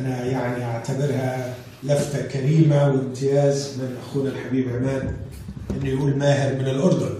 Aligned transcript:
أنا 0.00 0.24
يعني 0.24 0.64
أعتبرها 0.64 1.54
لفتة 1.82 2.26
كريمة 2.26 2.88
وامتياز 2.88 3.78
من 3.80 3.96
أخونا 3.96 4.30
الحبيب 4.30 4.68
عماد 4.68 5.16
إنه 5.70 5.88
يقول 5.88 6.16
ماهر 6.16 6.54
من 6.54 6.68
الأردن. 6.68 7.18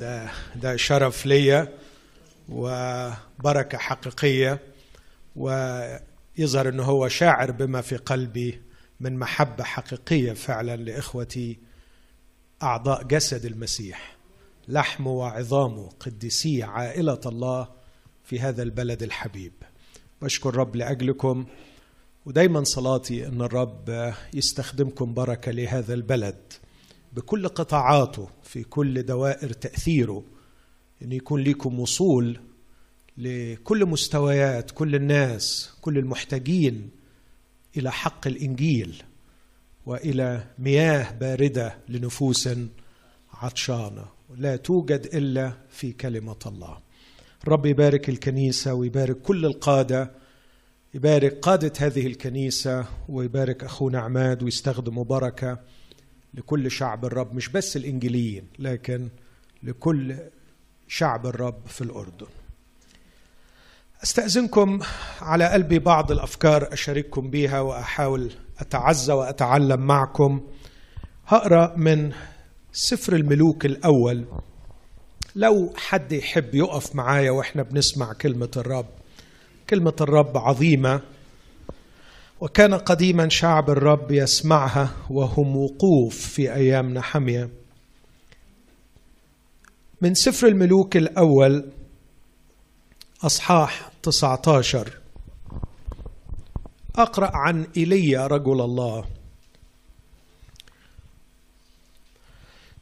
ده 0.00 0.30
ده 0.62 0.76
شرف 0.76 1.26
ليا 1.26 1.68
وبركة 2.48 3.78
حقيقية 3.78 4.58
ويظهر 5.36 6.68
أنه 6.68 6.82
هو 6.82 7.08
شاعر 7.08 7.50
بما 7.50 7.80
في 7.80 7.96
قلبي 7.96 8.62
من 9.00 9.18
محبة 9.18 9.64
حقيقية 9.64 10.32
فعلا 10.32 10.76
لإخوتي 10.76 11.58
أعضاء 12.62 13.02
جسد 13.02 13.44
المسيح. 13.44 14.16
لحمه 14.68 15.10
وعظامه 15.10 15.88
قديسي 16.00 16.62
عائلة 16.62 17.20
الله 17.26 17.68
في 18.24 18.40
هذا 18.40 18.62
البلد 18.62 19.02
الحبيب. 19.02 19.52
بشكر 20.22 20.56
رب 20.56 20.76
لأجلكم. 20.76 21.46
ودايما 22.26 22.64
صلاتي 22.64 23.26
أن 23.26 23.42
الرب 23.42 24.14
يستخدمكم 24.34 25.14
بركة 25.14 25.52
لهذا 25.52 25.94
البلد 25.94 26.52
بكل 27.12 27.48
قطاعاته 27.48 28.28
في 28.42 28.64
كل 28.64 29.02
دوائر 29.02 29.52
تأثيره 29.52 30.24
أن 31.02 31.12
يكون 31.12 31.42
لكم 31.42 31.80
وصول 31.80 32.38
لكل 33.18 33.86
مستويات 33.86 34.70
كل 34.70 34.94
الناس 34.94 35.74
كل 35.80 35.98
المحتاجين 35.98 36.90
إلى 37.76 37.92
حق 37.92 38.26
الإنجيل 38.26 39.02
وإلى 39.86 40.46
مياه 40.58 41.12
باردة 41.12 41.78
لنفوس 41.88 42.48
عطشانة. 43.32 44.04
لا 44.36 44.56
توجد 44.56 45.08
إلا 45.14 45.52
في 45.70 45.92
كلمة 45.92 46.36
الله. 46.46 46.78
رب 47.48 47.66
يبارك 47.66 48.08
الكنيسة 48.08 48.74
ويبارك 48.74 49.16
كل 49.16 49.46
القادة 49.46 50.23
يبارك 50.94 51.38
قادة 51.38 51.72
هذه 51.78 52.06
الكنيسة 52.06 52.86
ويبارك 53.08 53.64
اخونا 53.64 54.00
عماد 54.00 54.42
ويستخدموا 54.42 55.04
بركه 55.04 55.58
لكل 56.34 56.70
شعب 56.70 57.04
الرب 57.04 57.34
مش 57.34 57.48
بس 57.48 57.76
الانجيليين 57.76 58.46
لكن 58.58 59.08
لكل 59.62 60.16
شعب 60.88 61.26
الرب 61.26 61.66
في 61.66 61.80
الأردن. 61.80 62.26
أستأذنكم 64.02 64.80
على 65.20 65.48
قلبي 65.48 65.78
بعض 65.78 66.12
الأفكار 66.12 66.72
أشارككم 66.72 67.30
بها 67.30 67.60
وأحاول 67.60 68.32
أتعزى 68.58 69.12
وأتعلم 69.12 69.80
معكم. 69.80 70.40
هقرأ 71.26 71.76
من 71.76 72.12
سفر 72.72 73.16
الملوك 73.16 73.66
الأول. 73.66 74.24
لو 75.36 75.72
حد 75.76 76.12
يحب 76.12 76.54
يقف 76.54 76.94
معايا 76.96 77.30
وإحنا 77.30 77.62
بنسمع 77.62 78.12
كلمة 78.12 78.50
الرب 78.56 78.86
كلمة 79.70 79.94
الرب 80.00 80.38
عظيمة. 80.38 81.00
وكان 82.40 82.74
قديما 82.74 83.28
شعب 83.28 83.70
الرب 83.70 84.12
يسمعها 84.12 84.90
وهم 85.10 85.56
وقوف 85.56 86.16
في 86.16 86.54
أيام 86.54 86.94
نحمية. 86.94 87.48
من 90.00 90.14
سفر 90.14 90.46
الملوك 90.46 90.96
الأول 90.96 91.64
أصحاح 93.22 93.90
19 94.02 94.98
أقرأ 96.96 97.30
عن 97.34 97.66
ايليا 97.76 98.26
رجل 98.26 98.60
الله. 98.60 99.04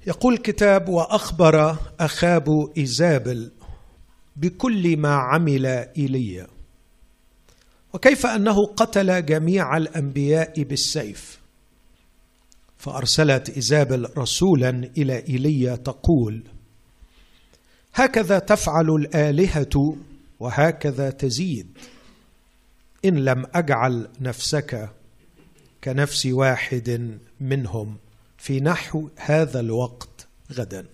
يقول 0.06 0.34
الكتاب 0.34 0.89
وأخبر 0.89 1.77
أخاب 2.00 2.72
إيزابل 2.77 3.50
بكل 4.36 4.96
ما 4.96 5.14
عمل 5.14 5.67
ايليا 5.67 6.46
وكيف 7.92 8.26
أنه 8.26 8.66
قتل 8.66 9.26
جميع 9.26 9.76
الأنبياء 9.76 10.62
بالسيف؟ 10.62 11.40
فأرسلت 12.78 13.50
ايزابل 13.50 14.08
رسولا 14.18 14.90
إلى 14.96 15.28
إيليا 15.28 15.77
تقول 15.77 16.42
هكذا 17.94 18.39
تفعل 18.39 18.90
الآلهة 18.90 19.96
وهكذا 20.40 21.11
تزيد. 21.11 21.78
إن 23.05 23.24
لم 23.24 23.46
أجعل 23.55 24.08
نفسك 24.20 24.90
كنفس 25.84 26.27
واحد 26.27 27.18
منهم 27.40 27.96
في 28.38 28.61
نحو 28.61 29.08
هذا 29.17 29.61
الوقت 29.61 30.27
غدا. 30.52 30.86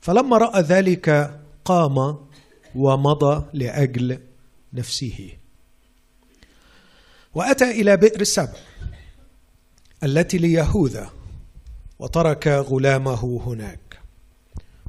فلما 0.00 0.38
رأى 0.38 0.62
ذلك 0.62 1.40
قام 1.64 2.16
ومضى 2.74 3.44
لأجل 3.52 4.18
نفسه. 4.74 5.28
وأتى 7.34 7.70
إلى 7.70 7.96
بئر 7.96 8.24
سبع 8.24 8.58
التي 10.02 10.38
ليهوذا 10.38 11.10
وترك 11.98 12.48
غلامه 12.48 13.42
هناك. 13.46 14.00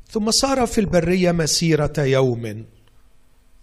ثم 0.09 0.31
سار 0.31 0.68
في 0.68 0.81
البرية 0.81 1.31
مسيرة 1.31 1.94
يوم 1.97 2.66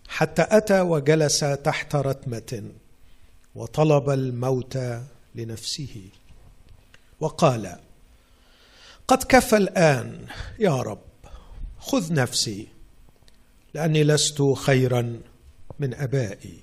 حتى 0.09 0.47
أتى 0.49 0.81
وجلس 0.81 1.39
تحت 1.41 1.97
رتمة 1.97 2.63
وطلب 3.55 4.11
الموت 4.11 4.79
لنفسه. 5.35 6.03
وقال 7.21 7.77
قد 9.09 9.23
كفى 9.23 9.57
الآن 9.57 10.27
يا 10.59 10.83
رب 10.83 11.03
خذ 11.79 12.13
نفسي 12.15 12.69
لأني 13.75 14.05
لست 14.05 14.43
خيرا 14.43 15.21
من 15.83 15.95
أبائي. 15.95 16.63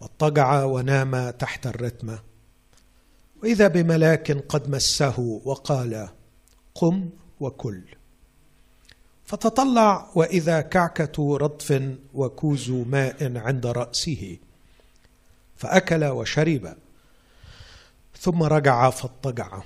واضطجع 0.00 0.64
ونام 0.64 1.30
تحت 1.30 1.66
الرتمه 1.66 2.18
وإذا 3.42 3.68
بملاك 3.68 4.32
قد 4.32 4.70
مسه 4.70 5.40
وقال 5.44 6.08
قم 6.74 7.10
وكل. 7.40 7.82
فتطلع 9.24 10.10
وإذا 10.14 10.60
كعكة 10.60 11.36
رطف 11.36 11.82
وكوز 12.14 12.70
ماء 12.70 13.36
عند 13.36 13.66
رأسه 13.66 14.38
فأكل 15.56 16.04
وشرب. 16.04 16.74
ثم 18.20 18.42
رجع 18.42 18.90
فاضطجع. 18.90 19.62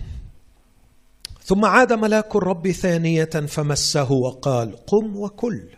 ثم 1.45 1.65
عاد 1.65 1.93
ملاك 1.93 2.37
الرب 2.37 2.71
ثانية 2.71 3.25
فمسه 3.25 4.13
وقال 4.13 4.77
قم 4.87 5.17
وكل. 5.17 5.69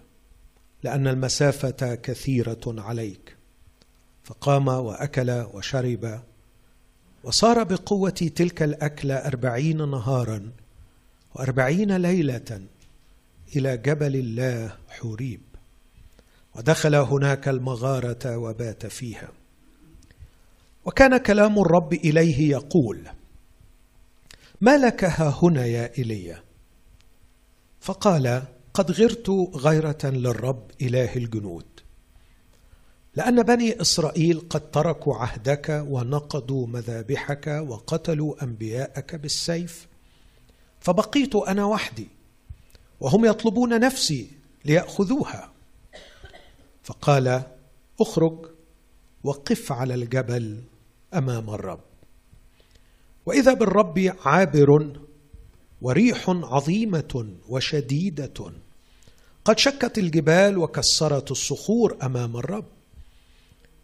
لأن 0.83 1.09
المسافة 1.09 1.95
كثيرة 1.95 2.61
عليك. 2.67 3.37
فقام 4.25 4.69
وأكل 4.69 5.31
وشرب 5.31 6.23
وصار 7.25 7.63
بقوة 7.63 8.11
تلك 8.11 8.63
الاكله 8.63 9.15
أربعين 9.15 9.91
نهارا 9.91 10.53
وأربعين 11.35 11.97
ليلة 11.97 12.61
إلى 13.57 13.77
جبل 13.77 14.17
الله 14.17 14.77
حوريب. 14.89 15.41
ودخل 16.55 16.95
هناك 16.95 17.49
المغارة 17.49 18.37
وبات 18.37 18.87
فيها. 18.87 19.29
وكان 20.85 21.17
كلام 21.17 21.59
الرب 21.59 21.93
إليه 21.93 22.51
يقول 22.51 23.09
ما 24.61 24.77
لك 24.77 25.05
ها 25.05 25.39
هنا 25.43 25.65
يا 25.67 25.99
ايليا 25.99 26.43
فقال 27.81 28.43
قد 28.77 28.91
غرت 28.91 29.31
غيرة 29.55 29.99
للرب 30.05 30.71
إله 30.83 31.17
الجنود. 31.17 31.65
لأن 33.15 33.43
بني 33.43 33.81
إسرائيل 33.81 34.41
قد 34.51 34.71
تركوا 34.71 35.17
عهدك 35.17 35.85
ونقضوا 35.89 36.67
مذابحك 36.67 37.47
وقتلوا 37.47 38.45
أنبياءك 38.45 39.15
بالسيف 39.15 39.87
فبقيت 40.81 41.37
أنا 41.37 41.65
وحدي 41.65 42.09
وهم 43.01 43.25
يطلبون 43.25 43.81
نفسي 43.81 44.31
ليأخذوها. 44.65 45.53
فقال 46.83 47.43
اخرج 48.01 48.47
وقف 49.25 49.73
على 49.73 49.95
الجبل 49.95 50.63
أمام 51.15 51.51
الرب. 51.51 51.81
وإذا 53.27 53.53
بالرب 53.53 54.15
عابر 54.25 55.01
وريح 55.83 56.25
عظيمة 56.29 57.35
وشديدة 57.49 58.66
قد 59.47 59.59
شكت 59.59 59.99
الجبال 59.99 60.59
وكسرت 60.59 61.31
الصخور 61.31 61.97
أمام 62.03 62.37
الرب 62.37 62.65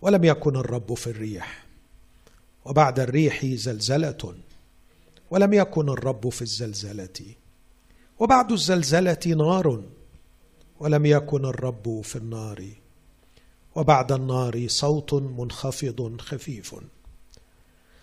ولم 0.02 0.24
يكن 0.24 0.56
الرب 0.56 0.94
في 0.94 1.06
الريح 1.06 1.66
وبعد 2.64 3.00
الريح 3.00 3.46
زلزلة 3.46 4.34
ولم 5.30 5.52
يكن 5.52 5.88
الرب 5.88 6.28
في 6.28 6.42
الزلزلة 6.42 7.34
وبعد 8.18 8.52
الزلزلة 8.52 9.18
نار 9.26 9.82
ولم 10.80 11.06
يكن 11.06 11.44
الرب 11.44 12.00
في 12.04 12.16
النار 12.16 12.64
وبعد 13.74 14.12
النار 14.12 14.68
صوت 14.68 15.14
منخفض 15.14 16.20
خفيف. 16.20 16.74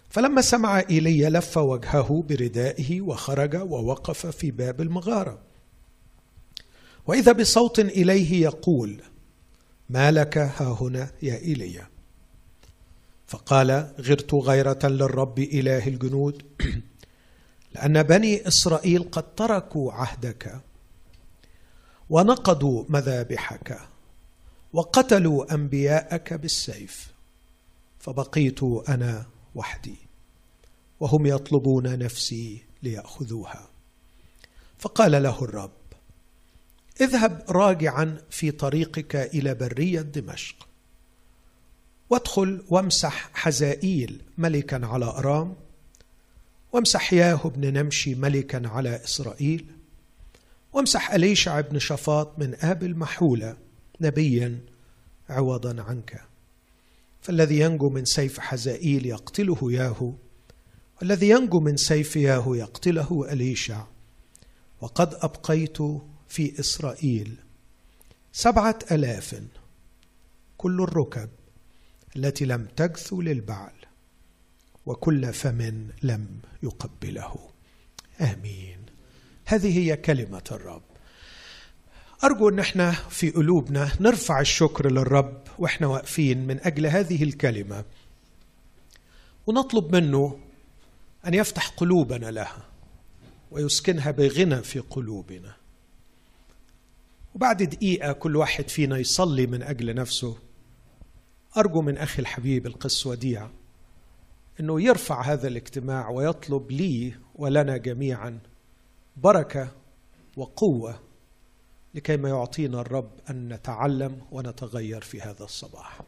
فلما 0.09 0.41
سمع 0.41 0.79
إيليا 0.79 1.29
لف 1.29 1.57
وجهه 1.57 2.23
بردائه 2.29 3.01
وخرج 3.01 3.55
ووقف 3.55 4.25
في 4.25 4.51
باب 4.51 4.81
المغارة 4.81 5.48
وإذا 7.09 7.31
بصوت 7.31 7.79
إليه 7.79 8.41
يقول 8.41 9.01
ما 9.89 10.11
لك 10.11 10.37
ها 10.37 10.77
هنا 10.81 11.11
يا 11.21 11.35
إيليا؟ 11.35 11.87
فقال 13.27 13.71
غرت 13.99 14.33
غيرة 14.33 14.79
للرب 14.83 15.39
إله 15.39 15.87
الجنود 15.87 16.43
لأن 17.75 18.03
بني 18.03 18.47
إسرائيل 18.47 19.03
قد 19.03 19.35
تركوا 19.35 19.93
عهدك 19.93 20.61
ونقضوا 22.09 22.85
مذابحك 22.89 23.79
وقتلوا 24.73 25.53
أنبياءك 25.53 26.33
بالسيف 26.33 27.13
فبقيت 27.99 28.63
أنا 28.63 29.25
وحدي 29.55 29.97
وهم 30.99 31.25
يطلبون 31.25 31.99
نفسي 31.99 32.63
ليأخذوها. 32.83 33.69
فقال 34.79 35.23
له 35.23 35.43
الرب 35.43 35.78
اذهب 37.01 37.43
راجعا 37.49 38.17
في 38.29 38.51
طريقك 38.51 39.15
إلى 39.15 39.55
برية 39.55 40.01
دمشق. 40.01 40.67
وادخل 42.09 42.63
وامسح 42.69 43.29
حزائيل 43.33 44.21
ملكا 44.37 44.85
على 44.85 45.05
أرام 45.05 45.55
وامسح 46.73 47.13
ياهو 47.13 47.49
بن 47.49 47.73
نمشي 47.73 48.15
ملكا 48.15 48.67
على 48.67 49.03
إسرائيل 49.03 49.65
وامسح 50.73 51.11
أليشع 51.11 51.61
بن 51.61 51.79
شفاط 51.79 52.39
من 52.39 52.55
اب 52.61 52.83
المحولة 52.83 53.57
نبيا 54.01 54.59
عوضا 55.29 55.83
عنك. 55.83 56.21
فالذي 57.21 57.59
ينجو 57.59 57.89
من 57.89 58.05
سيف 58.05 58.39
حزائيل 58.39 59.05
يقتله 59.05 59.71
ياهو 59.71 60.13
والذي 61.01 61.29
ينجو 61.29 61.59
من 61.59 61.77
سيف 61.77 62.15
ياهو 62.15 62.53
يقتله 62.53 63.27
أليشع. 63.31 63.83
وقد 64.81 65.13
أبقيت 65.13 65.77
في 66.29 66.59
إسرائيل. 66.59 67.35
سبعة 68.31 68.79
آلاف. 68.91 69.43
كل 70.57 70.81
الركب 70.81 71.29
التي 72.15 72.45
لم 72.45 72.67
تجث 72.75 73.13
للبعل 73.13 73.73
وكل 74.85 75.33
فم 75.33 75.89
لم 76.03 76.27
يقبله. 76.63 77.49
آمين. 78.21 78.77
هذه 79.45 79.77
هي 79.77 79.97
كلمة 79.97 80.43
الرب. 80.51 80.81
أرجو 82.23 82.49
أن 82.49 82.59
إحنا 82.59 82.91
في 82.91 83.29
قلوبنا 83.29 83.91
نرفع 83.99 84.39
الشكر 84.39 84.91
للرب 84.91 85.43
وإحنا 85.59 85.87
واقفين 85.87 86.47
من 86.47 86.59
أجل 86.59 86.85
هذه 86.85 87.23
الكلمة. 87.23 87.85
ونطلب 89.47 89.95
منه 89.95 90.39
أن 91.27 91.33
يفتح 91.33 91.67
قلوبنا 91.67 92.31
لها 92.31 92.65
ويسكنها 93.51 94.11
بغنى 94.11 94.63
في 94.63 94.79
قلوبنا. 94.79 95.58
وبعد 97.35 97.63
دقيقة 97.63 98.11
كل 98.11 98.35
واحد 98.35 98.69
فينا 98.69 98.97
يصلي 98.97 99.47
من 99.47 99.63
أجل 99.63 99.95
نفسه. 99.95 100.37
أرجو 101.57 101.81
من 101.81 101.97
أخي 101.97 102.21
الحبيب 102.21 102.67
القس 102.67 103.07
وديع 103.07 103.49
إنه 104.59 104.81
يرفع 104.81 105.21
هذا 105.21 105.47
الاجتماع 105.47 106.09
ويطلب 106.09 106.71
لي 106.71 107.13
ولنا 107.35 107.77
جميعا 107.77 108.39
بركة 109.17 109.71
وقوة 110.37 110.99
لكي 111.93 112.17
ما 112.17 112.29
يعطينا 112.29 112.81
الرب 112.81 113.11
أن 113.29 113.53
نتعلم 113.53 114.21
ونتغير 114.31 115.01
في 115.01 115.21
هذا 115.21 115.43
الصباح. 115.43 116.01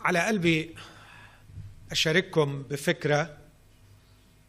على 0.00 0.18
قلبي 0.26 0.74
أشارككم 1.90 2.62
بفكرة 2.62 3.43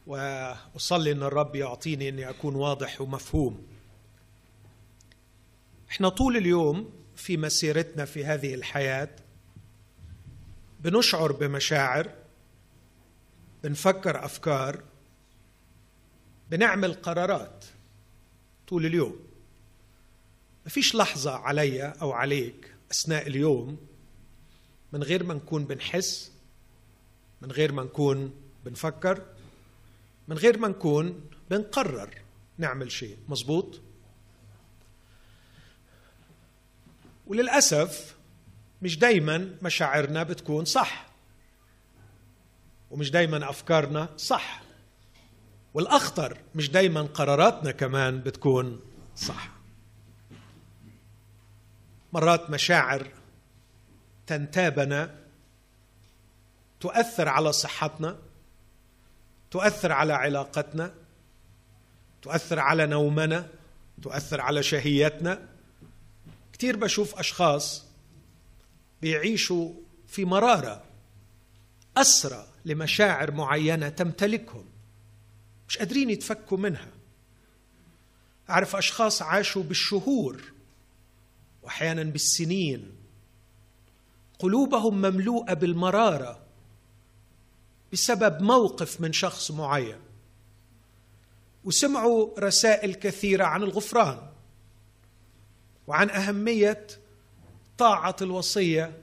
وأصلي 0.08 1.12
إن 1.12 1.24
الرب 1.24 1.56
يعطيني 1.56 2.10
إني 2.10 2.30
أكون 2.30 2.56
واضح 2.56 3.02
ومفهوم. 3.02 3.68
إحنا 5.90 6.10
طول 6.10 6.38
اليوم 6.38 6.94
في 7.16 7.38
مسيرتنا 7.38 8.06
في 8.06 8.26
هذه 8.26 8.54
الحياة 8.54 9.10
بنشعر 10.80 11.32
بمشاعر 11.32 12.12
بنفكر 13.64 14.26
أفكار 14.26 14.84
بنعمل 16.52 16.94
قرارات 16.94 17.66
طول 18.68 18.86
اليوم. 18.86 19.20
مفيش 20.66 20.96
لحظة 20.96 21.32
عليا 21.32 21.88
أو 22.02 22.12
عليك 22.12 22.76
أثناء 22.92 23.28
اليوم 23.28 23.78
من 24.94 25.04
غير 25.04 25.24
ما 25.24 25.34
نكون 25.34 25.66
بنحس 25.66 26.32
من 27.42 27.52
غير 27.52 27.72
ما 27.72 27.84
نكون 27.84 28.34
بنفكر 28.66 29.26
من 30.28 30.38
غير 30.38 30.58
ما 30.58 30.68
نكون 30.68 31.30
بنقرر 31.50 32.10
نعمل 32.58 32.92
شيء 32.92 33.18
مظبوط 33.30 33.82
وللأسف 37.28 38.16
مش 38.82 38.98
دايما 39.00 39.56
مشاعرنا 39.62 40.24
بتكون 40.24 40.66
صح. 40.66 41.06
ومش 42.92 43.12
دايما 43.12 43.50
أفكارنا 43.50 44.10
صح. 44.18 44.62
والأخطر 45.74 46.38
مش 46.56 46.70
دايما 46.70 47.02
قراراتنا 47.02 47.72
كمان 47.72 48.20
بتكون 48.22 48.80
صح. 49.16 49.50
مرات 52.14 52.50
مشاعر 52.50 53.08
تنتابنا 54.28 55.16
تؤثر 56.80 57.30
على 57.30 57.54
صحتنا 57.54 58.18
تؤثر 59.56 59.92
على 59.92 60.14
علاقتنا 60.14 60.94
تؤثر 62.22 62.60
على 62.60 62.86
نومنا 62.86 63.48
تؤثر 64.02 64.42
على 64.42 64.64
شهيتنا. 64.64 65.48
كثير 66.54 66.76
بشوف 66.76 67.20
أشخاص 67.20 67.86
بيعيشوا 69.02 69.74
في 70.08 70.26
مرارة 70.26 70.84
اسرى 71.98 72.48
لمشاعر 72.66 73.32
معينة 73.32 73.90
تمتلكهم 73.90 74.66
مش 75.70 75.78
قادرين 75.78 76.10
يتفكوا 76.10 76.58
منها. 76.58 76.92
أعرف 78.50 78.76
أشخاص 78.76 79.22
عاشوا 79.22 79.64
بالشهور 79.64 80.44
واحيانا 81.64 82.04
بالسنين 82.04 82.92
قلوبهم 84.40 84.98
مملوءة 84.98 85.54
بالمرارة 85.54 86.45
بسبب 87.96 88.42
موقف 88.42 89.02
من 89.02 89.14
شخص 89.14 89.52
معين. 89.52 90.00
وسمعوا 91.64 92.40
رسائل 92.40 92.94
كثيرة 92.94 93.46
عن 93.46 93.64
الغفران 93.64 94.30
وعن 95.88 96.10
أهمية 96.10 96.88
طاعة 97.78 98.16
الوصية 98.22 98.98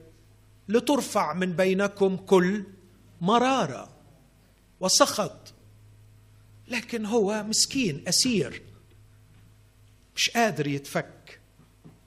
لترفع 0.69 1.33
من 1.33 1.53
بينكم 1.53 2.17
كل 2.17 2.63
مرارة 3.21 3.89
وسخط. 4.79 5.53
لكن 6.67 7.05
هو 7.05 7.43
مسكين 7.43 8.03
أسير 8.07 8.61
مش 10.15 10.29
قادر 10.29 10.67
يتفك 10.67 11.39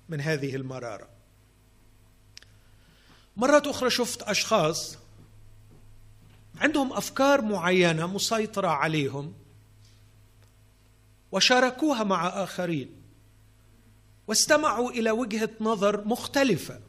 من 0.09 0.21
هذه 0.21 0.57
المرارة. 0.57 1.09
مرات 3.37 3.66
أخرى 3.66 3.90
شفت 3.90 4.23
أشخاص 4.23 4.99
عندهم 6.61 6.93
أفكار 6.93 7.43
معينة 7.43 8.07
مسيطرة 8.07 8.69
عليهم 8.69 9.35
وشاركوها 11.33 12.05
مع 12.05 12.27
آخرين 12.27 12.91
واستمعوا 14.27 14.91
إلى 14.91 15.11
وجهة 15.11 15.51
نظر 15.61 16.05
مختلفة. 16.05 16.81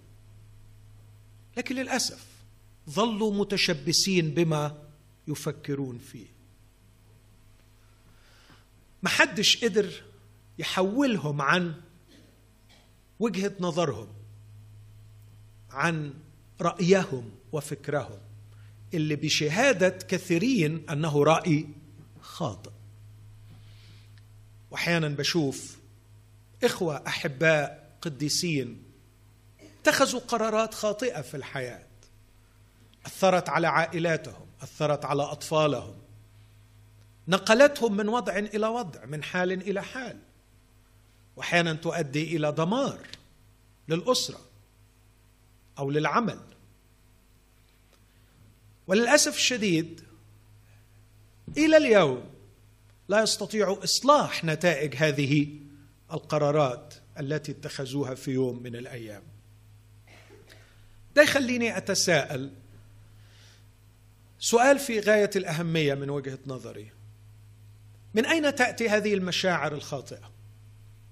لكن 1.58 1.76
للأسف 1.76 2.26
ظلوا 2.90 3.34
متشبثين 3.34 4.30
بما 4.30 4.84
يفكرون 5.28 5.98
فيه. 5.98 6.28
محدش 9.04 9.64
قدر 9.64 10.04
يحولهم 10.60 11.42
عن 11.42 11.82
وجهة 13.20 13.54
نظرهم 13.60 14.08
عن 15.70 16.14
رأيهم 16.62 17.32
وفكرهم. 17.52 18.27
اللي 18.94 19.16
بشهادة 19.16 19.90
كثيرين 19.90 20.90
أنه 20.90 21.24
رأي 21.24 21.68
خاطئ. 22.22 22.72
واحيانا 24.72 25.08
بشوف 25.08 25.78
إخوة 26.64 27.08
أحباء 27.08 27.98
قديسين 28.02 28.84
اتخذوا 29.82 30.20
قرارات 30.20 30.74
خاطئة 30.74 31.22
في 31.22 31.38
الحياة. 31.38 31.88
أثرت 33.06 33.50
على 33.50 33.68
عائلاتهم 33.68 34.48
أثرت 34.62 35.06
على 35.06 35.24
أطفالهم. 35.24 35.96
نقلتهم 37.28 37.98
من 37.98 38.10
وضع 38.10 38.38
إلى 38.38 38.68
وضع 38.68 39.06
من 39.06 39.24
حال 39.24 39.52
إلى 39.52 39.84
حال. 39.84 40.20
واحيانا 41.36 41.74
تؤدي 41.74 42.38
إلى 42.38 42.52
دمار 42.52 43.00
للأسرة 43.88 44.42
أو 45.80 45.90
للعمل. 45.92 46.40
وللأسف 48.88 49.36
الشديد 49.36 50.04
إلى 51.58 51.78
اليوم 51.78 52.24
لا 53.10 53.22
يستطيعوا 53.22 53.84
إصلاح 53.84 54.44
نتائج 54.44 54.96
هذه 54.96 55.48
القرارات 56.14 56.94
التي 57.20 57.52
اتخذوها 57.52 58.16
في 58.16 58.32
يوم 58.32 58.64
من 58.64 58.76
الأيام. 58.76 59.24
ده 61.16 61.22
يخليني 61.22 61.78
أتساءل 61.78 62.52
سؤال 64.40 64.80
في 64.80 65.00
غاية 65.00 65.30
الأهمية 65.36 65.94
من 65.94 66.10
وجهة 66.10 66.40
نظري. 66.48 66.92
من 68.14 68.26
أين 68.26 68.56
تأتي 68.56 68.90
هذه 68.90 69.14
المشاعر 69.14 69.74
الخاطئة؟ 69.74 70.32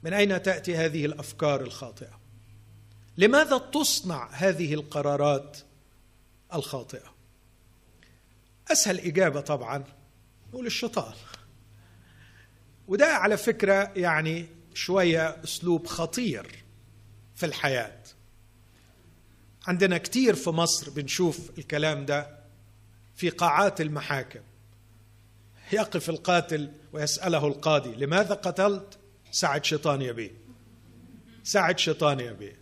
من 0.03 0.13
أين 0.13 0.41
تأتي 0.41 0.77
هذه 0.77 1.05
الأفكار 1.05 1.61
الخاطئة؟ 1.61 2.19
لماذا 3.17 3.57
تصنع 3.57 4.29
هذه 4.31 4.73
القرارات 4.73 5.57
الخاطئة؟ 6.53 7.14
أسهل 8.71 8.99
إجابة 8.99 9.41
طبعا 9.41 9.83
نقول 10.49 10.65
الشيطان 10.65 11.13
وده 12.87 13.07
على 13.07 13.37
فكرة 13.37 13.91
يعني 13.95 14.47
شوية 14.73 15.43
أسلوب 15.43 15.87
خطير 15.87 16.63
في 17.35 17.45
الحياة. 17.45 18.03
عندنا 19.67 19.97
كتير 19.97 20.35
في 20.35 20.49
مصر 20.49 20.89
بنشوف 20.89 21.51
الكلام 21.57 22.05
ده 22.05 22.39
في 23.15 23.29
قاعات 23.29 23.81
المحاكم. 23.81 24.39
يقف 25.73 26.09
القاتل 26.09 26.71
ويسأله 26.93 27.47
القاضي 27.47 27.95
لماذا 27.95 28.33
قتلت؟ 28.33 28.99
سعد 29.31 29.65
شيطان 29.65 30.01
يا 30.01 30.11
بيه. 30.11 30.31
سعد 31.43 31.79
شيطان 31.79 32.19
يا 32.19 32.31
بيه. 32.31 32.59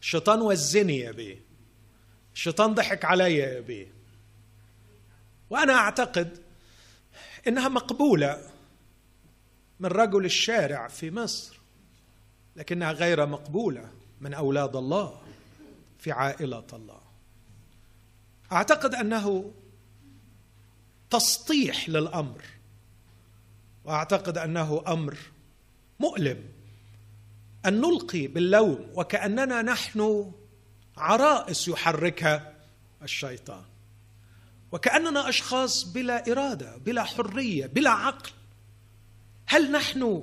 الشيطان 0.00 0.40
وزني 0.40 0.98
يا 0.98 1.12
بيه. 1.12 1.42
الشيطان 2.34 2.74
ضحك 2.74 3.04
علي 3.04 3.36
يا 3.36 3.60
بيه. 3.60 3.99
وأنا 5.50 5.72
أعتقد 5.72 6.38
إنها 7.48 7.68
مقبولة 7.68 8.50
من 9.80 9.86
رجل 9.86 10.24
الشارع 10.24 10.88
في 10.88 11.10
مصر 11.10 11.60
لكنها 12.56 12.92
غير 12.92 13.26
مقبولة 13.26 13.90
من 14.20 14.34
أولاد 14.34 14.76
الله 14.76 15.20
في 15.98 16.12
عائلة 16.12 16.66
الله. 16.72 17.00
أعتقد 18.52 18.94
أنه 18.94 19.52
تسطيح 21.10 21.88
للأمر 21.88 22.44
وأعتقد 23.84 24.38
أنه 24.38 24.82
أمر 24.88 25.18
مؤلم. 26.00 26.44
أن 27.66 27.80
نلقي 27.80 28.26
باللوم 28.26 28.90
وكأننا 28.94 29.62
نحن 29.62 30.32
عرائس 30.96 31.68
يحركها 31.68 32.54
الشيطان. 33.02 33.69
وكأننا 34.72 35.28
أشخاص 35.28 35.84
بلا 35.84 36.32
إرادة 36.32 36.76
بلا 36.76 37.04
حرية 37.04 37.66
بلا 37.66 37.90
عقل. 37.90 38.30
هل 39.46 39.72
نحن 39.72 40.22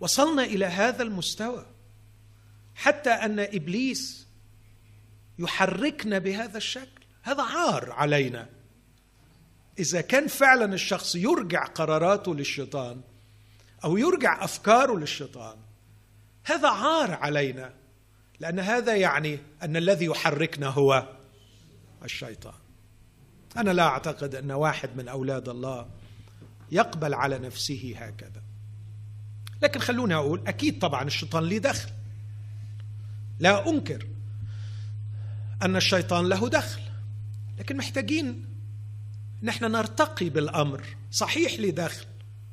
وصلنا 0.00 0.44
إلى 0.44 0.64
هذا 0.64 1.02
المستوى 1.02 1.66
حتى 2.74 3.10
أن 3.10 3.40
إبليس 3.40 4.26
يحركنا 5.38 6.18
بهذا 6.18 6.56
الشكل؟ 6.56 7.04
هذا 7.22 7.42
عار 7.42 7.92
علينا. 7.92 8.48
إذا 9.78 10.00
كان 10.00 10.26
فعلا 10.26 10.74
الشخص 10.74 11.14
يرجع 11.14 11.64
قراراته 11.64 12.34
للشيطان 12.34 13.00
أو 13.84 13.96
يرجع 13.96 14.44
أفكاره 14.44 14.98
للشيطان 14.98 15.56
هذا 16.44 16.68
عار 16.68 17.10
علينا. 17.10 17.72
لأن 18.40 18.60
هذا 18.60 18.94
يعني 18.96 19.38
أن 19.62 19.76
الذي 19.76 20.04
يحركنا 20.04 20.66
هو 20.66 21.08
الشيطان. 22.04 22.63
أنا 23.56 23.70
لا 23.70 23.82
أعتقد 23.82 24.34
أن 24.34 24.52
واحد 24.52 24.90
من 24.96 25.08
أولاد 25.08 25.48
الله 25.48 25.86
يقبل 26.72 27.14
على 27.14 27.38
نفسه 27.38 27.94
هكذا. 27.96 28.42
لكن 29.62 29.80
خلوني 29.80 30.14
أقول 30.14 30.42
أكيد 30.46 30.78
طبعا 30.78 31.02
الشيطان 31.04 31.44
ليه 31.44 31.58
دخل. 31.58 31.90
لا 33.38 33.68
أنكر 33.68 34.06
أن 35.62 35.76
الشيطان 35.76 36.28
له 36.28 36.48
دخل. 36.48 36.80
لكن 37.58 37.76
محتاجين 37.76 38.44
نحن 39.42 39.64
نرتقي 39.64 40.28
بالأمر. 40.28 40.84
صحيح 41.10 41.52
لي 41.52 41.70
دخل 41.70 42.06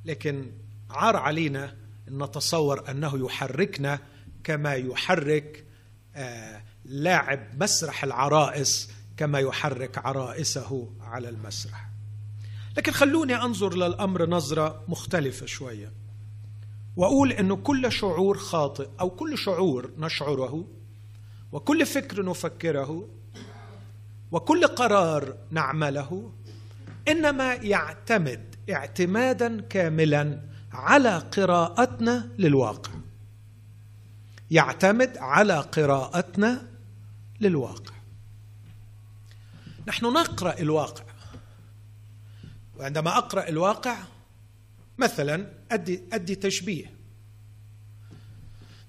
لكن 0.06 0.52
عار 0.90 1.16
علينا 1.18 1.74
أن 2.08 2.24
نتصور 2.24 2.92
أنه 2.92 3.26
يحركنا 3.26 4.00
كما 4.44 4.74
يحرك 4.74 5.66
آه 6.16 6.64
لاعب 6.86 7.64
مسرح 7.64 8.04
العرائس 8.04 8.90
كما 9.18 9.40
يحرك 9.40 9.98
عرائسه 9.98 10.90
على 11.02 11.30
المسرح. 11.30 11.90
لكن 12.78 12.92
خلوني 12.92 13.36
أنظر 13.36 13.76
للأمر 13.76 14.30
نظرة 14.30 14.84
مختلفة 14.88 15.46
شوية. 15.46 15.92
وأقول 16.96 17.32
إنه 17.32 17.56
كل 17.56 17.92
شعور 17.92 18.38
خاطئ 18.38 18.88
أو 19.00 19.10
كل 19.10 19.38
شعور 19.38 19.92
نشعره 19.98 20.66
وكل 21.52 21.86
فكر 21.86 22.26
نفكره 22.26 23.08
وكل 24.32 24.68
قرار 24.68 25.36
نعمله 25.52 26.32
إنما 27.08 27.54
يعتمد 27.54 28.56
اعتمادا 28.70 29.62
كاملا 29.62 30.42
على 30.72 31.18
قراءتنا 31.18 32.30
للواقع. 32.38 32.92
يعتمد 34.52 35.18
على 35.18 35.60
قراءتنا 35.60 36.68
للواقع. 37.42 38.01
نحن 39.88 40.06
نقرأ 40.06 40.60
الواقع. 40.60 41.04
وعندما 42.78 43.18
أقرأ 43.18 43.50
الواقع 43.50 43.98
مثلا 44.98 45.48
أدي 45.72 46.02
أدي 46.14 46.36
تشبيه. 46.36 46.94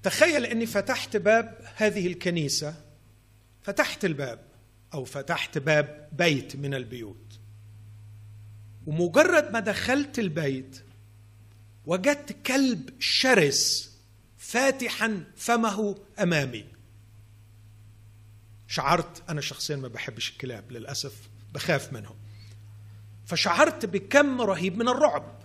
تخيل 0.03 0.45
أني 0.45 0.65
فتحت 0.65 1.17
باب 1.17 1.57
هذه 1.75 2.07
الكنيسة 2.07 2.75
فتحت 3.61 4.05
الباب 4.05 4.39
أو 4.93 5.05
فتحت 5.05 5.57
باب 5.57 6.09
بيت 6.11 6.55
من 6.55 6.73
البيوت. 6.73 7.39
ومجرد 8.85 9.51
ما 9.51 9.59
دخلت 9.59 10.19
البيت 10.19 10.83
وجدت 11.85 12.31
كلب 12.31 12.89
شرس 12.99 13.93
فاتحا 14.37 15.23
فمه 15.35 15.97
أمامي. 16.19 16.72
شعرت 18.73 19.29
أنا 19.29 19.41
شخصيا 19.41 19.75
ما 19.75 19.87
بحبش 19.87 20.29
الكلاب 20.29 20.71
للأسف 20.71 21.13
بخاف 21.53 21.93
منهم. 21.93 22.15
فشعرت 23.25 23.85
بكم 23.85 24.41
رهيب 24.41 24.77
من 24.77 24.89
الرعب 24.89 25.39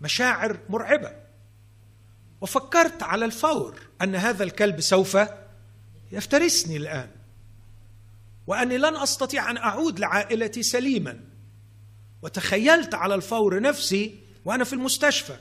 مشاعر 0.00 0.58
مرعبة. 0.68 1.12
وفكرت 2.40 3.02
على 3.02 3.24
الفور 3.24 3.80
أن 4.02 4.14
هذا 4.14 4.44
الكلب 4.44 4.80
سوف 4.80 5.18
يفترسني 6.12 6.76
الآن. 6.76 7.10
وأني 8.46 8.78
لن 8.78 8.96
أستطيع 8.96 9.50
أن 9.50 9.56
أعود 9.56 10.00
لعائلتي 10.00 10.62
سليما. 10.62 11.20
وتخيلت 12.22 12.94
على 12.94 13.14
الفور 13.14 13.60
نفسي 13.60 14.18
وأنا 14.44 14.64
في 14.64 14.72
المستشفى. 14.72 15.36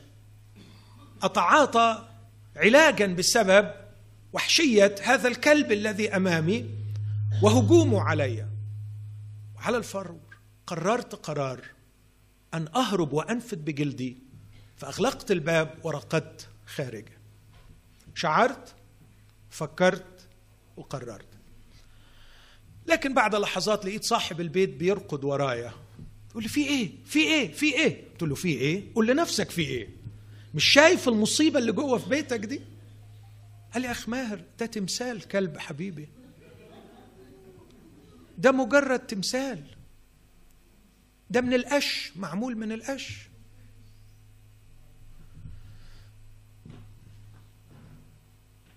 أتعاطى 1.23 2.07
علاجا 2.55 3.05
بسبب 3.05 3.71
وحشية 4.33 4.95
هذا 5.03 5.27
الكلب 5.27 5.71
الذي 5.71 6.15
أمامي. 6.15 6.78
وهجومه 7.41 8.01
علي. 8.01 8.47
وعلى 9.55 9.77
الفور 9.77 10.19
قررت 10.67 11.15
قرار 11.15 11.61
أن 12.53 12.67
أهرب 12.75 13.13
وأنفد 13.13 13.65
بجلدي 13.65 14.17
فأغلقت 14.77 15.31
الباب 15.31 15.75
ورقدت 15.83 16.47
خارجه 16.65 17.17
شعرت 18.15 18.75
فكرت 19.49 20.27
وقررت. 20.77 21.25
لكن 22.87 23.13
بعد 23.13 23.35
لحظات 23.35 23.85
لقيت 23.85 24.03
صاحب 24.03 24.41
البيت 24.41 24.69
بيرقد 24.69 25.23
ورايا. 25.23 25.73
يقول 26.31 26.43
لي 26.43 26.49
في 26.49 26.67
إيه؟ 26.67 26.91
في 27.05 27.19
إيه؟ 27.19 27.51
في 27.51 27.73
إيه؟ 27.75 28.07
قلت 28.11 28.23
له 28.23 28.35
في 28.35 28.47
إيه؟ 28.47 28.93
قول 28.95 29.07
لنفسك 29.07 29.49
في 29.49 29.61
إيه؟ 29.61 29.89
مش 30.53 30.65
شايف 30.65 31.07
المصيبة 31.07 31.59
اللي 31.59 31.71
جوه 31.71 31.97
في 31.97 32.09
بيتك 32.09 32.39
دي؟ 32.39 32.61
قال 33.73 33.81
لي 33.81 33.87
يا 33.87 33.91
أخ 33.91 34.09
ماهر 34.09 34.41
ده 34.59 34.65
تمثال 34.65 35.27
كلب 35.27 35.57
حبيبي. 35.57 36.09
ده 38.39 38.51
مجرد 38.51 38.99
تمثال. 38.99 39.63
ده 41.29 41.41
من 41.41 41.53
القش 41.53 42.11
معمول 42.15 42.55
من 42.57 42.71
القش. 42.71 43.29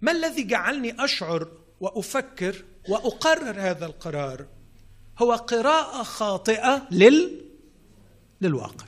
ما 0.02 0.12
الذي 0.12 0.44
جعلني 0.44 1.04
أشعر 1.04 1.48
وأفكر 1.80 2.64
وأقرر 2.88 3.60
هذا 3.60 3.86
القرار؟ 3.86 4.46
هو 5.18 5.32
قراءة 5.32 6.02
خاطئة 6.02 6.88
لل 6.90 7.40
للواقع. 8.40 8.86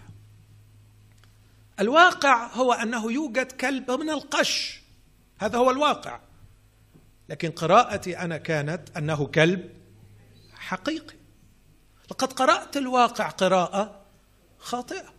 الواقع 1.80 2.46
هو 2.46 2.72
أنه 2.72 3.12
يوجد 3.12 3.52
كلب 3.52 3.90
من 3.90 4.10
القش. 4.10 4.80
هذا 5.38 5.58
هو 5.58 5.70
الواقع. 5.70 6.20
لكن 7.28 7.50
قراءتي 7.50 8.18
أنا 8.18 8.36
كانت 8.36 8.96
أنه 8.96 9.26
كلب 9.26 9.83
حقيقي. 10.64 11.16
لقد 12.10 12.32
قرأت 12.32 12.76
الواقع 12.76 13.28
قراءة 13.28 14.00
خاطئة. 14.58 15.14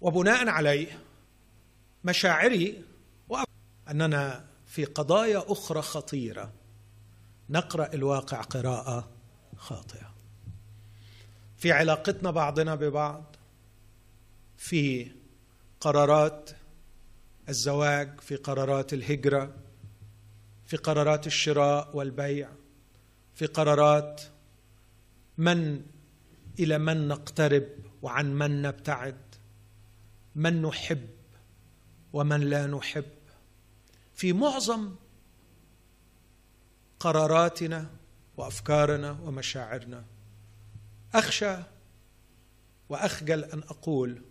وبناء 0.00 0.48
عليه 0.48 0.98
مشاعري 2.04 2.84
أننا 3.90 4.44
في 4.66 4.84
قضايا 4.84 5.44
أخرى 5.46 5.82
خطيرة. 5.82 6.52
نقرأ 7.50 7.94
الواقع 7.94 8.40
قراءة 8.40 9.08
خاطئة. 9.56 10.14
في 11.56 11.72
علاقتنا 11.72 12.30
بعضنا 12.30 12.74
ببعض 12.74 13.36
في 14.56 15.10
قرارات 15.80 16.50
الزواج 17.48 18.20
في 18.20 18.36
قرارات 18.36 18.92
الهجرة 18.92 19.54
في 20.66 20.76
قرارات 20.76 21.26
الشراء 21.26 21.96
والبيع. 21.96 22.48
في 23.34 23.46
قرارات 23.46 24.22
من 25.38 25.82
إلى 26.58 26.78
من 26.78 27.08
نقترب 27.08 27.68
وعن 28.02 28.34
من 28.34 28.62
نبتعد 28.62 29.16
من 30.34 30.62
نحب 30.62 31.08
ومن 32.12 32.40
لا 32.40 32.66
نحب. 32.66 33.04
في 34.14 34.32
معظم 34.32 34.94
قراراتنا 37.00 37.90
وأفكارنا 38.36 39.10
ومشاعرنا 39.10 40.04
أخشى 41.14 41.56
وأخجل 42.88 43.44
أن 43.44 43.58
أقول 43.58 44.22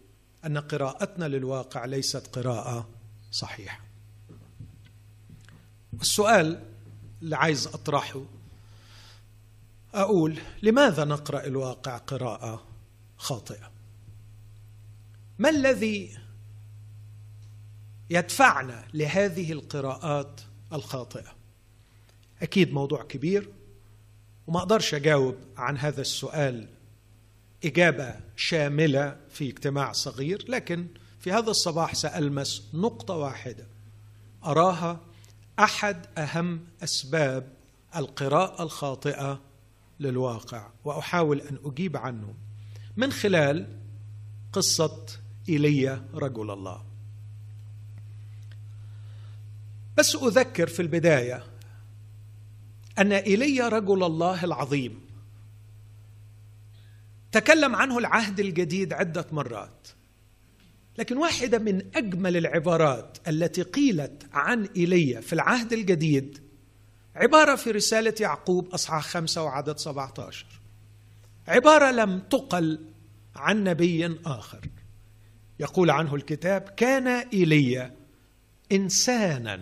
أن 0.45 0.57
قراءتنا 0.57 1.25
للواقع 1.25 1.85
ليست 1.85 2.27
قراءة 2.27 2.89
صحيحة. 3.31 3.79
السؤال 6.01 6.63
اللي 7.21 7.35
عايز 7.35 7.67
أطرحه 7.67 8.21
أقول 9.93 10.39
لماذا 10.63 11.03
نقرأ 11.03 11.45
الواقع 11.45 11.97
قراءة 11.97 12.63
خاطئة؟ 13.17 13.71
ما 15.39 15.49
الذي 15.49 16.17
يدفعنا 18.09 18.87
لهذه 18.93 19.51
القراءات 19.51 20.41
الخاطئة؟ 20.73 21.35
أكيد 22.41 22.73
موضوع 22.73 23.03
كبير 23.03 23.49
وما 24.47 24.59
أقدرش 24.59 24.93
أجاوب 24.93 25.35
عن 25.57 25.77
هذا 25.77 26.01
السؤال 26.01 26.67
إجابة 27.65 28.15
شاملة 28.35 29.17
في 29.29 29.49
اجتماع 29.49 29.91
صغير 29.91 30.45
لكن 30.47 30.87
في 31.19 31.31
هذا 31.31 31.51
الصباح 31.51 31.95
سألمس 31.95 32.63
نقطة 32.73 33.15
واحدة. 33.15 33.67
أراها 34.45 34.99
أحد 35.59 36.05
أهم 36.17 36.65
أسباب 36.83 37.53
القراءة 37.95 38.63
الخاطئة 38.63 39.39
للواقع 40.01 40.71
وأحاول 40.85 41.41
أن 41.41 41.57
أجيب 41.65 41.97
عنه. 41.97 42.33
من 42.97 43.11
خلال 43.11 43.77
قصة 44.53 45.05
ايليا 45.49 46.05
رجل 46.13 46.51
الله. 46.51 46.85
بس 49.97 50.15
أذكر 50.15 50.67
في 50.67 50.81
البداية 50.81 51.43
أن 52.99 53.11
ايليا 53.11 53.67
رجل 53.67 54.03
الله 54.03 54.43
العظيم. 54.43 54.99
تكلم 57.31 57.75
عنه 57.75 57.97
العهد 57.97 58.39
الجديد 58.39 58.93
عدة 58.93 59.25
مرات. 59.31 59.87
لكن 60.97 61.17
واحدة 61.17 61.59
من 61.59 61.81
أجمل 61.95 62.37
العبارات 62.37 63.17
التي 63.27 63.61
قيلت 63.61 64.29
عن 64.33 64.69
ايليا 64.75 65.21
في 65.21 65.33
العهد 65.33 65.73
الجديد 65.73 66.50
عبارة 67.15 67.55
في 67.55 67.71
رسالة 67.71 68.13
يعقوب 68.19 68.67
أصحاح 68.67 69.07
خمسة 69.07 69.43
وعدد 69.43 69.77
17 69.77 70.45
عبارة 71.47 71.91
لم 71.91 72.19
تقل 72.19 72.85
عن 73.35 73.63
نبي 73.63 74.19
آخر. 74.25 74.67
يقول 75.59 75.89
عنه 75.89 76.15
الكتاب 76.15 76.61
كان 76.61 77.07
ايليا 77.07 77.95
إنسانا 78.71 79.61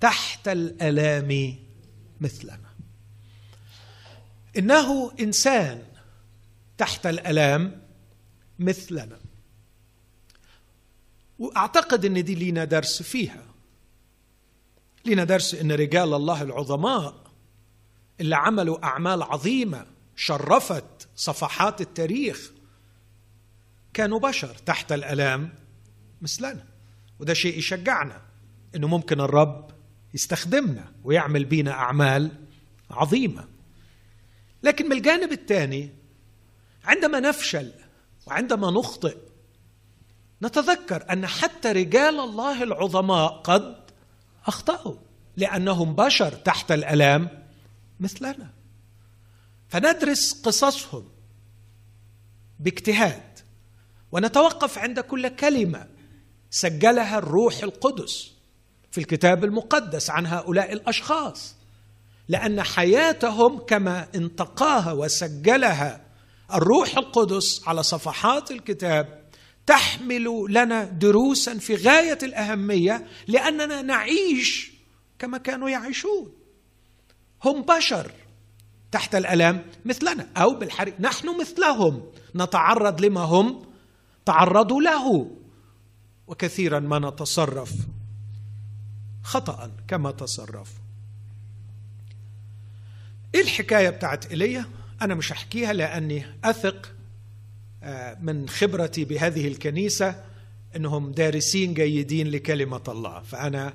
تحت 0.00 0.48
الألام 0.48 1.56
مثلنا. 2.20 2.68
إنه 4.58 5.12
إنسان 5.20 5.82
تحت 6.78 7.06
الألام 7.06 7.82
مثلنا. 8.58 9.18
وأعتقد 11.38 12.04
إن 12.04 12.24
دي 12.24 12.34
لينا 12.34 12.64
درس 12.64 13.02
فيها. 13.02 13.47
لينا 15.08 15.24
درس 15.24 15.54
إن 15.54 15.72
رجال 15.72 16.14
الله 16.14 16.42
العظماء 16.42 17.14
اللي 18.20 18.36
عملوا 18.36 18.84
أعمال 18.84 19.22
عظيمة 19.22 19.86
شرفت 20.16 21.08
صفحات 21.16 21.80
التاريخ 21.80 22.50
كانوا 23.94 24.18
بشر 24.18 24.54
تحت 24.66 24.92
الألام 24.92 25.54
مثلنا. 26.20 26.64
وده 27.20 27.34
شيء 27.34 27.58
يشجعنا 27.58 28.22
إنه 28.74 28.86
ممكن 28.86 29.20
الرب 29.20 29.70
يستخدمنا 30.14 30.92
ويعمل 31.04 31.44
بينا 31.44 31.70
أعمال 31.70 32.30
عظيمة. 32.90 33.48
لكن 34.62 34.86
من 34.86 34.92
الجانب 34.92 35.32
الثاني 35.32 35.90
عندما 36.84 37.20
نفشل 37.20 37.72
وعندما 38.26 38.70
نخطئ 38.70 39.16
نتذكر 40.42 41.04
أن 41.12 41.26
حتى 41.26 41.72
رجال 41.72 42.20
الله 42.20 42.62
العظماء 42.62 43.28
قد 43.28 43.87
أخطأوا 44.48 44.96
لأنهم 45.36 45.94
بشر 45.94 46.32
تحت 46.32 46.72
الألام 46.72 47.28
مثلنا. 48.00 48.50
فندرس 49.68 50.42
قصصهم 50.42 51.08
باجتهاد 52.60 53.38
ونتوقف 54.12 54.78
عند 54.78 55.00
كل 55.00 55.28
كلمة 55.28 55.86
سجلها 56.50 57.18
الروح 57.18 57.62
القدس 57.62 58.30
في 58.90 58.98
الكتاب 58.98 59.44
المقدس 59.44 60.10
عن 60.10 60.26
هؤلاء 60.26 60.72
الأشخاص 60.72 61.54
لأن 62.28 62.62
حياتهم 62.62 63.58
كما 63.58 64.08
انتقاها 64.14 64.92
وسجلها 64.92 66.00
الروح 66.54 66.96
القدس 66.98 67.68
على 67.68 67.82
صفحات 67.82 68.50
الكتاب 68.50 69.17
تحمل 69.68 70.46
لنا 70.48 70.84
دروسا 70.84 71.58
في 71.58 71.74
غاية 71.74 72.18
الأهمية 72.22 73.06
لأننا 73.26 73.82
نعيش 73.82 74.72
كما 75.18 75.38
كانوا 75.38 75.70
يعيشون. 75.70 76.32
هم 77.44 77.62
بشر 77.62 78.12
تحت 78.92 79.14
الالام 79.14 79.64
مثلنا 79.84 80.28
أو 80.36 80.54
بالحري. 80.54 80.94
نحن 81.00 81.40
مثلهم. 81.40 82.02
نتعرض 82.34 83.00
لما 83.00 83.20
هم 83.20 83.62
تعرضوا 84.24 84.82
له. 84.82 85.30
وكثيرا 86.26 86.80
ما 86.80 86.98
نتصرف. 86.98 87.72
خطا 89.22 89.70
كما 89.88 90.10
تصرفوا 90.10 90.82
إيه 93.34 93.40
الحكاية 93.40 93.90
بتاعت 93.90 94.26
إيليا؟ 94.26 94.64
أنا 95.02 95.14
مش 95.14 95.32
هحكيها 95.32 95.72
لأني 95.72 96.26
أثق 96.44 96.92
من 98.20 98.48
خبرتي 98.48 99.04
بهذه 99.04 99.48
الكنيسة 99.48 100.24
إنهم 100.76 101.12
دارسين 101.12 101.74
جيدين 101.74 102.30
لكلمة 102.30 102.82
الله. 102.88 103.22
فأنا 103.22 103.74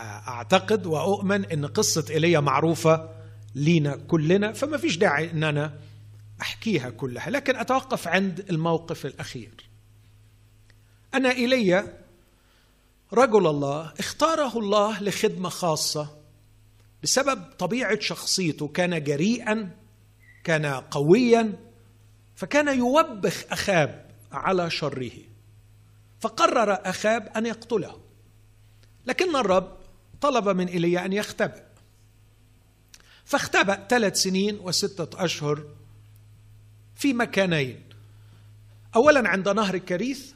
آه، 0.00 0.02
أعتقد 0.02 0.86
وأؤمن 0.86 1.44
إن 1.44 1.66
قصة 1.66 2.04
إيليا 2.10 2.40
معروفة 2.40 3.08
لينا 3.54 3.96
كلنا 3.96 4.52
فما 4.52 4.76
فيش 4.76 4.96
داعي 4.96 5.30
إن 5.30 5.44
أنا 5.44 5.74
أحكيها 6.40 6.90
كلها. 6.90 7.30
لكن 7.30 7.56
أتوقف 7.56 8.08
عند 8.08 8.44
الموقف 8.50 9.06
الأخير. 9.06 9.68
أنا 11.14 11.30
إيليا 11.32 11.98
رجل 13.12 13.46
الله 13.46 13.92
اختاره 13.98 14.58
الله 14.58 15.02
لخدمة 15.02 15.48
خاصة 15.48 16.16
بسبب 17.02 17.42
طبيعة 17.58 18.00
شخصيته. 18.00 18.68
كان 18.68 19.04
جريئا 19.04 19.70
كان 20.44 20.66
قويا 20.66 21.52
فكان 22.36 22.78
يوبخ 22.78 23.44
أخاب 23.50 24.10
على 24.32 24.70
شره 24.70 25.12
فقرر 26.20 26.72
أخاب 26.72 27.28
أن 27.36 27.46
يقتله. 27.46 28.00
لكن 29.06 29.36
الرب 29.36 29.76
طلب 30.20 30.48
من 30.48 30.68
إيليا 30.68 31.04
أن 31.04 31.12
يختبئ. 31.12 31.62
فاختبأ 33.24 33.86
ثلاث 33.90 34.16
سنين 34.16 34.58
وستة 34.60 35.24
أشهر 35.24 35.64
في 36.96 37.12
مكانين. 37.12 37.82
أولا 38.96 39.28
عند 39.28 39.48
نهر 39.48 39.78
كريث 39.78 40.32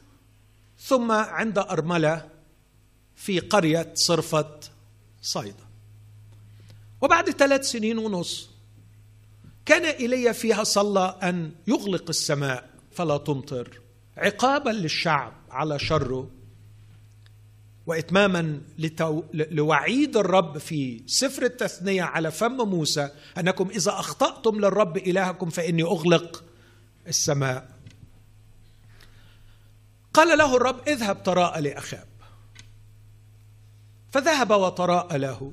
ثم 0.81 1.13
عند 1.13 1.59
أرملة 1.59 2.29
في 3.17 3.41
قرية 3.41 3.93
صرفة 3.95 4.61
صيدا. 5.23 5.67
وبعد 7.01 7.31
ثلاث 7.31 7.71
سنين 7.71 7.99
ونص 7.99 8.56
كان 9.67 9.85
إلي 9.85 10.35
فيها 10.35 10.65
صلى 10.65 11.19
أن 11.23 11.53
يغلق 11.67 12.05
السماء 12.09 12.71
فلا 12.93 13.17
تمطر. 13.17 13.81
عقابا 14.17 14.71
للشعب 14.71 15.33
على 15.51 15.79
شره 15.79 16.31
واتماما 17.87 18.61
لتو... 18.79 19.23
لوعيد 19.33 20.17
الرب 20.17 20.59
في 20.59 21.03
سفر 21.07 21.43
التثنية 21.43 22.03
على 22.03 22.31
فم 22.31 22.57
موسى 22.57 23.11
أنكم 23.39 23.69
إذا 23.69 23.91
أخطأتم 23.93 24.61
للرب 24.61 24.97
إلهكم 24.97 25.51
فإني 25.51 25.83
أغلق 25.83 26.45
السماء. 27.09 27.69
قال 30.15 30.39
له 30.39 30.57
الرب 30.57 30.89
اذهب 30.89 31.23
تراءى 31.23 31.61
لأخاب. 31.61 32.07
فذهب 34.11 34.51
وتراءى 34.51 35.19
له. 35.19 35.53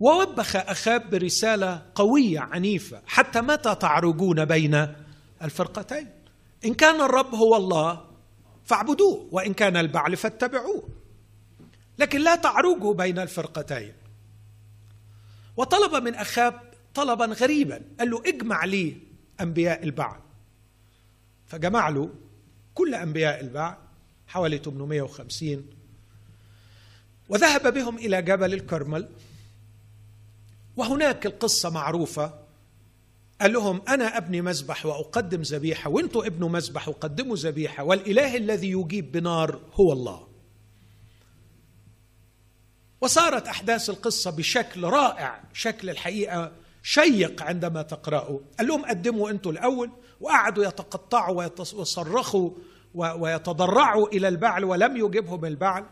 ووبخ 0.00 0.56
أخاب 0.56 1.10
برسالة 1.10 1.82
قوية 1.94 2.40
عنيفة 2.40 3.02
حتى 3.06 3.40
متى 3.40 3.74
تعرجون 3.74 4.44
بين 4.44 4.94
الفرقتين؟ 5.42 6.06
إن 6.64 6.74
كان 6.74 7.00
الرب 7.00 7.34
هو 7.34 7.56
الله 7.56 8.04
فاعبدوه 8.64 9.28
وإن 9.32 9.54
كان 9.54 9.76
البعل 9.76 10.16
فاتبعوه. 10.16 10.88
لكن 11.98 12.20
لا 12.20 12.36
تعرجوا 12.36 12.94
بين 12.94 13.18
الفرقتين. 13.18 13.92
وطلب 15.56 16.02
من 16.02 16.14
أخاب 16.14 16.60
طلبا 16.94 17.24
غريبا 17.24 17.82
قال 17.98 18.10
له 18.10 18.22
اجمع 18.26 18.64
لي 18.64 18.96
أنبياء 19.40 19.84
البعل. 19.84 20.20
فجمع 21.46 21.88
له 21.88 22.10
كل 22.74 22.94
أنبياء 22.94 23.40
البعل 23.40 23.76
حوالي 24.26 24.58
850 24.58 25.66
وذهب 27.28 27.74
بهم 27.74 27.96
إلى 27.96 28.22
جبل 28.22 28.54
الكرمل. 28.54 29.08
وهناك 30.78 31.26
القصة 31.26 31.70
معروفة. 31.70 32.34
قال 33.40 33.52
لهم 33.52 33.82
أنا 33.88 34.16
أبني 34.16 34.40
مذبح 34.40 34.86
وأقدم 34.86 35.42
ذبيحة 35.42 35.90
وأنتم 35.90 36.20
ابنوا 36.20 36.48
مذبح 36.48 36.88
وقدموا 36.88 37.36
ذبيحة 37.36 37.84
والإله 37.84 38.36
الذي 38.36 38.70
يجيب 38.70 39.12
بنار 39.12 39.60
هو 39.74 39.92
الله. 39.92 40.28
وصارت 43.00 43.48
أحداث 43.48 43.90
القصة 43.90 44.30
بشكل 44.30 44.84
رائع 44.84 45.42
شكل 45.52 45.90
الحقيقة 45.90 46.52
شيق 46.82 47.42
عندما 47.42 47.82
تقرأوا 47.82 48.40
قال 48.58 48.68
لهم 48.68 48.84
قدموا 48.84 49.30
أنتوا 49.30 49.52
الأول 49.52 49.90
وقعدوا 50.20 50.64
يتقطعوا 50.64 51.48
ويصرخوا 51.58 52.50
ويتضرعوا 52.94 54.08
إلى 54.08 54.28
البعل 54.28 54.64
ولم 54.64 54.96
يجبهم 54.96 55.44
البعل. 55.44 55.84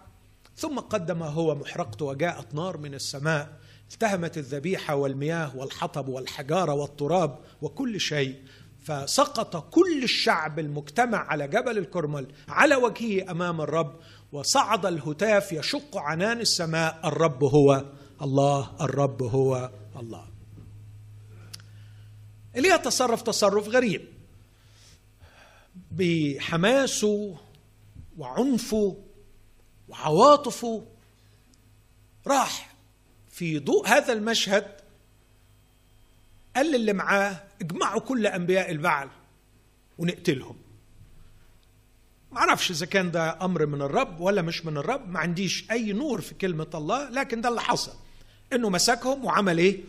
ثم 0.56 0.78
قدم 0.78 1.22
هو 1.22 1.54
محرقته 1.54 2.04
وجاءت 2.04 2.54
نار 2.54 2.76
من 2.76 2.94
السماء. 2.94 3.65
التهمت 3.92 4.38
الذبيحة 4.38 4.94
والمياه 4.94 5.56
والحطب 5.56 6.08
والحجارة 6.08 6.72
والتراب 6.72 7.38
وكل 7.62 8.00
شيء 8.00 8.42
فسقط 8.84 9.74
كل 9.74 10.04
الشعب 10.04 10.58
المجتمع 10.58 11.18
على 11.18 11.48
جبل 11.48 11.78
الكرمل 11.78 12.26
على 12.48 12.76
وجهه 12.76 13.30
أمام 13.30 13.60
الرب 13.60 14.00
وصعد 14.32 14.86
الهتاف 14.86 15.52
يشق 15.52 15.96
عنان 15.96 16.40
السماء 16.40 17.00
الرب 17.04 17.44
هو 17.44 17.84
الله 18.22 18.70
الرب 18.80 19.22
هو 19.22 19.70
الله. 19.96 20.24
ايليا 22.56 22.76
تصرف 22.76 23.22
تصرف 23.22 23.68
غريب. 23.68 24.08
بحماسه 25.90 27.36
وعنفه 28.18 28.96
وعواطفه 29.88 30.86
راح 32.26 32.75
في 33.36 33.58
ضوء 33.58 33.88
هذا 33.88 34.12
المشهد 34.12 34.76
قال 36.56 36.72
للي 36.72 36.92
معاه 36.92 37.42
اجمعوا 37.60 38.00
كل 38.00 38.26
أنبياء 38.26 38.70
البعل 38.70 39.08
ونقتلهم. 39.98 40.56
ما 42.32 42.38
أعرفش 42.38 42.70
إذا 42.70 42.86
كان 42.86 43.10
ده 43.10 43.44
أمر 43.44 43.66
من 43.66 43.82
الرب 43.82 44.20
ولا 44.20 44.42
مش 44.42 44.64
من 44.66 44.76
الرب 44.76 45.08
ما 45.08 45.18
عنديش 45.18 45.70
أي 45.70 45.92
نور 45.92 46.20
في 46.20 46.34
كلمة 46.34 46.66
الله 46.74 47.10
لكن 47.10 47.40
ده 47.40 47.48
اللي 47.48 47.60
حصل 47.60 47.92
إنه 48.52 48.70
مسكهم 48.70 49.24
وعمل 49.24 49.58
إيه؟ 49.58 49.80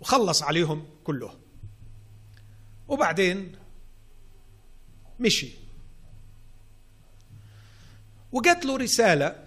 وخلص 0.00 0.42
عليهم 0.42 0.86
كلهم. 1.04 1.38
وبعدين 2.88 3.56
مشي. 5.20 5.50
وجات 8.32 8.64
له 8.66 8.76
رسالة 8.76 9.44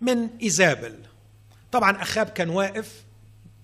من 0.00 0.28
إيزابل. 0.42 1.06
طبعا 1.76 2.02
أخاب 2.02 2.26
كان 2.26 2.50
واقف 2.50 3.04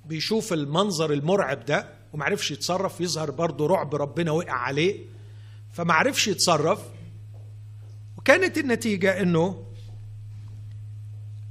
بيشوف 0.05 0.53
المنظر 0.53 1.13
المرعب 1.13 1.65
ده 1.65 1.89
ومعرفش 2.13 2.51
يتصرف 2.51 3.01
يظهر 3.01 3.31
برضه 3.31 3.67
رعب 3.67 3.95
ربنا 3.95 4.31
وقع 4.31 4.53
عليه 4.53 5.01
فمعرفش 5.73 6.29
يتصرف. 6.29 6.79
وكانت 8.19 8.59
النتيجة 8.59 9.21
أنه 9.23 9.65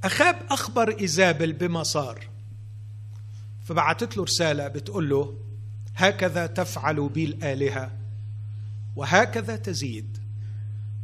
أخاب 0.04 0.36
أخبر 0.50 1.00
إيزابل 1.00 1.52
بما 1.52 1.82
صار 1.82 2.28
فبعتت 3.64 4.16
له 4.16 4.24
رسالة 4.24 4.68
بتقول 4.68 5.08
له 5.10 5.34
هكذا 5.96 6.46
تفعل 6.46 7.08
بي 7.08 7.24
الالهه 7.24 7.90
وهكذا 8.96 9.56
تزيد. 9.56 10.18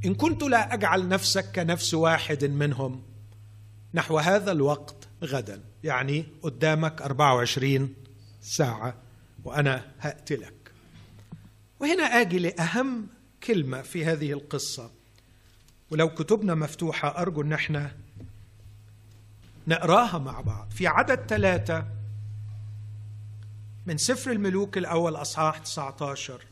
إن 0.05 0.15
كنت 0.15 0.43
لا 0.43 0.75
أجعل 0.75 1.09
نفسك 1.09 1.53
كنفس 1.55 1.95
واحد 1.95 2.45
منهم 2.45 3.03
نحو 3.95 4.19
هذا 4.19 4.53
الوقت 4.53 4.98
غدا. 5.25 5.63
يعني 5.85 6.27
قدامك 6.43 7.03
24 7.03 7.95
ساعة 8.41 8.95
وأنا 9.45 9.93
هقتلك 10.01 10.73
وهنا 11.81 12.03
آجي 12.03 12.39
لأهم 12.39 13.07
كلمة 13.43 13.83
في 13.83 14.05
هذه 14.05 14.33
القصة. 14.33 14.91
ولو 15.91 16.15
كتبنا 16.15 16.55
مفتوحة 16.55 17.23
أرجو 17.23 17.43
أن 17.43 17.53
إحنا 17.53 17.93
نقراها 19.67 20.19
مع 20.19 20.41
بعض. 20.41 20.71
في 20.71 20.87
عدد 20.87 21.27
ثلاثة 21.29 21.87
من 23.87 23.97
سفر 23.97 24.31
الملوك 24.31 24.79
الأول 24.79 25.17
أصحاح 25.17 25.59
19 25.59 26.45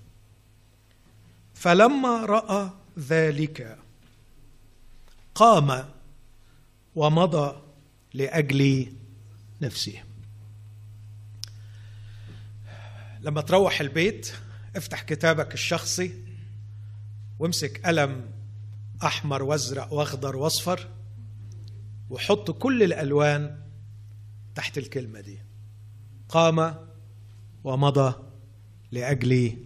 فلما 1.55 2.25
رأى 2.25 2.71
ذلك 2.99 3.79
قام 5.35 5.89
ومضى 6.95 7.63
لأجل 8.17 8.93
نفسه. 9.63 10.03
لما 13.21 13.41
تروح 13.41 13.81
البيت 13.81 14.33
افتح 14.77 15.03
كتابك 15.03 15.55
الشخصي 15.55 16.25
وامسك 17.39 17.87
قلم 17.87 18.31
أحمر 19.05 19.43
وأزرق 19.43 19.93
وأخضر 19.93 20.37
وأصفر 20.37 20.89
وحط 22.11 22.51
كل 22.51 22.83
الألوان 22.83 23.63
تحت 24.55 24.79
الكلمة 24.79 25.21
دي. 25.21 25.39
قام 26.29 26.75
ومضى 27.65 28.15
لأجل 28.93 29.57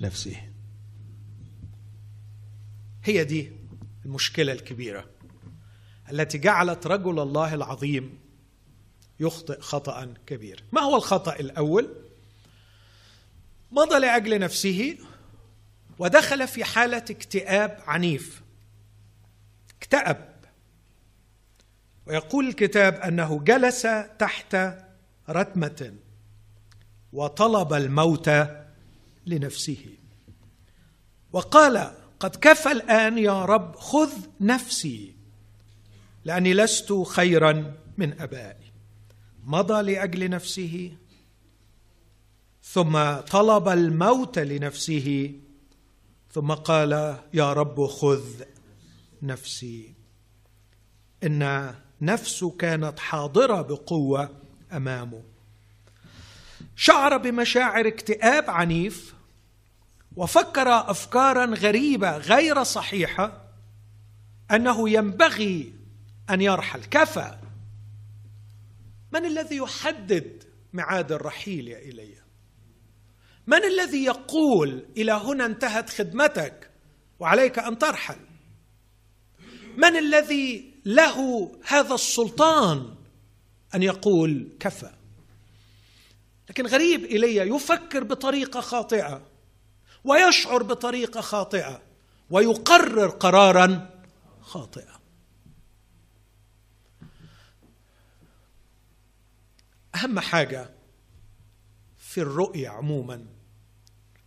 نفسه. 0.00 0.36
هي 3.04 3.24
دي 3.24 3.52
المشكلة 4.04 4.52
الكبيرة. 4.52 5.11
التي 6.12 6.38
جعلت 6.38 6.86
رجل 6.86 7.18
الله 7.18 7.54
العظيم 7.54 8.18
يخطئ 9.20 9.60
خطأ 9.60 10.14
كبير. 10.26 10.64
ما 10.72 10.80
هو 10.80 10.96
الخطأ 10.96 11.32
الأول؟ 11.32 11.94
مضى 13.70 13.98
لأجل 13.98 14.38
نفسه 14.38 14.98
ودخل 15.98 16.48
في 16.48 16.64
حالة 16.64 17.04
اكتئاب 17.10 17.82
عنيف. 17.86 18.42
اكتئب. 19.78 20.32
ويقول 22.06 22.48
الكتاب 22.48 22.94
أنه 22.94 23.40
جلس 23.44 23.86
تحت 24.18 24.56
رتمة 25.28 25.94
وطلب 27.12 27.72
الموت 27.72 28.30
لنفسه. 29.26 29.86
وقال 31.32 31.92
قد 32.20 32.36
كفى 32.36 32.72
الآن 32.72 33.18
يا 33.18 33.44
رب 33.44 33.76
خذ 33.76 34.12
نفسي. 34.40 35.21
لأني 36.24 36.54
لست 36.54 36.92
خيرا 36.92 37.74
من 37.96 38.20
أبائي. 38.20 38.72
مضى 39.44 39.92
لأجل 39.92 40.30
نفسه 40.30 40.92
ثم 42.62 43.14
طلب 43.14 43.68
الموت 43.68 44.38
لنفسه 44.38 45.34
ثم 46.32 46.52
قال 46.52 47.18
يا 47.34 47.52
رب 47.52 47.86
خذ 47.86 48.24
نفسي. 49.22 49.94
إن 51.24 51.74
نفسه 52.00 52.50
كانت 52.50 52.98
حاضرة 52.98 53.62
بقوة 53.62 54.30
أمامه. 54.72 55.22
شعر 56.76 57.16
بمشاعر 57.16 57.88
اكتئاب 57.88 58.50
عنيف 58.50 59.14
وفكر 60.16 60.68
افكارا 60.90 61.44
غريبة 61.44 62.16
غير 62.16 62.62
صحيحة 62.62 63.42
أنه 64.50 64.90
ينبغي 64.90 65.81
أن 66.30 66.40
يرحل 66.40 66.84
كفى 66.84 67.38
من 69.12 69.24
الذي 69.24 69.56
يحدد 69.56 70.44
ميعاد 70.72 71.12
الرحيل 71.12 71.68
يا 71.68 71.78
ايليا 71.78 72.22
من 73.46 73.64
الذي 73.64 74.04
يقول 74.04 74.84
إلى 74.96 75.12
هنا 75.12 75.46
انتهت 75.46 75.90
خدمتك 75.90 76.70
وعليك 77.20 77.58
أن 77.58 77.78
ترحل؟ 77.78 78.18
من 79.76 79.96
الذي 79.96 80.72
له 80.84 81.50
هذا 81.66 81.94
السلطان 81.94 82.94
أن 83.74 83.82
يقول 83.82 84.48
كفى؟ 84.60 84.90
لكن 86.50 86.66
غريب 86.66 87.04
إلي 87.04 87.36
يفكر 87.36 88.04
بطريقة 88.04 88.60
خاطئة 88.60 89.22
ويشعر 90.04 90.62
بطريقة 90.62 91.20
خاطئة 91.20 91.82
ويقرر 92.30 93.08
قرارا 93.08 93.90
خاطئا. 94.40 95.01
أهم 100.02 100.20
حاجة 100.20 100.70
في 101.98 102.20
الرؤية 102.20 102.68
عموما 102.68 103.26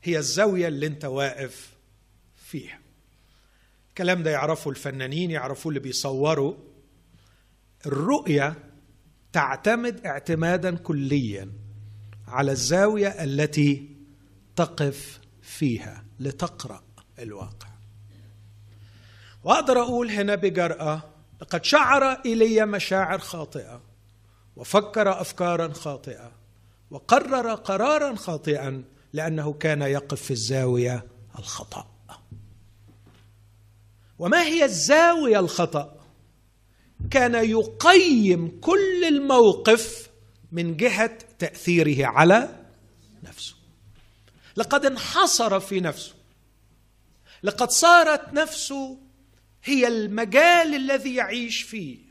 هي 0.04 0.18
الزاوية 0.18 0.68
اللي 0.68 0.88
أنت 0.88 1.06
واقف 1.06 1.74
فيها. 2.36 2.80
الكلام 3.90 4.24
ده 4.24 4.32
يعرفه 4.32 4.70
الفنانين 4.70 5.32
يعرفوه 5.32 5.70
اللي 5.70 5.80
بيصوروا. 5.80 6.56
الرؤية 7.86 8.56
تعتمد 9.34 10.06
اعتمادا 10.06 10.76
كليا 10.76 11.52
على 12.28 12.52
الزاوية 12.52 13.08
التي 13.08 13.96
تقف 14.56 15.20
فيها 15.42 16.06
لتقرأ 16.20 16.84
الواقع. 17.20 17.68
وأقدر 19.44 19.82
أقول 19.82 20.10
هنا 20.10 20.36
بجرأة 20.36 21.04
لقد 21.42 21.64
شعر 21.66 22.04
ايليا 22.04 22.66
مشاعر 22.66 23.20
خاطئة. 23.20 23.82
وفكر 24.56 25.22
افكارا 25.22 25.74
خاطئة 25.74 26.32
وقرر 26.92 27.54
قرارا 27.56 28.16
خاطئا 28.16 28.84
لأنه 29.14 29.54
كان 29.54 29.82
يقف 29.82 30.22
في 30.22 30.32
الزاوية 30.32 31.06
الخطأ. 31.40 31.88
وما 34.20 34.42
هي 34.44 34.66
الزاوية 34.66 35.40
الخطأ؟ 35.40 35.96
كان 37.12 37.36
يقيم 37.50 38.60
كل 38.62 39.06
الموقف 39.08 40.10
من 40.52 40.78
جهة 40.78 41.18
تأثيره 41.40 42.06
على 42.08 42.66
نفسه. 43.24 43.56
لقد 44.58 44.86
انحصر 44.86 45.60
في 45.60 45.80
نفسه. 45.80 46.14
لقد 47.44 47.70
صارت 47.70 48.34
نفسه 48.34 48.98
هي 49.64 49.88
المجال 49.88 50.76
الذي 50.76 51.16
يعيش 51.16 51.62
فيه. 51.62 52.05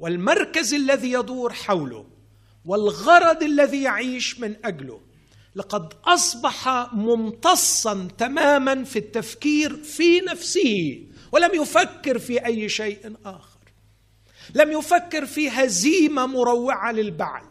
والمركز 0.00 0.74
الذي 0.74 1.12
يدور 1.12 1.52
حوله 1.52 2.06
والغرض 2.64 3.42
الذي 3.42 3.82
يعيش 3.82 4.40
من 4.40 4.56
أجله 4.64 5.00
لقد 5.56 5.92
أصبح 6.04 6.68
ممتصا 6.92 8.08
تماما 8.18 8.84
في 8.84 8.98
التفكير 8.98 9.76
في 9.76 10.20
نفسه 10.20 11.02
ولم 11.32 11.62
يفكر 11.62 12.18
في 12.18 12.46
أي 12.46 12.68
شيء 12.68 13.16
آخر. 13.24 13.58
لم 14.54 14.72
يفكر 14.72 15.26
في 15.26 15.48
هزيمة 15.48 16.26
مروعة 16.26 16.92
للبعل. 16.92 17.42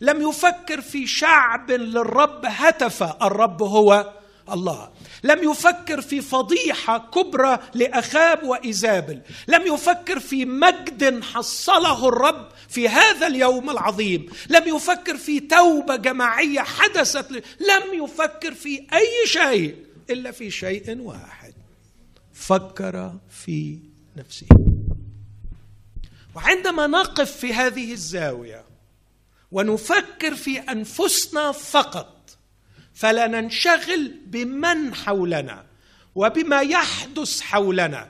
لم 0.00 0.28
يفكر 0.28 0.80
في 0.80 1.06
شعب 1.06 1.70
للرب 1.70 2.40
هتف 2.44 3.02
الرب 3.02 3.62
هو 3.62 4.12
الله. 4.52 4.90
لم 5.26 5.50
يفكر 5.50 6.00
في 6.00 6.20
فضيحة 6.20 6.98
كبرى 6.98 7.58
لأخاب 7.74 8.42
وإيزابل 8.42 9.20
لم 9.48 9.74
يفكر 9.74 10.20
في 10.20 10.44
مجد 10.44 11.22
حصله 11.22 12.08
الرب 12.08 12.48
في 12.68 12.88
هذا 12.88 13.26
اليوم 13.26 13.70
العظيم 13.70 14.26
لم 14.50 14.76
يفكر 14.76 15.16
في 15.16 15.40
توبة 15.40 15.96
جماعية 15.96 16.60
حدثت 16.60 17.32
لم 17.60 18.04
يفكر 18.04 18.54
في 18.54 18.86
أي 18.92 19.26
شيء 19.26 19.76
إلا 20.10 20.30
في 20.30 20.50
شيء 20.50 21.00
واحد 21.00 21.54
فكر 22.34 23.12
في 23.30 23.78
نفسه. 24.16 24.46
وعندما 26.34 26.86
نقف 26.86 27.36
في 27.36 27.54
هذه 27.54 27.92
الزاوية 27.92 28.64
ونفكر 29.52 30.34
في 30.34 30.58
أنفسنا 30.58 31.52
فقط 31.52 32.15
فلا 32.96 33.26
ننشغل 33.26 34.12
بمن 34.26 34.94
حولنا 34.94 35.64
وبما 36.14 36.60
يحدث 36.60 37.40
حولنا 37.40 38.08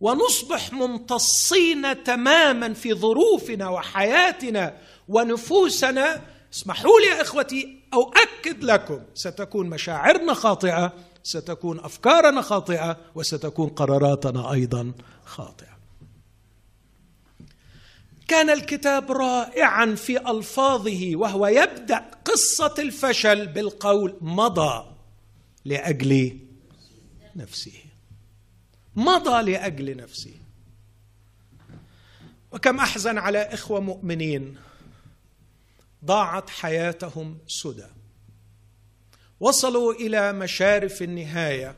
ونصبح 0.00 0.72
ممتصين 0.72 2.04
تماما 2.04 2.74
في 2.74 2.94
ظروفنا 2.94 3.68
وحياتنا 3.68 4.76
ونفوسنا. 5.08 6.22
اسمحوا 6.54 7.00
لي 7.00 7.06
يا 7.06 7.22
إخوتي 7.22 7.78
أؤكد 7.94 8.64
لكم 8.64 9.00
ستكون 9.14 9.66
مشاعرنا 9.70 10.34
خاطئة 10.34 10.92
ستكون 11.22 11.80
أفكارنا 11.80 12.42
خاطئة 12.42 12.96
وستكون 13.14 13.68
قراراتنا 13.68 14.52
أيضا 14.52 14.92
خاطئة. 15.24 15.77
كان 18.28 18.50
الكتاب 18.50 19.12
رائعا 19.12 19.94
في 19.94 20.30
ألفاظه 20.30 21.10
وهو 21.14 21.46
يبدأ 21.46 22.10
قصة 22.24 22.74
الفشل 22.78 23.46
بالقول 23.46 24.16
مضى 24.20 24.86
لأجل 25.64 26.38
نفسه. 27.36 27.72
مضى 28.96 29.52
لأجل 29.52 29.96
نفسه. 29.96 30.34
وكم 32.52 32.78
أحزن 32.78 33.18
على 33.18 33.38
إخوة 33.38 33.80
مؤمنين 33.80 34.56
ضاعت 36.04 36.50
حياتهم 36.50 37.38
سدى. 37.46 37.86
وصلوا 39.40 39.92
إلى 39.92 40.32
مشارف 40.32 41.02
النهاية 41.02 41.76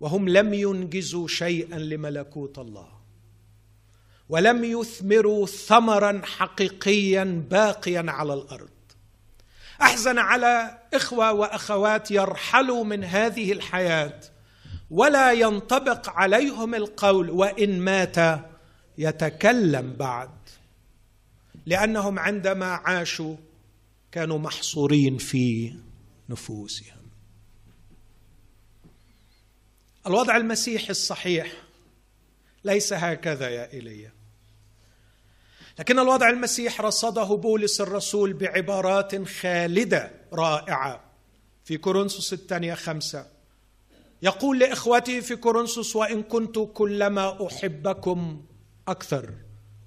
وهم 0.00 0.28
لم 0.28 0.54
ينجزوا 0.54 1.28
شيئا 1.28 1.78
لملكوت 1.78 2.58
الله. 2.58 2.97
ولم 4.28 4.64
يثمروا 4.64 5.46
ثمرا 5.46 6.22
حقيقيا 6.24 7.44
باقيا 7.50 8.04
على 8.08 8.34
الأرض. 8.34 8.68
أحزن 9.82 10.18
على 10.18 10.78
إخوة 10.94 11.32
وأخوات 11.32 12.10
يرحلوا 12.10 12.84
من 12.84 13.04
هذه 13.04 13.52
الحياة 13.52 14.20
ولا 14.90 15.32
ينطبق 15.32 16.08
عليهم 16.08 16.74
القول 16.74 17.30
وإن 17.30 17.80
مات 17.80 18.40
يتكلم 18.98 19.92
بعد 19.92 20.30
لأنهم 21.66 22.18
عندما 22.18 22.66
عاشوا 22.66 23.36
كانوا 24.12 24.38
محصورين 24.38 25.18
في 25.18 25.74
نفوسهم. 26.28 26.98
الوضع 30.06 30.36
المسيحي 30.36 30.90
الصحيح 30.90 31.52
ليس 32.64 32.92
هكذا 32.92 33.48
يا 33.48 33.72
إيليا. 33.72 34.17
لكن 35.78 35.98
الوضع 35.98 36.28
المسيح 36.28 36.80
رصده 36.80 37.24
بولس 37.24 37.80
الرسول 37.80 38.32
بعبارات 38.32 39.28
خالدة 39.28 40.10
رائعة. 40.32 41.04
في 41.64 41.76
كورنثوس 41.76 42.32
الثانية 42.32 42.74
خمسة. 42.74 43.26
يقول 44.22 44.58
لإخوتي 44.58 45.22
في 45.22 45.36
كورنثوس 45.36 45.96
وإن 45.96 46.22
كنت 46.22 46.58
كلما 46.58 47.46
أحبكم 47.46 48.42
أكثر 48.88 49.30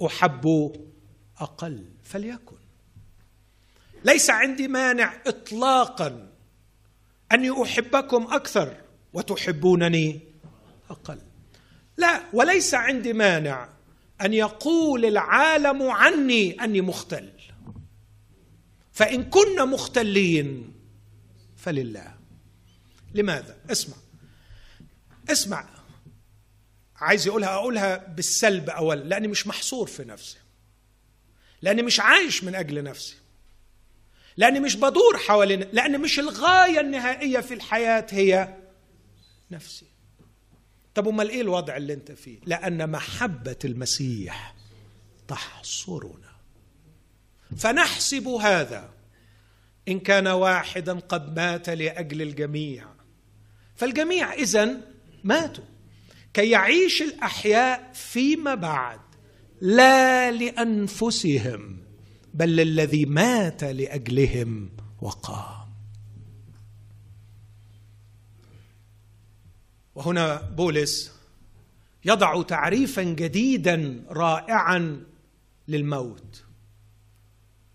أحب 0.05 0.71
أقل. 1.39 1.85
فليكن. 2.03 2.55
ليس 4.03 4.29
عندي 4.29 4.67
مانع 4.67 5.13
اطلاقا 5.27 6.27
أني 7.31 7.63
أحبكم 7.63 8.27
أكثر 8.31 8.75
وتحبونني 9.13 10.19
أقل. 10.89 11.19
لا 11.97 12.21
وليس 12.33 12.73
عندي 12.73 13.13
مانع 13.13 13.69
أن 14.25 14.33
يقول 14.33 15.05
العالم 15.05 15.83
عني 15.83 16.63
أني 16.63 16.81
مختل. 16.81 17.29
فإن 18.91 19.23
كنا 19.23 19.65
مختلين 19.65 20.73
فلله. 21.57 22.15
لماذا؟ 23.13 23.57
اسمع. 23.71 23.95
اسمع. 25.29 25.69
عايز 26.95 27.27
يقولها 27.27 27.49
أقولها 27.53 27.97
بالسلب 27.97 28.69
اولا 28.69 29.03
لأني 29.03 29.27
مش 29.27 29.47
محصور 29.47 29.87
في 29.87 30.03
نفسي. 30.03 30.37
لأني 31.61 31.81
مش 31.81 31.99
عايش 31.99 32.43
من 32.43 32.55
أجل 32.55 32.83
نفسي. 32.83 33.15
لأني 34.37 34.59
مش 34.59 34.75
بدور 34.75 35.17
حوالين 35.17 35.59
لأن 35.59 36.01
مش 36.01 36.19
الغاية 36.19 36.79
النهائية 36.79 37.39
في 37.39 37.53
الحياة 37.53 38.07
هي 38.09 38.57
نفسي. 39.51 39.90
طب 40.95 41.07
أمال 41.07 41.29
إيه 41.29 41.41
الوضع 41.41 41.77
اللي 41.77 41.93
أنت 41.93 42.11
فيه؟ 42.11 42.39
لأن 42.45 42.89
محبة 42.89 43.59
المسيح 43.65 44.55
تحصرنا. 45.27 46.31
فنحسب 47.57 48.27
هذا. 48.27 48.93
إن 49.87 49.99
كان 49.99 50.27
واحدا 50.27 50.99
قد 50.99 51.35
مات 51.35 51.69
لأجل 51.69 52.21
الجميع. 52.21 52.87
فالجميع 53.75 54.33
اذا 54.33 54.81
ماتوا. 55.23 55.63
كي 56.33 56.49
يعيش 56.49 57.01
الأحياء 57.01 57.91
فيما 57.93 58.55
بعد 58.55 58.99
لا 59.61 60.31
لأنفسهم 60.31 61.77
بل 62.33 62.49
للذي 62.55 63.05
مات 63.05 63.63
لأجلهم 63.63 64.69
وقام. 65.01 65.60
وهنا 70.01 70.41
بولس 70.41 71.11
يضع 72.05 72.41
تعريفا 72.41 73.03
جديدا 73.03 74.03
رائعا 74.09 75.03
للموت. 75.67 76.43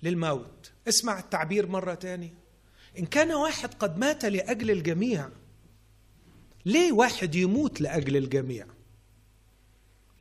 للموت. 0.02 0.72
اسمع 0.88 1.18
التعبير 1.18 1.66
مرة 1.66 1.94
تانية 1.94 2.34
إن 2.98 3.06
كان 3.06 3.32
واحد 3.32 3.74
قد 3.74 3.98
مات 3.98 4.24
لأجل 4.24 4.70
الجميع 4.70 5.28
ليه 6.64 6.92
واحد 6.92 7.34
يموت 7.34 7.80
لأجل 7.80 8.16
الجميع؟ 8.16 8.66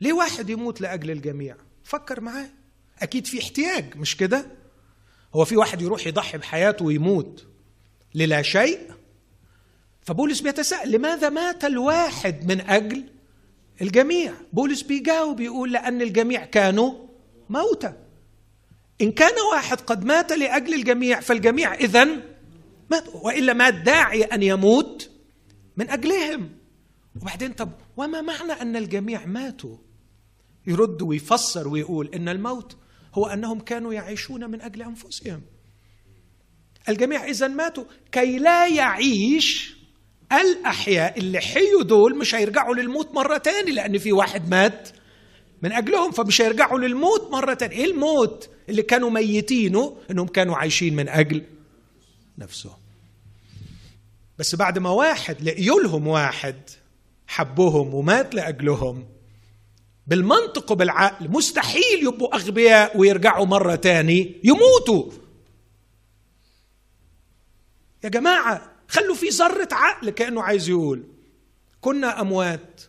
ليه 0.00 0.12
واحد 0.12 0.50
يموت 0.50 0.80
لأجل 0.80 1.10
الجميع؟ 1.10 1.56
فكر 1.84 2.20
معاه 2.20 2.48
أكيد 2.98 3.26
في 3.26 3.38
احتياج 3.38 3.96
مش 3.96 4.16
كده؟ 4.16 4.46
هو 5.34 5.44
في 5.44 5.56
واحد 5.56 5.82
يروح 5.82 6.06
يضحي 6.06 6.38
بحياته 6.38 6.84
ويموت 6.84 7.46
للا 8.14 8.42
شيء؟ 8.42 8.90
فبولس 10.06 10.40
بيتساءل 10.40 10.92
لماذا 10.92 11.28
مات 11.28 11.64
الواحد 11.64 12.52
من 12.52 12.60
أجل 12.60 13.04
الجميع؟ 13.82 14.34
بولس 14.52 14.82
بيجاوب 14.82 15.40
يقول 15.40 15.72
لأن 15.72 16.02
الجميع 16.02 16.44
كانوا 16.44 16.92
موتى. 17.48 17.92
إن 19.00 19.12
كان 19.12 19.34
واحد 19.52 19.80
قد 19.80 20.04
مات 20.04 20.32
لأجل 20.32 20.74
الجميع 20.74 21.20
فالجميع 21.20 21.74
اذا 21.74 22.04
مات 22.90 23.04
وإلا 23.14 23.52
ما 23.52 23.68
الداعي 23.68 24.24
أن 24.24 24.42
يموت 24.42 25.10
من 25.76 25.90
أجلهم. 25.90 26.50
وبعدين 27.22 27.52
طب 27.52 27.70
وما 27.96 28.20
معنى 28.20 28.52
أن 28.52 28.76
الجميع 28.76 29.26
ماتوا؟ 29.26 29.76
يرد 30.66 31.02
ويفسر 31.02 31.68
ويقول 31.68 32.14
إن 32.14 32.28
الموت 32.28 32.76
هو 33.14 33.26
أنهم 33.26 33.60
كانوا 33.60 33.92
يعيشون 33.92 34.50
من 34.50 34.60
أجل 34.60 34.82
أنفسهم. 34.82 35.42
الجميع 36.88 37.24
اذا 37.24 37.48
ماتوا 37.48 37.84
كي 38.12 38.38
لا 38.38 38.68
يعيش 38.68 39.75
الأحياء 40.32 41.18
اللي 41.18 41.40
حيوا 41.40 41.82
دول 41.82 42.18
مش 42.18 42.34
هيرجعوا 42.34 42.74
للموت 42.74 43.14
مرة 43.14 43.36
تاني 43.36 43.70
لأن 43.70 43.98
في 43.98 44.12
واحد 44.12 44.50
مات 44.50 44.88
من 45.62 45.72
أجلهم 45.72 46.10
فمش 46.10 46.40
هيرجعوا 46.40 46.78
للموت 46.78 47.28
مرة 47.32 47.54
تاني. 47.54 47.74
إيه 47.74 47.84
الموت 47.84 48.50
اللي 48.68 48.82
كانوا 48.82 49.10
ميتينه؟ 49.10 49.96
إنهم 50.10 50.26
كانوا 50.26 50.56
عايشين 50.56 50.96
من 50.96 51.08
أجل 51.08 51.42
نفسهم. 52.38 52.76
بس 54.38 54.54
بعد 54.54 54.78
ما 54.78 54.90
واحد 54.90 55.42
لقيوا 55.42 55.80
لهم 55.80 56.06
واحد 56.06 56.56
حبهم 57.26 57.94
ومات 57.94 58.34
لأجلهم 58.34 59.06
بالمنطق 60.06 60.72
وبالعقل 60.72 61.30
مستحيل 61.30 62.02
يبقوا 62.02 62.34
أغبياء 62.36 62.98
ويرجعوا 62.98 63.46
مرة 63.46 63.74
تاني 63.74 64.34
يموتوا. 64.44 65.10
يا 68.04 68.08
جماعة 68.08 68.75
خلوا 68.88 69.14
في 69.14 69.28
ذرة 69.28 69.68
عقل 69.72 70.10
كأنه 70.10 70.42
عايز 70.42 70.68
يقول. 70.68 71.04
كنا 71.80 72.20
أموات 72.20 72.82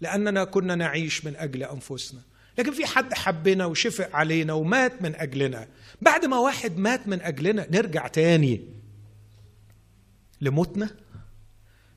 لأننا 0.00 0.44
كنا 0.44 0.74
نعيش 0.74 1.24
من 1.24 1.36
أجل 1.36 1.62
أنفسنا. 1.62 2.20
لكن 2.58 2.72
في 2.72 2.86
حد 2.86 3.14
حبنا 3.14 3.66
وشفق 3.66 4.16
علينا 4.16 4.52
ومات 4.52 5.02
من 5.02 5.14
أجلنا. 5.14 5.68
بعد 6.02 6.24
ما 6.24 6.38
واحد 6.38 6.78
مات 6.78 7.08
من 7.08 7.22
أجلنا 7.22 7.66
نرجع 7.70 8.06
تاني 8.06 8.60
لموتنا؟ 10.40 10.90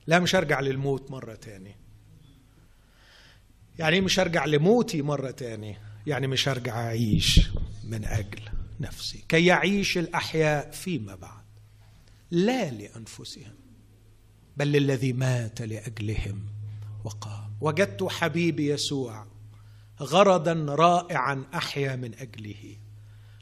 لا 0.08 0.20
مش 0.20 0.36
هرجع 0.36 0.60
للموت 0.60 1.12
مرة 1.12 1.34
تاني. 1.34 1.76
يعني 3.80 4.02
مش 4.02 4.20
هرجع 4.20 4.46
لموتي 4.46 5.02
مرة 5.02 5.32
تانية 5.32 5.82
يعني 6.08 6.28
مش 6.28 6.50
هرجع 6.50 6.74
أعيش 6.76 7.42
من 7.84 8.06
أجل 8.06 8.42
نفسي. 8.80 9.24
كي 9.30 9.46
يعيش 9.46 9.98
الأحياء 9.98 10.72
فيما 10.72 11.16
بعد. 11.16 11.39
لا 12.32 12.72
لأنفسهم 12.72 13.56
بل 14.58 14.68
للذي 14.68 15.14
مات 15.14 15.62
لأجلهم 15.62 16.46
وقام. 17.04 17.50
وجدت 17.62 18.04
حبيبي 18.04 18.70
يسوع 18.70 19.26
غرضا 20.02 20.66
رائعا 20.70 21.46
أحيا 21.54 21.96
من 21.96 22.16
أجله. 22.16 22.78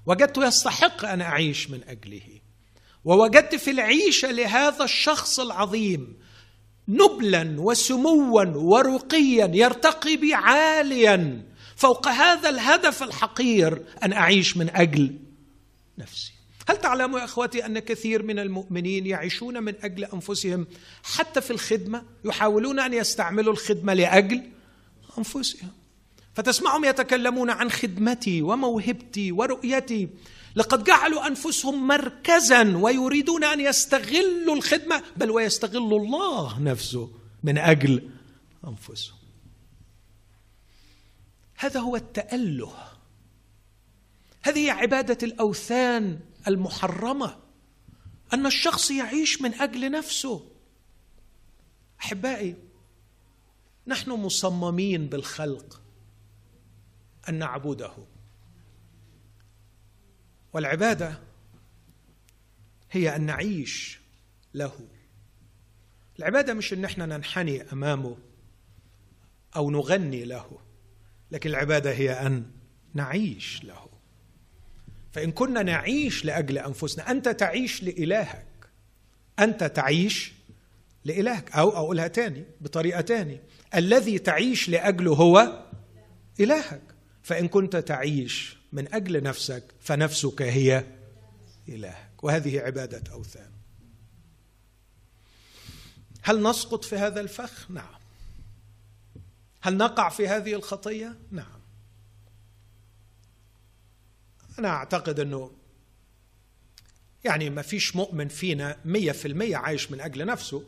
وجدت 0.06 0.38
يستحق 0.38 1.06
أن 1.06 1.22
أعيش 1.22 1.70
من 1.70 1.84
أجله. 1.84 2.40
ووجدت 3.06 3.56
في 3.56 3.72
العيشة 3.72 4.32
لهذا 4.32 4.84
الشخص 4.84 5.40
العظيم 5.40 6.18
نبلا 6.88 7.56
وسموا 7.62 8.44
ورقيا 8.46 9.52
يرتقي 9.54 10.18
بي 10.18 10.34
عاليا 10.34 11.46
فوق 11.76 12.08
هذا 12.08 12.50
الهدف 12.50 13.04
الحقير 13.04 13.86
أن 14.04 14.14
أعيش 14.14 14.58
من 14.58 14.70
أجل 14.70 15.20
نفسي. 15.98 16.37
هل 16.68 16.78
تعلموا 16.78 17.20
يا 17.20 17.26
أخوتي 17.26 17.66
أن 17.66 17.80
كثير 17.80 18.24
من 18.24 18.40
المؤمنين 18.40 19.06
يعيشون 19.06 19.64
من 19.64 19.74
أجل 19.82 20.06
أنفسهم 20.06 20.68
حتى 21.04 21.42
في 21.42 21.52
الخدمة 21.52 22.04
يحاولون 22.26 22.80
أن 22.80 22.94
يستعملوا 22.94 23.54
الخدمة 23.54 23.94
لأجل 23.94 24.44
أنفسهم؟ 25.18 25.70
فتسمعهم 26.34 26.86
يتكلمون 26.86 27.50
عن 27.50 27.72
خدمتي 27.72 28.42
وموهبتي 28.42 29.32
ورؤيتي. 29.32 30.10
لقد 30.56 30.84
جعلوا 30.84 31.28
أنفسهم 31.28 31.88
مركزا 31.88 32.78
ويريدون 32.78 33.44
أن 33.44 33.60
يستغلوا 33.60 34.56
الخدمة 34.56 35.04
بل 35.18 35.32
ويستغلوا 35.32 36.00
الله 36.00 36.60
نفسه 36.60 37.12
من 37.44 37.58
أجل 37.58 38.10
أنفسهم. 38.68 39.18
هذا 41.58 41.80
هو 41.80 41.96
التأله. 41.96 42.74
هذه 44.42 44.72
عبادة 44.72 45.18
الأوثان 45.24 46.20
المحرمة 46.48 47.38
أن 48.34 48.46
الشخص 48.46 48.92
يعيش 48.92 49.42
من 49.42 49.54
أجل 49.54 49.92
نفسه. 49.92 50.52
أحبائي 52.00 52.56
نحن 53.88 54.12
مصممين 54.12 55.08
بالخلق 55.08 55.82
أن 57.30 57.34
نعبده. 57.40 57.94
والعبادة 60.54 61.20
هي 62.92 63.16
أن 63.16 63.22
نعيش 63.22 64.00
له. 64.54 64.88
العبادة 66.20 66.54
مش 66.54 66.74
إن 66.74 66.86
إحنا 66.86 67.06
ننحني 67.06 67.62
أمامه 67.62 68.18
أو 69.56 69.72
نغني 69.72 70.26
له 70.26 70.60
لكن 71.32 71.50
العبادة 71.50 71.92
هي 71.92 72.12
أن 72.12 72.52
نعيش 72.94 73.64
له. 73.64 73.97
فإن 75.18 75.32
كنا 75.32 75.64
نعيش 75.64 76.26
لأجل 76.26 76.58
أنفسنا 76.58 77.12
أنت 77.12 77.30
تعيش 77.30 77.84
لإلهك. 77.84 78.46
أنت 79.40 79.64
تعيش 79.64 80.34
لإلهك. 81.06 81.52
أو 81.52 81.70
أقولها 81.70 82.08
تاني 82.08 82.44
بطريقة 82.62 83.02
تاني. 83.02 83.40
الذي 83.76 84.20
تعيش 84.20 84.70
لأجله 84.70 85.14
هو 85.14 85.64
إلهك. 86.40 86.82
فإن 87.24 87.48
كنت 87.48 87.76
تعيش 87.76 88.58
من 88.72 88.94
أجل 88.94 89.24
نفسك 89.24 89.64
فنفسك 89.80 90.42
هي 90.42 90.84
إلهك. 91.70 92.24
وهذه 92.24 92.60
عبادة 92.60 93.12
أوثان. 93.12 93.52
هل 96.22 96.44
نسقط 96.44 96.86
في 96.86 96.96
هذا 96.96 97.22
الفخ؟ 97.22 97.72
نعم. 97.72 97.98
هل 99.62 99.78
نقع 99.78 100.10
في 100.10 100.28
هذه 100.28 100.54
الخطية؟ 100.54 101.16
نعم. 101.32 101.57
أنا 104.60 104.68
أعتقد 104.68 105.20
إنه 105.20 105.52
يعني 107.24 107.50
ما 107.50 107.62
فيش 107.62 107.96
مؤمن 107.96 108.28
فينا 108.28 108.78
مية 108.86 109.12
في 109.12 109.28
المية 109.28 109.58
عايش 109.58 109.92
من 109.92 110.02
أجل 110.02 110.26
نفسه 110.26 110.64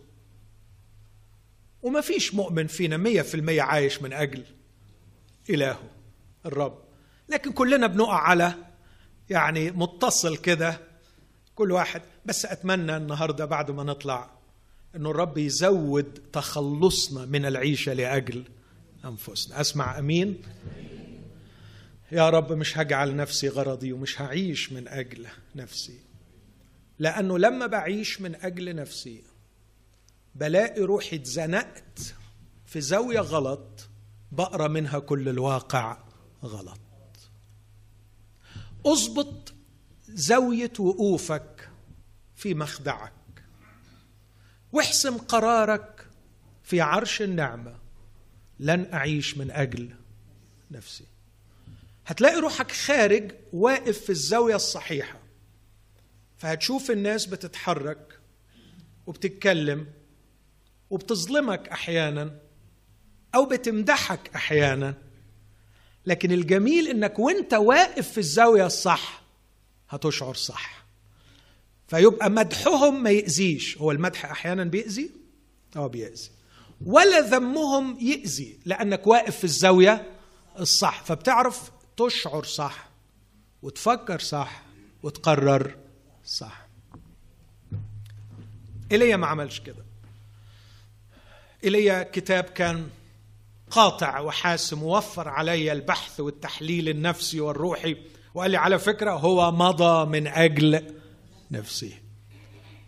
وما 1.81 2.01
فيش 2.01 2.33
مؤمن 2.33 2.67
فينا 2.67 2.97
مية 2.97 3.21
في 3.21 3.35
المية 3.35 3.61
عايش 3.61 4.01
من 4.01 4.13
أجل 4.13 4.43
إلهه 5.49 5.89
الرب. 6.45 6.79
لكن 7.29 7.51
كلنا 7.51 7.87
بنقع 7.87 8.17
على 8.17 8.53
يعني 9.29 9.71
متصل 9.71 10.37
كده 10.37 10.79
كل 11.55 11.71
واحد. 11.71 12.01
بس 12.25 12.45
أتمنى 12.45 12.97
النهارده 12.97 13.45
بعد 13.45 13.71
ما 13.71 13.83
نطلع 13.83 14.29
إنه 14.95 15.11
الرب 15.11 15.37
يزود 15.37 16.21
تخلصنا 16.33 17.25
من 17.25 17.45
العيشة 17.45 17.93
لأجل 17.93 18.43
أنفسنا. 19.05 19.61
أسمع 19.61 19.99
أمين؟ 19.99 20.41
يا 22.11 22.29
رب 22.29 22.53
مش 22.53 22.77
هجعل 22.77 23.15
نفسي 23.15 23.49
غرضي 23.49 23.93
ومش 23.93 24.21
هعيش 24.21 24.71
من 24.71 24.87
أجل 24.87 25.27
نفسي. 25.55 25.99
لأنه 26.99 27.37
لما 27.37 27.65
بعيش 27.65 28.21
من 28.21 28.35
أجل 28.35 28.75
نفسي 28.75 29.23
بلاقي 30.35 30.81
روحي 30.81 31.15
اتزنقت 31.15 32.15
في 32.65 32.81
زاوية 32.81 33.19
غلط 33.19 33.89
بقرأ 34.31 34.67
منها 34.67 34.99
كل 34.99 35.29
الواقع 35.29 35.97
غلط. 36.43 36.79
اضبط 38.85 39.53
زاوية 40.07 40.73
وقوفك 40.79 41.69
في 42.35 42.53
مخدعك. 42.53 43.13
واحسم 44.71 45.17
قرارك 45.17 46.07
في 46.63 46.81
عرش 46.81 47.21
النعمة. 47.21 47.79
لن 48.59 48.93
أعيش 48.93 49.37
من 49.37 49.51
أجل 49.51 49.95
نفسي. 50.71 51.05
هتلاقي 52.09 52.39
روحك 52.39 52.71
خارج 52.71 53.31
واقف 53.53 53.99
في 53.99 54.09
الزاوية 54.09 54.55
الصحيحة. 54.55 55.19
فهتشوف 56.37 56.91
الناس 56.91 57.25
بتتحرك 57.25 58.19
وبتتكلم 59.07 59.87
وبتظلمك 60.89 61.69
أحيانا 61.69 62.39
أو 63.35 63.45
بتمدحك 63.45 64.31
أحيانا. 64.35 64.95
لكن 66.05 66.31
الجميل 66.31 66.87
إنك 66.87 67.19
وأنت 67.19 67.53
واقف 67.53 68.11
في 68.11 68.17
الزاوية 68.17 68.65
الصح 68.65 69.21
هتشعر 69.89 70.33
صح. 70.33 70.85
فيبقى 71.87 72.29
مدحهم 72.29 73.03
ما 73.03 73.09
يأذيش. 73.09 73.77
هو 73.77 73.91
المدح 73.91 74.25
أحيانا 74.25 74.63
بيأذي؟ 74.63 75.11
آه 75.75 75.87
بيأذي. 75.87 76.29
ولا 76.85 77.19
ذمهم 77.19 77.99
يأذي 77.99 78.59
لأنك 78.65 79.07
واقف 79.07 79.37
في 79.37 79.43
الزاوية 79.43 80.11
الصح. 80.59 81.03
فبتعرف 81.03 81.71
تشعر 81.99 82.43
صح 82.43 82.89
وتفكر 83.63 84.19
صح 84.19 84.61
وتقرر 85.03 85.75
صح. 86.25 86.67
ايليا 88.91 89.17
ما 89.17 89.27
عملش 89.27 89.59
كده. 89.59 89.85
ايليا 91.63 92.03
كتاب 92.03 92.43
كان 92.43 92.89
قاطع 93.71 94.19
وحاسم 94.19 94.83
ووفر 94.83 95.29
علي 95.29 95.71
البحث 95.71 96.19
والتحليل 96.19 96.89
النفسي 96.89 97.39
والروحي 97.39 97.97
وقال 98.33 98.51
لي 98.51 98.57
على 98.57 98.79
فكرة 98.79 99.11
هو 99.11 99.51
مضى 99.51 100.05
من 100.05 100.27
أجل 100.27 100.83
نفسه 101.51 101.93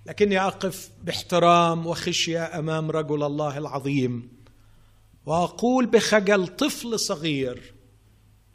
لكني 0.06 0.40
أقف 0.40 0.90
باحترام 1.04 1.88
وخشية 1.88 2.60
أمام 2.60 2.92
رجل 2.92 3.24
الله 3.24 3.58
العظيم 3.58 4.30
وأقول 5.26 5.86
بخجل 5.86 6.48
طفل 6.48 7.00
صغير 7.00 7.74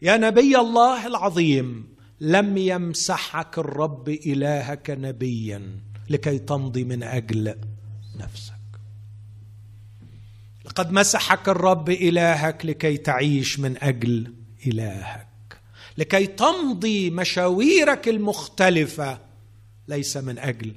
يا 0.02 0.16
نبي 0.16 0.56
الله 0.56 1.06
العظيم 1.06 1.96
لم 2.20 2.58
يمسحك 2.58 3.58
الرب 3.58 4.08
إلهك 4.08 4.90
نبيا 4.90 5.80
لكي 6.10 6.38
تمضي 6.38 6.84
من 6.84 7.02
أجل 7.02 7.54
نفسك. 8.16 8.52
لقد 10.64 10.92
مسحك 10.92 11.48
الرب 11.48 11.90
إلهك 11.90 12.66
لكي 12.66 12.96
تعيش 12.96 13.58
من 13.58 13.76
أجل 13.82 14.34
إلهك. 14.66 15.26
لكي 15.98 16.26
تمضي 16.26 17.10
مشاويرك 17.10 18.08
المختلفة 18.08 19.18
ليس 19.88 20.16
من 20.16 20.38
أجل 20.38 20.74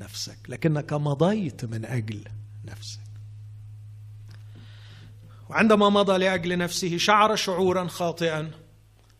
نفسك 0.00 0.38
لكنك 0.48 0.92
مضيت 0.92 1.64
من 1.64 1.84
أجل 1.84 2.24
نفسك. 2.64 2.99
وعندما 5.50 5.88
مضى 5.88 6.18
لأجل 6.18 6.58
نفسه 6.58 6.96
شعر 6.96 7.36
شعورا 7.36 7.86
خاطئا 7.86 8.50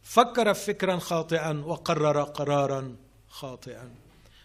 فكر 0.03 0.55
فكرا 0.55 0.99
خاطئا 0.99 1.63
وقرر 1.67 2.23
قرارا 2.23 2.97
خاطئا. 3.29 3.95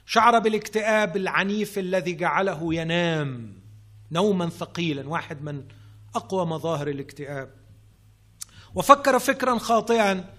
شعر 0.05 0.39
بالاكتئاب 0.39 1.17
العنيف 1.17 1.77
الذي 1.77 2.13
جعله 2.13 2.73
ينام 2.73 3.53
نوما 4.11 4.49
ثقيلا 4.49 5.09
واحد 5.09 5.41
من 5.41 5.63
أقوى 6.15 6.45
مظاهر 6.45 6.87
الاكتئاب. 6.87 7.49
وفكر 8.75 9.19
فكرا 9.19 9.57
خاطئا 9.57 10.33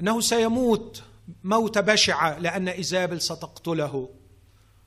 أنه 0.00 0.20
سيموت 0.20 1.02
موت 1.44 1.78
بشعه 1.78 2.38
لأن 2.38 2.68
إيزابل 2.68 3.20
ستقتله. 3.20 4.10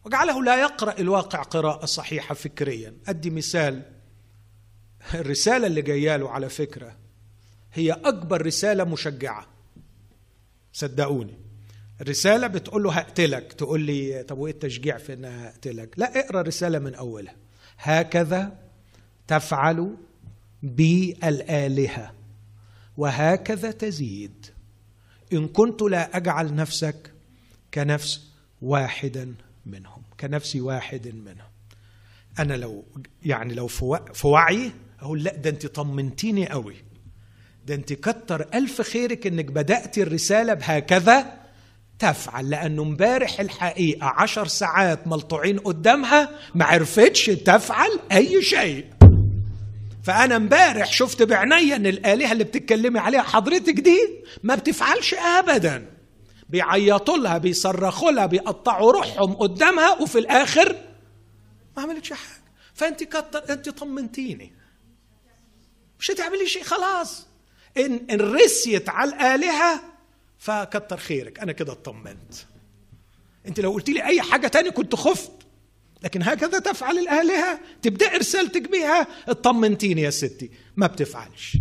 وجعله 0.05 0.43
لا 0.43 0.61
يقرأ 0.61 0.99
الواقع 0.99 1.41
قراءة 1.41 1.85
صحيحة 1.85 2.35
فكريا. 2.35 2.97
أدي 3.07 3.29
مثال 3.29 3.96
الرسالة 5.13 5.67
اللي 5.67 5.81
جاية 5.81 6.17
له 6.17 6.29
على 6.29 6.49
فكرة 6.49 6.95
هي 7.73 7.91
أكبر 7.91 8.45
رسالة 8.45 8.83
مشجعة. 8.83 9.47
صدقوني. 10.73 11.37
الرسالة 12.01 12.47
بتقول 12.47 12.83
له 12.83 12.91
هقتلك. 12.91 13.53
تقول 13.53 13.81
لي 13.81 14.23
طب 14.23 14.37
وإيه 14.37 14.53
التشجيع 14.53 14.97
في 14.97 15.13
إنها 15.13 15.49
هقتلك؟ 15.49 15.93
لا 15.97 16.19
اقرأ 16.19 16.41
الرسالة 16.41 16.79
من 16.79 16.95
أولها. 16.95 17.35
هكذا 17.77 18.57
تفعل 19.27 19.95
بي 20.63 21.17
الآلهة 21.23 22.13
وهكذا 22.97 23.71
تزيد. 23.71 24.45
إن 25.33 25.47
كنت 25.47 25.81
لا 25.81 26.17
أجعل 26.17 26.55
نفسك 26.55 27.13
كنفس 27.73 28.27
واحدا 28.61 29.35
منهم 29.65 30.01
كنفس 30.19 30.55
واحد 30.55 31.07
منهم. 31.07 31.47
أنا 32.39 32.53
لو 32.53 32.85
يعني 33.25 33.53
لو 33.53 33.67
في 33.67 34.27
وعي 34.27 34.71
أقول 35.01 35.23
لا 35.23 35.35
ده 35.35 35.49
أنت 35.49 35.65
طمنتيني 35.65 36.49
قوي. 36.49 36.75
ده 37.65 37.75
أنت 37.75 37.93
كتر 37.93 38.47
ألف 38.53 38.81
خيرك 38.81 39.27
إنك 39.27 39.45
بدأت 39.45 39.97
الرسالة 39.97 40.53
بهكذا 40.53 41.33
تفعل 41.99 42.49
لأنه 42.49 42.81
امبارح 42.81 43.39
الحقيقة 43.39 44.07
عشر 44.07 44.47
ساعات 44.47 45.07
ملطوعين 45.07 45.59
قدامها 45.59 46.29
ما 46.55 46.65
عرفتش 46.65 47.25
تفعل 47.25 47.99
أي 48.11 48.41
شيء. 48.41 48.85
فأنا 50.03 50.35
امبارح 50.35 50.91
شفت 50.91 51.23
بعيني 51.23 51.75
أن 51.75 51.87
الآلهة 51.87 52.31
اللي 52.31 52.43
بتتكلمي 52.43 52.99
عليها 52.99 53.21
حضرتك 53.21 53.73
دي 53.79 53.99
ما 54.43 54.55
بتفعلش 54.55 55.13
أبدا. 55.13 55.85
بيعيطوا 56.49 57.17
لها 57.17 57.37
بيصرخوا 57.37 58.11
لها 58.11 58.25
بيقطعوا 58.25 58.91
روحهم 58.91 59.33
قدامها 59.33 60.01
وفي 60.01 60.19
الآخر 60.19 60.75
ما 61.77 61.83
عملتش 61.83 62.09
حاجة. 62.13 62.41
فأنت 62.73 63.03
كتر 63.03 63.43
أنت 63.49 63.69
طمنتيني. 63.69 64.56
مش 65.99 66.11
هتعملي 66.11 66.47
شيء 66.47 66.63
خلاص. 66.63 67.27
إن, 67.77 68.05
إن 68.11 68.21
رسيت 68.21 68.89
على 68.89 69.09
الآلهة 69.09 69.81
فكتر 70.39 70.97
خيرك. 70.97 71.39
أنا 71.39 71.51
كده 71.51 71.71
اطمنت. 71.71 72.33
أنت 73.47 73.59
لو 73.59 73.71
قلت 73.71 73.89
لي 73.89 74.03
أي 74.05 74.21
حاجة 74.21 74.47
تاني 74.47 74.71
كنت 74.71 74.95
خفت. 74.95 75.31
لكن 76.03 76.23
هكذا 76.23 76.59
تفعل 76.59 76.97
الآلهة. 76.97 77.59
تبدأ 77.81 78.17
رسالتك 78.17 78.71
بيها 78.71 79.07
اطمنتيني 79.27 80.01
يا 80.01 80.09
ستي. 80.09 80.51
ما 80.77 80.87
بتفعلش. 80.87 81.57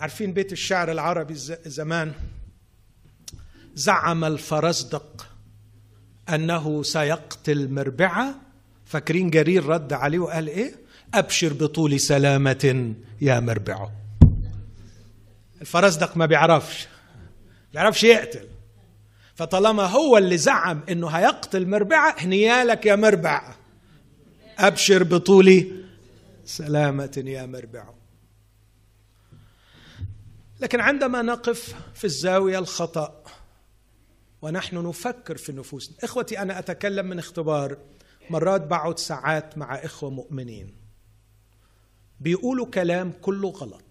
عارفين 0.00 0.32
بيت 0.32 0.52
الشعر 0.52 0.92
العربي 0.92 1.34
زمان؟ 1.66 2.12
زعم 3.74 4.24
الفرزدق 4.24 5.26
أنه 6.28 6.82
سيقتل 6.82 7.70
مربعة. 7.70 8.40
فاكرين 8.84 9.30
جرير 9.30 9.66
رد 9.66 9.92
عليه 9.92 10.18
وقال 10.18 10.48
إيه؟ 10.48 10.85
أبشر 11.14 11.52
بطول 11.52 12.00
سلامة 12.00 12.94
يا 13.20 13.40
مربعه. 13.40 13.92
الفرزدق 15.60 16.16
ما 16.16 16.26
بيعرفش 16.26 16.88
بيعرفش 17.72 18.04
يقتل. 18.04 18.48
فطالما 19.34 19.82
هو 19.82 20.18
اللي 20.18 20.38
زعم 20.38 20.82
إنه 20.88 21.08
هيقتل 21.08 21.66
مربعه 21.66 22.14
هنيالك 22.18 22.86
يا 22.86 22.96
مربع. 22.96 23.54
أبشر 24.58 25.02
بطولي 25.02 25.72
سلامة 26.44 27.22
يا 27.26 27.46
مربع. 27.46 27.88
لكن 30.60 30.80
عندما 30.80 31.22
نقف 31.22 31.74
في 31.94 32.04
الزاوية 32.04 32.58
الخطأ 32.58 33.22
ونحن 34.42 34.88
نفكر 34.88 35.36
في 35.36 35.52
نفوسنا 35.52 35.96
إخوتي 36.04 36.42
أنا 36.42 36.58
أتكلم 36.58 37.06
من 37.06 37.18
اختبار. 37.18 37.78
مرات 38.30 38.66
بقعد 38.66 38.98
ساعات 38.98 39.58
مع 39.58 39.74
إخوة 39.74 40.10
مؤمنين. 40.10 40.85
بيقولوا 42.20 42.66
كلام 42.66 43.12
كله 43.22 43.48
غلط. 43.48 43.82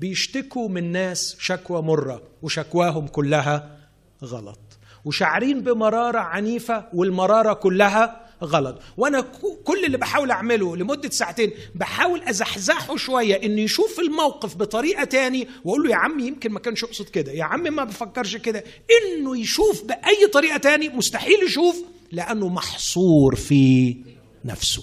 بيشتكوا 0.00 0.68
من 0.68 0.92
ناس 0.92 1.36
شكوى 1.38 1.82
مرة 1.82 2.22
وشكواهم 2.42 3.06
كلها 3.06 3.78
غلط. 4.24 4.58
وشعرين 5.04 5.60
بمرارة 5.60 6.18
عنيفة 6.18 6.84
والمرارة 6.94 7.52
كلها 7.52 8.20
غلط. 8.44 8.80
وأنا 8.96 9.20
كل 9.64 9.84
اللي 9.84 9.98
بحاول 9.98 10.30
أعمله 10.30 10.76
لمدة 10.76 11.10
ساعتين 11.10 11.50
بحاول 11.74 12.22
أزحزحه 12.22 12.96
شوية 12.96 13.34
إنه 13.34 13.60
يشوف 13.60 14.00
الموقف 14.00 14.56
بطريقة 14.56 15.04
تاني 15.04 15.48
وأقول 15.64 15.82
له 15.84 15.90
يا 15.90 15.96
عم 15.96 16.20
يمكن 16.20 16.52
ما 16.52 16.60
كانش 16.60 16.82
يقصد 16.82 17.08
كده 17.08 17.32
يا 17.32 17.44
عم 17.44 17.62
ما 17.74 17.84
بفكرش 17.84 18.36
كده. 18.36 18.64
إنه 19.02 19.38
يشوف 19.38 19.84
بأي 19.84 20.26
طريقة 20.32 20.56
تاني 20.56 20.88
مستحيل 20.88 21.42
يشوف 21.46 21.76
لأنه 22.12 22.48
محصور 22.48 23.34
في 23.34 23.96
نفسه. 24.44 24.82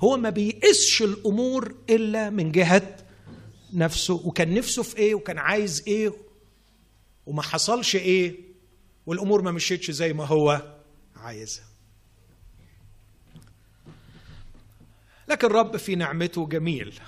هو 0.00 0.16
ما 0.16 0.30
بيقيسش 0.30 1.02
الأمور 1.02 1.74
إلا 1.90 2.30
من 2.30 2.52
جهة 2.52 2.96
نفسه 3.72 4.26
وكان 4.26 4.54
نفسه 4.54 4.82
في 4.82 4.96
إيه 4.96 5.14
وكان 5.14 5.38
عايز 5.38 5.84
إيه 5.86 6.12
وما 7.26 7.42
حصلش 7.42 7.96
إيه 7.96 8.36
والأمور 9.06 9.42
ما 9.42 9.50
مشيتش 9.52 9.90
زي 9.90 10.12
ما 10.12 10.24
هو 10.26 10.76
عايزها. 11.16 11.64
لكن 15.28 15.46
الرب 15.46 15.76
في 15.76 15.94
نعمته 15.94 16.46
جميل. 16.48 17.00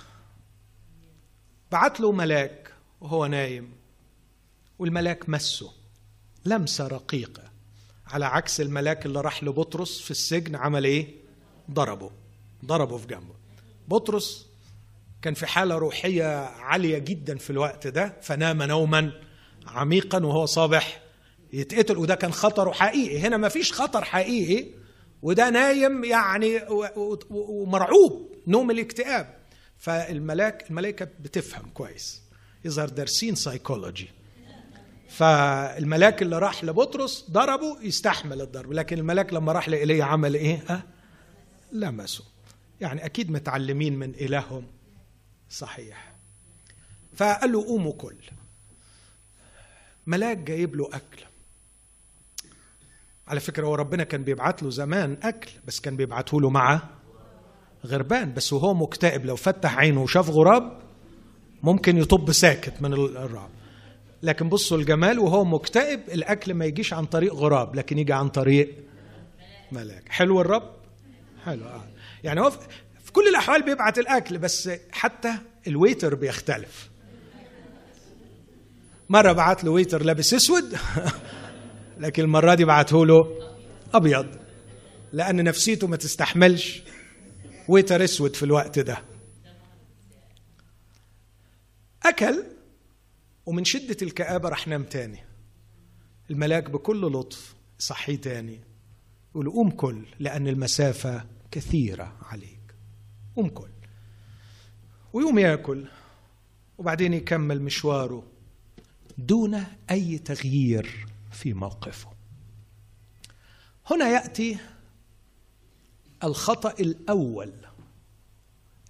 بعت 1.71 1.99
له 1.99 2.11
ملاك 2.11 2.73
وهو 3.01 3.25
نايم 3.25 3.73
والملاك 4.79 5.29
مسه 5.29 5.73
لمسة 6.45 6.87
رقيقة 6.87 7.43
على 8.07 8.25
عكس 8.25 8.61
الملاك 8.61 9.05
اللي 9.05 9.21
راح 9.21 9.43
لبطرس 9.43 10.01
في 10.01 10.11
السجن 10.11 10.55
عمل 10.55 10.85
إيه؟ 10.85 11.15
ضربه. 11.71 12.11
ضربه 12.65 12.97
في 12.97 13.07
جنبه. 13.07 13.35
بطرس 13.87 14.47
كان 15.21 15.33
في 15.33 15.47
حالة 15.47 15.75
روحية 15.75 16.45
عالية 16.45 16.97
جدا 16.97 17.37
في 17.37 17.49
الوقت 17.49 17.87
ده 17.87 18.17
فنام 18.21 18.63
نوما 18.63 19.11
عميقا 19.67 20.25
وهو 20.25 20.45
صابح 20.45 21.01
يتقتل 21.53 21.97
وده 21.97 22.15
كان 22.15 22.33
خطره 22.33 22.71
حقيقي. 22.71 23.19
هنا 23.19 23.37
ما 23.37 23.49
فيش 23.49 23.73
خطر 23.73 24.03
حقيقي 24.03 24.65
وده 25.21 25.49
نايم 25.49 26.03
يعني 26.03 26.61
ومرعوب 27.29 28.31
نوم 28.47 28.71
الاكتئاب. 28.71 29.37
فالملاك 29.77 30.69
الملائكة 30.69 31.07
بتفهم 31.19 31.69
كويس. 31.73 32.21
يظهر 32.65 32.89
دارسين 32.89 33.35
سايكولوجي 33.35 34.09
فالملاك 35.09 36.21
اللي 36.21 36.39
راح 36.39 36.63
لبطرس 36.63 37.25
ضربه 37.31 37.77
يستحمل 37.81 38.41
الضرب 38.41 38.73
لكن 38.73 38.97
الملاك 38.97 39.33
لما 39.33 39.51
راح 39.51 39.69
لإيليا 39.69 40.03
عمل 40.03 40.33
إيه؟ 40.35 40.85
لمسه. 41.71 42.23
يعني 42.81 43.05
أكيد 43.05 43.31
متعلمين 43.31 43.99
من 43.99 44.09
إلههم. 44.09 44.67
صحيح. 45.49 46.13
فقال 47.15 47.51
له 47.51 47.65
قوموا 47.65 47.93
كل. 47.93 48.15
ملاك 50.07 50.37
جايب 50.37 50.75
له 50.75 50.89
أكل. 50.93 51.23
على 53.27 53.39
فكرة 53.39 53.67
هو 53.67 53.75
ربنا 53.75 54.03
كان 54.03 54.23
بيبعت 54.23 54.63
له 54.63 54.69
زمان 54.69 55.17
أكل 55.23 55.51
بس 55.67 55.79
كان 55.79 55.95
بيبعته 55.95 56.41
له 56.41 56.49
مع 56.49 56.81
غربان. 57.85 58.33
بس 58.33 58.53
وهو 58.53 58.73
مكتئب 58.73 59.25
لو 59.25 59.35
فتح 59.35 59.77
عينه 59.77 60.01
وشاف 60.01 60.29
غراب 60.29 60.79
ممكن 61.63 61.97
يطب 61.97 62.31
ساكت 62.31 62.81
من 62.81 62.93
الرعب. 62.93 63.49
لكن 64.23 64.49
بصوا 64.49 64.77
الجمال 64.77 65.19
وهو 65.19 65.45
مكتئب 65.45 65.99
الأكل 66.09 66.53
ما 66.53 66.65
يجيش 66.65 66.93
عن 66.93 67.05
طريق 67.05 67.33
غراب 67.33 67.75
لكن 67.75 67.99
يجي 67.99 68.13
عن 68.13 68.29
طريق 68.29 68.75
ملاك. 69.71 70.09
حلو 70.09 70.41
الرب؟ 70.41 70.73
حلو. 71.45 71.65
آه. 71.65 71.83
يعني 72.23 72.41
هو 72.41 72.49
في 73.03 73.11
كل 73.11 73.27
الأحوال 73.27 73.63
بيبعت 73.63 73.99
الأكل 73.99 74.37
بس 74.37 74.69
حتى 74.91 75.33
الويتر 75.67 76.15
بيختلف. 76.15 76.89
مرة 79.09 79.31
بعت 79.31 79.63
له 79.63 79.71
ويتر 79.71 80.03
لابس 80.03 80.33
أسود 80.33 80.77
لكن 81.99 82.23
المرة 82.23 82.53
دي 82.53 82.65
بعته 82.65 83.05
له 83.05 83.39
أبيض 83.93 84.27
لأن 85.13 85.43
نفسيته 85.43 85.87
ما 85.87 85.97
تستحملش. 85.97 86.83
ويتر 87.67 88.03
أسود 88.03 88.35
في 88.35 88.43
الوقت 88.43 88.79
ده. 88.79 89.03
أكل 92.05 92.43
ومن 93.45 93.65
شدة 93.65 93.97
الكآبة 94.01 94.49
راح 94.49 94.67
نام 94.67 94.83
تاني. 94.83 95.19
الملاك 96.29 96.69
بكل 96.69 97.01
لطف 97.01 97.55
صحي 97.79 98.17
تاني. 98.17 98.59
يقول 99.31 99.49
قوم 99.49 99.69
كل 99.69 100.05
لأن 100.19 100.47
المسافة 100.47 101.25
كثيرة 101.53 102.17
عليك. 102.21 102.75
قوم 103.35 103.49
كل. 103.49 103.69
ويقوم 105.13 105.39
يأكل 105.39 105.85
وبعدين 106.77 107.13
يكمل 107.13 107.61
مشواره 107.61 108.23
دون 109.17 109.63
أي 109.91 110.17
تغيير 110.17 111.07
في 111.31 111.53
موقفه. 111.53 112.09
هنا 113.91 114.09
يأتي 114.09 114.57
الخطأ 116.23 116.73
الأول 116.79 117.53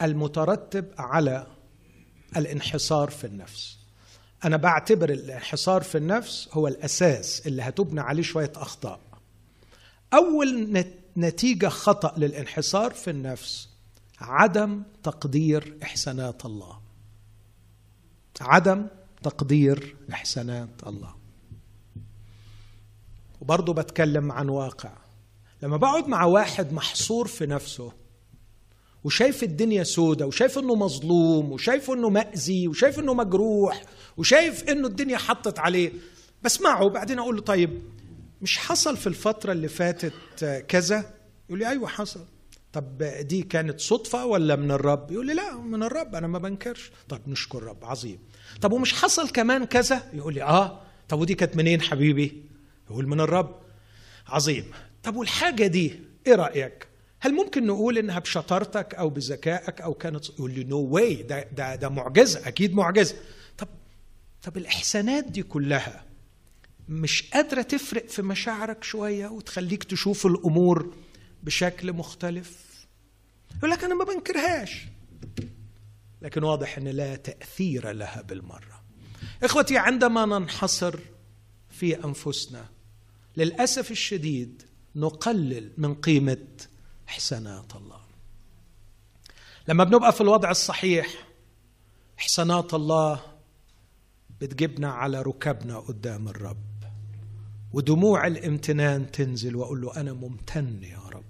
المترتب 0.01 0.85
على 0.97 1.47
الانحصار 2.37 3.09
في 3.09 3.27
النفس. 3.27 3.77
أنا 4.45 4.57
بعتبر 4.57 5.09
الانحصار 5.09 5.81
في 5.81 5.97
النفس 5.97 6.49
هو 6.51 6.67
الأساس 6.67 7.47
اللي 7.47 7.61
هتبنى 7.61 8.01
عليه 8.01 8.23
شوية 8.23 8.51
أخطاء. 8.55 8.99
أول 10.13 10.71
نتيجة 11.17 11.67
خطأ 11.67 12.13
للانحصار 12.17 12.93
في 12.93 13.09
النفس 13.09 13.69
عدم 14.19 14.83
تقدير 15.03 15.77
إحسانات 15.83 16.45
الله. 16.45 16.79
عدم 18.41 18.87
تقدير 19.23 19.95
إحسانات 20.13 20.69
الله. 20.87 21.15
وبرضه 23.41 23.73
بتكلم 23.73 24.31
عن 24.31 24.49
واقع. 24.49 24.91
لما 25.63 25.77
بقعد 25.77 26.07
مع 26.07 26.25
واحد 26.25 26.73
محصور 26.73 27.27
في 27.27 27.45
نفسه 27.45 27.91
وشايف 29.03 29.43
الدنيا 29.43 29.83
سودة 29.83 30.27
وشايف 30.27 30.57
إنه 30.59 30.75
مظلوم 30.75 31.51
وشايف 31.51 31.91
إنه 31.91 32.09
مأذي 32.09 32.67
وشايف 32.67 32.99
إنه 32.99 33.13
مجروح 33.13 33.83
وشايف 34.17 34.63
إنه 34.69 34.87
الدنيا 34.87 35.17
حطت 35.17 35.59
عليه 35.59 35.91
بسمعه 36.43 36.83
وبعدين 36.83 37.19
أقول 37.19 37.35
له 37.35 37.41
طيب 37.41 37.81
مش 38.43 38.57
حصل 38.57 38.97
في 38.97 39.07
الفترة 39.07 39.51
اللي 39.51 39.67
فاتت 39.67 40.13
كذا؟ 40.67 41.13
يقول 41.49 41.59
لي 41.59 41.69
أيوه 41.69 41.87
حصل. 41.87 42.25
طب 42.73 43.03
دي 43.03 43.41
كانت 43.43 43.79
صدفة 43.81 44.25
ولا 44.25 44.55
من 44.55 44.71
الرب؟ 44.71 45.11
يقول 45.11 45.27
لي 45.27 45.33
لا 45.33 45.57
من 45.57 45.83
الرب 45.83 46.15
أنا 46.15 46.27
ما 46.27 46.39
بنكرش. 46.39 46.91
طب 47.09 47.21
نشكر 47.27 47.63
رب 47.63 47.85
عظيم. 47.85 48.19
طب 48.61 48.71
ومش 48.71 48.93
حصل 48.93 49.29
كمان 49.29 49.65
كذا؟ 49.65 50.09
يقول 50.13 50.33
لي 50.33 50.43
آه. 50.43 50.81
طب 51.09 51.19
ودي 51.19 51.35
كانت 51.35 51.55
منين 51.55 51.81
حبيبي؟ 51.81 52.43
يقول 52.89 53.07
من 53.07 53.19
الرب. 53.19 53.59
عظيم. 54.27 54.65
طب 55.03 55.15
والحاجة 55.15 55.67
دي 55.67 55.99
إيه 56.27 56.35
رأيك؟ 56.35 56.87
هل 57.19 57.33
ممكن 57.33 57.65
نقول 57.67 57.97
إنها 57.97 58.19
بشطارتك 58.19 58.95
أو 58.95 59.09
بذكائك 59.09 59.81
أو 59.81 59.93
كانت 59.93 60.29
يقول 60.29 60.51
لي 60.51 60.63
no 60.63 60.79
way 60.79 61.15
ده 61.15 61.43
ده 61.43 61.75
ده 61.75 61.89
معجزة 61.89 62.47
أكيد 62.47 62.73
معجزة. 62.75 63.15
طب 63.57 63.67
طب 64.43 64.57
الإحسانات 64.57 65.23
دي 65.23 65.43
كلها 65.43 66.03
مش 66.89 67.29
قادرة 67.33 67.61
تفرق 67.61 68.07
في 68.07 68.21
مشاعرك 68.21 68.83
شوية 68.83 69.27
وتخليك 69.27 69.83
تشوف 69.83 70.25
الأمور 70.25 70.93
بشكل 71.43 71.93
مختلف؟ 71.93 72.63
يقول 73.57 73.71
لك 73.71 73.83
أنا 73.83 73.95
ما 73.95 74.05
بنكرهاش. 74.05 74.85
لكن 76.21 76.43
واضح 76.43 76.77
إن 76.77 76.87
لا 76.87 77.15
تأثير 77.15 77.91
لها 77.91 78.21
بالمرة. 78.21 78.83
إخوتي 79.43 79.77
عندما 79.77 80.25
ننحصر 80.25 80.99
في 81.69 82.05
أنفسنا 82.05 82.65
للأسف 83.37 83.91
الشديد 83.91 84.63
نقلل 84.95 85.71
من 85.77 85.95
قيمة 85.95 86.47
احسانات 87.09 87.75
الله. 87.75 88.01
لما 89.67 89.83
بنبقى 89.83 90.13
في 90.13 90.21
الوضع 90.21 90.51
الصحيح 90.51 91.07
احسانات 92.19 92.73
الله 92.73 93.21
بتجيبنا 94.41 94.91
على 94.91 95.21
ركبنا 95.21 95.79
قدام 95.79 96.27
الرب. 96.27 96.72
ودموع 97.73 98.27
الامتنان 98.27 99.11
تنزل 99.11 99.55
وأقول 99.55 99.81
له 99.81 99.95
أنا 99.95 100.13
ممتن 100.13 100.83
يا 100.83 100.99
رب. 100.99 101.23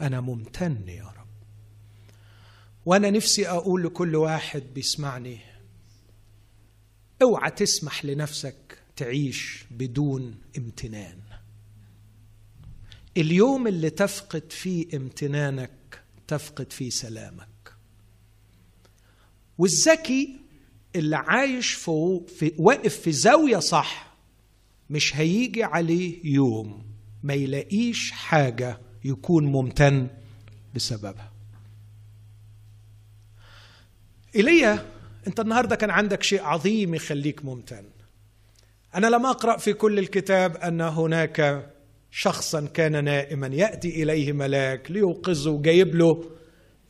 أنا 0.00 0.20
ممتن 0.20 0.88
يا 0.88 1.04
رب. 1.04 1.26
وأنا 2.86 3.10
نفسي 3.10 3.48
أقول 3.48 3.84
لكل 3.84 4.16
واحد 4.16 4.62
بيسمعني 4.74 5.38
أوعى 7.22 7.50
تسمح 7.50 8.04
لنفسك 8.04 8.78
تعيش 8.96 9.64
بدون 9.70 10.34
امتنان. 10.58 11.18
اليوم 13.16 13.66
اللي 13.66 13.90
تفقد 13.90 14.52
فيه 14.52 14.96
امتنانك 14.96 16.02
تفقد 16.28 16.72
فيه 16.72 16.90
سلامك. 16.90 17.74
والذكي 19.58 20.40
اللي 20.96 21.16
عايش 21.16 21.72
في, 21.72 22.20
في 22.38 22.52
واقف 22.58 23.00
في 23.00 23.12
زاوية 23.12 23.58
صح 23.58 24.09
مش 24.90 25.16
هيجي 25.16 25.64
عليه 25.64 26.20
يوم 26.24 26.84
ما 27.22 27.34
يلاقيش 27.34 28.10
حاجة 28.10 28.78
يكون 29.04 29.44
ممتن 29.44 30.08
بسببها. 30.74 31.32
ايليا 34.36 34.86
أنت 35.26 35.40
النهارده 35.40 35.76
كان 35.76 35.90
عندك 35.90 36.22
شيء 36.22 36.42
عظيم 36.42 36.94
يخليك 36.94 37.44
ممتن. 37.44 37.84
أنا 38.94 39.06
لم 39.06 39.26
أقرأ 39.26 39.56
في 39.56 39.72
كل 39.72 39.98
الكتاب 39.98 40.56
أن 40.56 40.80
هناك 40.80 41.66
شخصا 42.10 42.66
كان 42.66 43.04
نائما 43.04 43.46
يأتي 43.46 44.02
إليه 44.02 44.32
ملاك 44.32 44.90
ليوقظه 44.90 45.62
جايب 45.62 45.94
له 45.94 46.30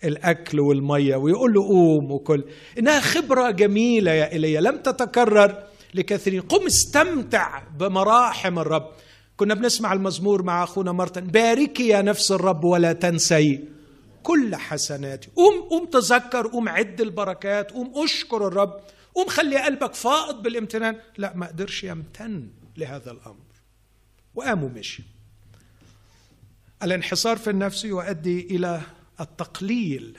الأكل 0.05 0.61
والمية 0.61 1.17
ويقول 1.17 1.53
له 1.53 1.63
قوم 1.69 2.13
وكل. 2.13 2.45
إنها 2.79 3.01
خبرة 3.01 3.51
جميلة 3.51 4.11
يا 4.13 4.33
ايليا 4.33 4.61
لم 4.61 4.77
تتكرر. 4.77 5.70
لكثيرين. 5.95 6.41
قم 6.41 6.67
استمتع 6.67 7.63
بمراحم 7.79 8.59
الرب. 8.59 8.91
كنا 9.37 9.55
بنسمع 9.55 9.93
المزمور 9.93 10.43
مع 10.43 10.65
أخونا 10.65 10.93
مرتن 10.93 11.27
باركي 11.27 11.89
يا 11.89 12.03
نفس 12.03 12.33
الرب 12.33 12.65
ولا 12.65 12.93
تنسي. 12.93 13.65
كل 14.23 14.57
حسناتي. 14.57 15.29
قوم 15.37 15.69
قوم 15.71 15.87
تذكر 15.87 16.47
قوم 16.47 16.69
عد 16.69 17.01
البركات 17.01 17.71
قوم 17.71 17.93
اشكر 17.97 18.47
الرب 18.47 18.81
قوم 19.15 19.27
خلي 19.27 19.59
قلبك 19.59 19.95
فائض 19.95 20.43
بالامتنان. 20.43 20.97
لا 21.19 21.33
ما 21.37 21.47
قدرش 21.47 21.85
يمتن 21.85 22.49
لهذا 22.77 23.11
الأمر. 23.11 23.51
وقام 24.35 24.65
ومشي 24.65 25.03
الانحصار 26.83 27.37
في 27.37 27.51
النفس 27.51 27.85
يؤدي 27.85 28.41
إلى 28.41 28.81
التقليل 29.21 30.19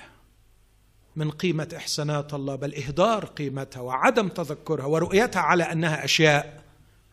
من 1.16 1.32
قيمة 1.32 1.70
احسانات 1.78 2.34
الله 2.34 2.55
بل 2.55 2.76
إهدار 2.76 3.26
قيمتها 3.26 3.82
وعدم 3.82 4.28
تذكرها 4.28 4.86
ورؤيتها 4.86 5.39
على 5.39 5.64
أنها 5.64 6.05
أشياء 6.05 6.64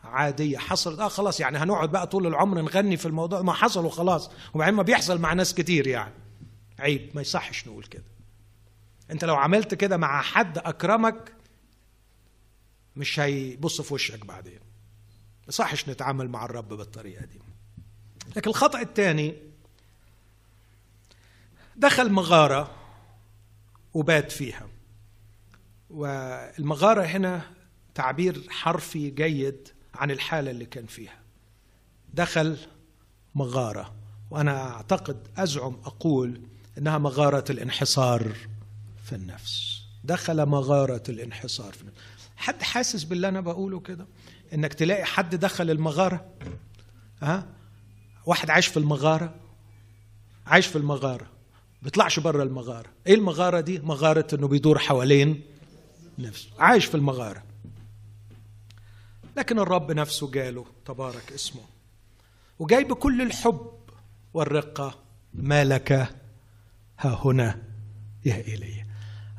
عادية 0.03 0.57
حصلت. 0.57 0.99
آه 0.99 1.07
خلاص 1.07 1.39
يعني 1.39 1.57
هنقعد 1.57 1.91
بقى 1.91 2.07
طول 2.07 2.27
العمر 2.27 2.61
نغني 2.61 2.97
في 2.97 3.05
الموضوع. 3.05 3.41
ما 3.41 3.53
حصل 3.53 3.85
وخلاص. 3.85 4.31
وبعدين 4.53 4.75
ما 4.75 4.83
بيحصل 4.83 5.21
مع 5.21 5.33
ناس 5.33 5.53
كتير 5.53 5.87
يعني. 5.87 6.13
عيب 6.79 7.11
ما 7.15 7.21
يصحش 7.21 7.67
نقول 7.67 7.83
كده. 7.83 8.03
أنت 9.11 9.25
لو 9.25 9.35
عملت 9.35 9.73
كده 9.75 9.97
مع 9.97 10.21
حد 10.21 10.57
أكرمك 10.57 11.33
مش 12.95 13.19
هيبص 13.19 13.81
في 13.81 13.93
وشك 13.93 14.25
بعدين. 14.25 14.59
ما 15.45 15.51
صحش 15.51 15.89
نتعامل 15.89 16.29
مع 16.29 16.45
الرب 16.45 16.67
بالطريقة 16.69 17.25
دي. 17.25 17.39
لكن 18.35 18.49
الخطأ 18.49 18.81
الثاني 18.81 19.35
دخل 21.75 22.11
مغارة. 22.11 22.78
وبات 23.93 24.31
فيها. 24.31 24.67
والمغارة 25.89 27.03
هنا 27.03 27.41
تعبير 27.95 28.45
حرفي 28.49 29.09
جيد 29.09 29.67
عن 29.95 30.11
الحالة 30.11 30.51
اللي 30.51 30.65
كان 30.65 30.85
فيها. 30.85 31.19
دخل 32.13 32.57
مغارة 33.35 33.95
وأنا 34.31 34.71
أعتقد 34.71 35.27
أزعم 35.37 35.77
أقول 35.85 36.41
إنها 36.77 36.97
مغارة 36.97 37.45
الانحصار 37.49 38.35
في 39.05 39.15
النفس. 39.15 39.81
دخل 40.03 40.45
مغارة 40.45 41.03
الانحصار 41.09 41.73
في 41.73 41.81
النفس. 41.81 41.97
حد 42.37 42.61
حاسس 42.61 43.03
باللي 43.03 43.27
أنا 43.27 43.41
بقوله 43.41 43.79
كده؟ 43.79 44.07
إنك 44.53 44.73
تلاقي 44.73 45.05
حد 45.05 45.35
دخل 45.35 45.71
المغارة؟ 45.71 46.25
ها؟ 47.21 47.47
واحد 48.25 48.49
عايش 48.49 48.67
في 48.67 48.77
المغارة؟ 48.77 49.35
عايش 50.47 50.67
في 50.67 50.75
المغارة. 50.75 51.27
بيطلعش 51.81 52.19
بره 52.19 52.43
المغارة. 52.43 52.89
إيه 53.07 53.15
المغارة 53.15 53.59
دي؟ 53.59 53.79
مغارة 53.79 54.27
إنه 54.33 54.47
بيدور 54.47 54.79
حوالين 54.79 55.41
نفسه. 56.19 56.49
عايش 56.59 56.85
في 56.85 56.95
المغارة. 56.95 57.43
لكن 59.37 59.59
الرب 59.59 59.91
نفسه 59.91 60.31
جاله 60.31 60.65
تبارك 60.85 61.31
اسمه. 61.31 61.61
وجاي 62.59 62.83
بكل 62.83 63.21
الحب 63.21 63.71
والرقة. 64.33 64.99
ما 65.33 65.63
لك؟ 65.63 65.91
ها 66.99 67.21
هنا. 67.25 67.61
يا 68.25 68.35
ايليا 68.47 68.87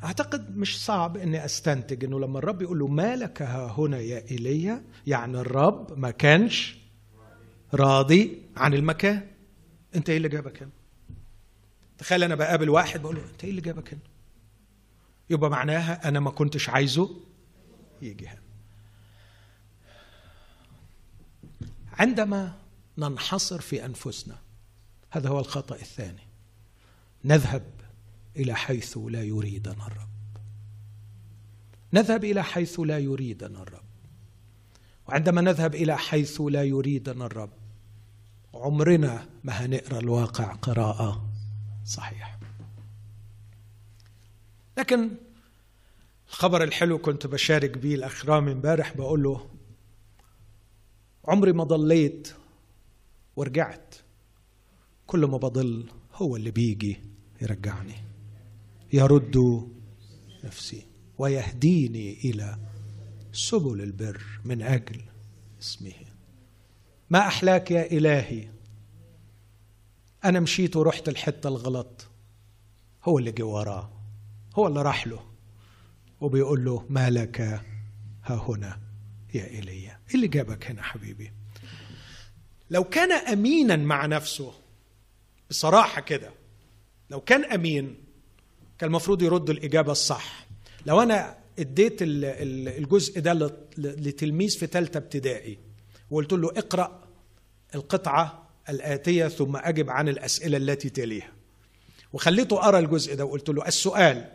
أعتقد 0.03 0.57
مش 0.57 0.85
صعب 0.85 1.17
إني 1.17 1.45
أستنتج 1.45 2.03
إنه 2.03 2.19
لما 2.19 2.39
الرب 2.39 2.61
يقول 2.61 2.79
له 2.79 2.87
ما 2.87 3.15
لك 3.15 3.41
ها 3.41 3.75
هنا 3.77 3.99
يا 3.99 4.23
ايليا 4.31 4.83
يعني 5.07 5.39
الرب 5.39 5.99
ما 5.99 6.11
كانش 6.11 6.77
راضي 7.73 8.41
عن 8.57 8.73
المكان. 8.73 9.27
أنت 9.95 10.09
إيه 10.09 10.17
اللي 10.17 10.29
جابك 10.29 10.61
هنا؟ 10.63 10.71
تخيل 12.01 12.23
أنا 12.23 12.35
بقابل 12.35 12.69
واحد 12.69 13.01
بقول 13.01 13.15
له 13.15 13.21
أنت 13.31 13.43
إيه 13.43 13.49
اللي 13.49 13.61
جابك 13.61 13.93
هنا؟ 13.93 14.01
يبقى 15.29 15.49
معناها 15.49 16.07
أنا 16.07 16.19
ما 16.19 16.31
كنتش 16.31 16.69
عايزه 16.69 17.09
يجي 18.01 18.27
هنا. 18.27 18.41
عندما 21.93 22.57
ننحصر 22.97 23.61
في 23.61 23.85
أنفسنا 23.85 24.37
هذا 25.11 25.29
هو 25.29 25.39
الخطأ 25.39 25.75
الثاني. 25.75 26.27
نذهب 27.25 27.63
إلى 28.37 28.55
حيث 28.55 28.97
لا 28.97 29.23
يريدنا 29.23 29.87
الرب. 29.87 30.09
نذهب 31.93 32.23
إلى 32.23 32.43
حيث 32.43 32.79
لا 32.79 32.99
يريدنا 32.99 33.61
الرب. 33.61 33.85
وعندما 35.07 35.41
نذهب 35.41 35.75
إلى 35.75 35.97
حيث 35.97 36.41
لا 36.41 36.63
يريدنا 36.63 37.25
الرب 37.25 37.51
عمرنا 38.53 39.29
ما 39.43 39.53
هنقرأ 39.53 39.99
الواقع 39.99 40.53
قراءة 40.53 41.30
صحيحه 41.85 42.39
لكن 44.77 45.09
الخبر 46.29 46.63
الحلو 46.63 46.97
كنت 46.97 47.27
بشارك 47.27 47.77
بيه 47.77 47.95
الاخ 47.95 48.25
رامي 48.25 48.51
امبارح 48.51 48.97
بقول 48.97 49.23
له 49.23 49.49
عمري 51.25 51.51
ما 51.53 51.63
ضليت 51.63 52.33
ورجعت. 53.35 53.95
كل 55.07 55.25
ما 55.25 55.37
بضل 55.37 55.85
هو 56.13 56.35
اللي 56.35 56.51
بيجي 56.51 56.97
يرجعني. 57.41 57.95
يرد 58.93 59.67
نفسي 60.43 60.85
ويهديني 61.17 62.13
إلى 62.13 62.57
سبل 63.33 63.81
البر 63.81 64.23
من 64.45 64.61
أجل 64.61 65.01
اسمه. 65.61 65.93
ما 67.09 67.27
أحلاك 67.27 67.71
يا 67.71 67.91
إلهي؟ 67.91 68.47
أنا 70.25 70.39
مشيت 70.39 70.75
ورحت 70.75 71.09
الحته 71.09 71.47
الغلط. 71.47 72.07
هو 73.03 73.19
اللي 73.19 73.31
جه 73.31 73.43
وراه. 73.43 73.89
هو 74.55 74.67
اللي 74.67 74.81
راح 74.81 75.07
له. 75.07 75.25
وبيقول 76.21 76.65
له 76.65 76.85
ما 76.89 77.09
لك؟ 77.09 77.41
ها 78.23 78.35
هنا. 78.47 78.79
يا 79.33 79.47
ايليا 79.47 79.99
إيه 80.09 80.15
اللي 80.15 80.27
جابك 80.27 80.67
هنا 80.71 80.81
حبيبي؟ 80.81 81.31
لو 82.69 82.83
كان 82.83 83.11
امينا 83.11 83.75
مع 83.75 84.05
نفسه 84.05 84.53
بصراحة 85.49 86.01
كده 86.01 86.31
لو 87.09 87.21
كان 87.21 87.45
أمين 87.45 87.95
كان 88.77 88.87
المفروض 88.89 89.21
يرد 89.21 89.49
الإجابة 89.49 89.91
الصح. 89.91 90.47
لو 90.85 91.01
أنا 91.01 91.37
اديت 91.59 91.97
الجزء 92.01 93.19
ده 93.19 93.33
لتلميذ 93.77 94.57
في 94.57 94.67
ثالثه 94.67 94.97
ابتدائي 94.97 95.57
وقلت 96.09 96.33
له 96.33 96.49
اقرأ 96.49 97.03
القطعة 97.75 98.40
الآتية 98.69 99.27
ثم 99.27 99.55
أجب 99.57 99.89
عن 99.89 100.09
الأسئلة 100.09 100.57
التي 100.57 100.89
تليها. 100.89 101.31
وخليته 102.13 102.67
أرى 102.67 102.79
الجزء 102.79 103.15
ده 103.15 103.25
وقلت 103.25 103.49
له 103.49 103.67
السؤال 103.67 104.25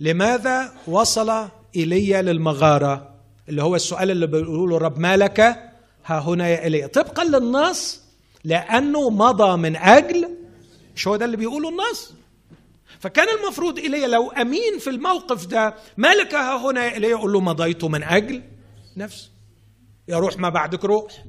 لماذا 0.00 0.72
وصل 0.86 1.48
ايليا 1.76 2.22
للمغارة؟ 2.22 3.14
اللي 3.48 3.62
هو 3.62 3.76
السؤال 3.76 4.10
اللي 4.10 4.26
بيقولوا 4.26 4.68
له 4.68 4.78
رب 4.78 4.98
مالك؟ 4.98 5.40
ها 6.04 6.18
هنا 6.18 6.48
يا 6.48 6.64
ايليا 6.64 6.86
طبقا 6.86 7.24
للنص 7.24 8.00
لأنه 8.44 9.10
مضى 9.10 9.56
من 9.56 9.76
أجل 9.76 10.28
مش 10.96 11.08
هو 11.08 11.16
ده 11.16 11.24
اللي 11.24 11.36
بيقوله 11.36 11.68
النص. 11.68 12.12
فكان 13.00 13.26
المفروض 13.38 13.78
ايليا 13.78 14.06
لو 14.06 14.30
أمين 14.30 14.78
في 14.78 14.90
الموقف 14.90 15.46
ده 15.46 15.74
مالك 15.96 16.34
ها 16.34 16.70
هنا 16.70 16.84
يا 16.84 16.92
ايليا 16.94 17.08
يقول 17.08 17.32
له 17.32 17.40
مضيت 17.40 17.84
من 17.84 18.02
أجل 18.02 18.42
نفسي. 18.96 19.30
يا 20.08 20.18
روح 20.18 20.38
ما 20.38 20.48
بعدك 20.48 20.84
روح. 20.84 21.24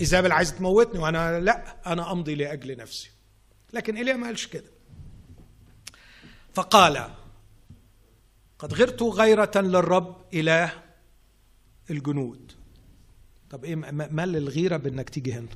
ايزابل 0.00 0.32
عايز 0.32 0.54
تموتني 0.54 0.98
وأنا 0.98 1.40
لا 1.40 1.92
أنا 1.92 2.12
أمضي 2.12 2.34
لأجل 2.34 2.76
نفسي. 2.76 3.10
لكن 3.72 3.96
إيليا 3.96 4.16
ما 4.16 4.26
قالش 4.26 4.46
كده. 4.46 4.70
فقال 6.54 7.10
قد 8.58 8.74
غرت 8.74 9.02
غيرة 9.02 9.50
للرب 9.56 10.16
إله 10.34 10.72
الجنود. 11.90 12.52
طب 13.50 13.64
إيه 13.64 13.76
مال 13.76 14.36
الغيرة 14.36 14.76
بإنك 14.76 15.10
تيجي 15.10 15.32
هنا؟ 15.32 15.48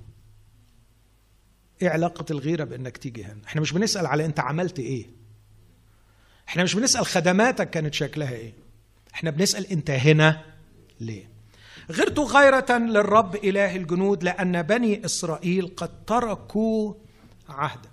إيه 1.82 1.88
علاقة 1.88 2.24
الغيرة 2.30 2.64
بإنك 2.64 2.96
تيجي 2.96 3.24
هنا؟ 3.24 3.40
إحنا 3.46 3.60
مش 3.60 3.72
بنسأل 3.72 4.06
على 4.06 4.24
أنت 4.24 4.40
عملت 4.40 4.78
إيه. 4.78 5.06
إحنا 6.48 6.62
مش 6.62 6.74
بنسأل 6.74 7.06
خدماتك 7.06 7.70
كانت 7.70 7.94
شكلها 7.94 8.32
إيه. 8.32 8.52
إحنا 9.14 9.30
بنسأل 9.30 9.66
أنت 9.66 9.90
هنا 9.90 10.44
ليه؟ 11.00 11.30
غرت 11.90 12.18
غيرة 12.18 12.78
للرب 12.78 13.36
إله 13.36 13.76
الجنود 13.76 14.24
لأن 14.24 14.62
بني 14.62 15.04
إسرائيل 15.04 15.72
قد 15.76 16.04
تركوا 16.04 16.94
عهدك. 17.48 17.90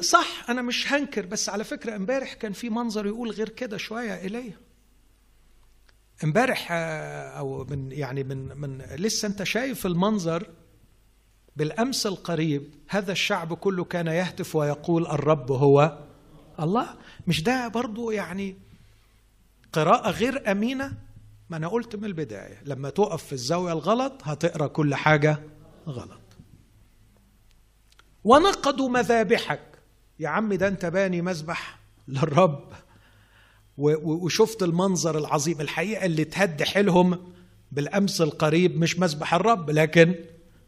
صح 0.00 0.50
أنا 0.50 0.62
مش 0.62 0.92
هنكر 0.92 1.26
بس 1.26 1.48
على 1.48 1.64
فكرة 1.64 1.96
امبارح 1.96 2.32
كان 2.32 2.52
في 2.52 2.70
منظر 2.70 3.06
يقول 3.06 3.30
غير 3.30 3.48
كده 3.48 3.76
شوية 3.76 4.14
إليه 4.14 4.60
امبارح 6.24 6.68
آه، 6.70 7.28
أو 7.38 7.64
من 7.64 7.92
يعني 7.92 8.24
من 8.24 8.60
من 8.60 8.78
لسه 8.78 9.28
أنت 9.28 9.42
شايف 9.42 9.86
المنظر 9.86 10.50
بالأمس 11.56 12.06
القريب 12.06 12.74
هذا 12.88 13.12
الشعب 13.12 13.54
كله 13.54 13.84
كان 13.84 14.06
يهتف 14.06 14.56
ويقول 14.56 15.06
الرب 15.06 15.52
هو 15.52 15.98
الله. 16.60 16.96
مش 17.26 17.42
ده 17.42 17.68
برضو 17.68 18.10
يعني 18.10 18.56
قراءة 19.72 20.10
غير 20.10 20.50
أمينة؟ 20.50 20.92
ما 21.50 21.56
أنا 21.56 21.68
قلت 21.68 21.96
من 21.96 22.04
البداية 22.04 22.62
لما 22.64 22.90
تقف 22.90 23.24
في 23.24 23.32
الزاوية 23.32 23.72
الغلط 23.72 24.12
هتقرأ 24.22 24.66
كل 24.66 24.94
حاجة 24.94 25.40
غلط. 25.88 26.20
ونقضوا 28.24 28.88
مذابحك. 28.88 29.60
يا 30.20 30.28
عم 30.28 30.52
ده 30.54 30.68
أنت 30.68 30.86
باني 30.86 31.22
مذبح 31.22 31.78
للرب. 32.08 32.72
وشفت 33.78 34.62
المنظر 34.62 35.18
العظيم. 35.18 35.60
الحقيقة 35.60 36.06
اللي 36.06 36.24
تهد 36.24 36.62
حيلهم 36.62 37.32
بالأمس 37.72 38.20
القريب 38.20 38.78
مش 38.78 38.98
مذبح 38.98 39.34
الرب 39.34 39.70
لكن 39.70 40.14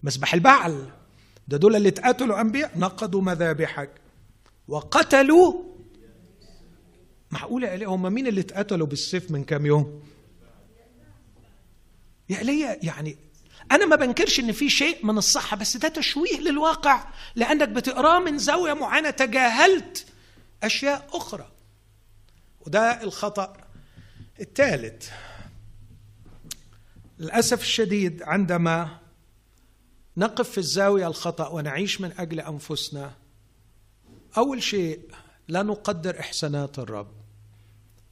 مذبح 0.02 0.34
البعل. 0.34 0.86
ده 1.48 1.56
دول 1.56 1.76
اللي 1.76 1.88
اتقتلوا 1.88 2.40
أنبياء. 2.40 2.78
نقضوا 2.78 3.22
مذابحك. 3.22 3.90
وقتلوا. 4.68 5.54
معقولة 7.30 7.86
هم 7.86 8.12
مين 8.12 8.26
اللي 8.26 8.40
اتقتلوا 8.40 8.86
بالسيف 8.86 9.30
من 9.30 9.44
كام 9.44 9.66
يوم؟ 9.66 10.02
يا 12.28 12.42
ليا 12.42 12.78
يعني 12.82 13.16
أنا 13.72 13.86
ما 13.86 13.96
بنكرش 13.96 14.40
إن 14.40 14.52
في 14.52 14.70
شيء 14.70 15.06
من 15.06 15.18
الصحة 15.18 15.56
بس 15.56 15.76
ده 15.76 15.88
تشويه 15.88 16.40
للواقع 16.40 17.04
لأنك 17.34 17.68
بتقراه 17.68 18.18
من 18.18 18.38
زاوية 18.38 18.72
معينة 18.72 19.10
تجاهلت 19.10 20.06
أشياء 20.62 21.08
أخرى. 21.12 21.48
وده 22.60 23.02
الخطأ 23.02 23.56
الثالث. 24.40 25.08
للأسف 27.18 27.60
الشديد 27.60 28.22
عندما 28.22 28.98
نقف 30.16 30.50
في 30.50 30.58
الزاوية 30.58 31.06
الخطأ 31.06 31.48
ونعيش 31.48 32.00
من 32.00 32.12
أجل 32.18 32.40
أنفسنا 32.40 33.14
أول 34.36 34.62
شيء 34.62 35.00
لا 35.48 35.62
نقدر 35.62 36.20
إحسانات 36.20 36.78
الرب. 36.78 37.10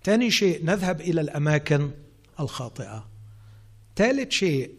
ثاني 0.05 0.31
شيء 0.31 0.65
نذهب 0.65 1.01
إلى 1.01 1.21
الأماكن 1.21 1.91
الخاطئة. 2.41 3.14
ثالث 3.97 4.31
شيء 4.33 4.75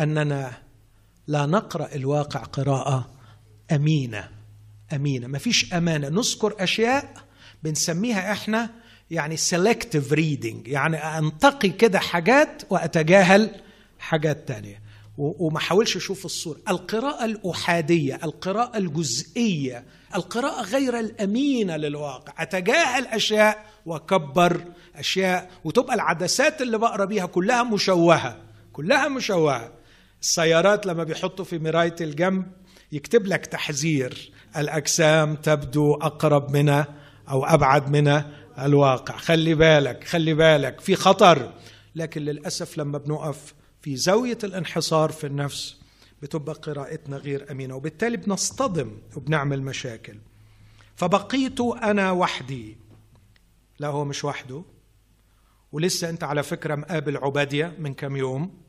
أننا 0.00 0.52
لا 1.26 1.46
نقرأ 1.46 1.94
الواقع 1.94 2.40
قراءة 2.40 3.10
أمينة 3.72 4.28
أمينة. 4.92 5.26
ما 5.26 5.38
فيش 5.38 5.74
أمانة. 5.74 6.08
نذكر 6.08 6.54
أشياء 6.58 7.14
بنسميها 7.62 8.32
إحنا 8.32 8.70
يعني 9.10 9.36
selective 9.36 10.10
reading 10.12 10.56
يعني 10.66 10.96
أنتقي 10.96 11.68
كده 11.68 11.98
حاجات 11.98 12.62
وأتجاهل 12.70 13.50
حاجات 13.98 14.48
تانية. 14.48 14.82
وما 15.18 15.58
حاولش 15.58 15.96
أشوف 15.96 16.24
الصورة. 16.24 16.58
القراءة 16.68 17.24
الأحادية 17.24 18.20
القراءة 18.24 18.78
الجزئية 18.78 19.84
القراءة 20.14 20.62
غير 20.62 20.98
الأمينة 20.98 21.76
للواقع. 21.76 22.42
أتجاهل 22.42 23.06
أشياء 23.06 23.64
وأكبر 23.86 24.64
أشياء 24.96 25.50
وتبقى 25.64 25.94
العدسات 25.94 26.62
اللي 26.62 26.78
بقرأ 26.78 27.04
بيها 27.04 27.26
كلها 27.26 27.62
مشوهة. 27.62 28.47
كلها 28.78 29.08
مشوهة. 29.08 29.72
السيارات 30.20 30.86
لما 30.86 31.04
بيحطوا 31.04 31.44
في 31.44 31.58
مراية 31.58 31.94
الجنب 32.00 32.46
يكتب 32.92 33.26
لك 33.26 33.46
تحذير. 33.46 34.32
الأجسام 34.56 35.34
تبدو 35.34 35.94
أقرب 35.94 36.56
من 36.56 36.68
أو 37.28 37.44
أبعد 37.44 37.90
من 37.90 38.22
الواقع. 38.58 39.16
خلي 39.16 39.54
بالك 39.54 40.04
خلي 40.04 40.34
بالك 40.34 40.80
في 40.80 40.94
خطر. 40.94 41.52
لكن 41.94 42.22
للأسف 42.22 42.78
لما 42.78 42.98
بنقف 42.98 43.54
في 43.82 43.96
زاوية 43.96 44.38
الانحصار 44.44 45.12
في 45.12 45.26
النفس 45.26 45.76
بتبقى 46.22 46.54
قراءتنا 46.54 47.16
غير 47.16 47.50
أمينة 47.50 47.74
وبالتالي 47.76 48.16
بنصطدم 48.16 48.98
وبنعمل 49.16 49.62
مشاكل. 49.62 50.18
فبقيت 50.96 51.60
أنا 51.60 52.10
وحدي. 52.10 52.76
لا 53.78 53.88
هو 53.88 54.04
مش 54.04 54.24
وحده. 54.24 54.62
ولسه 55.72 56.10
أنت 56.10 56.24
على 56.24 56.42
فكرة 56.42 56.74
مقابل 56.74 57.16
عبادية 57.16 57.74
من 57.78 57.94
كم 57.94 58.16
يوم. 58.16 58.67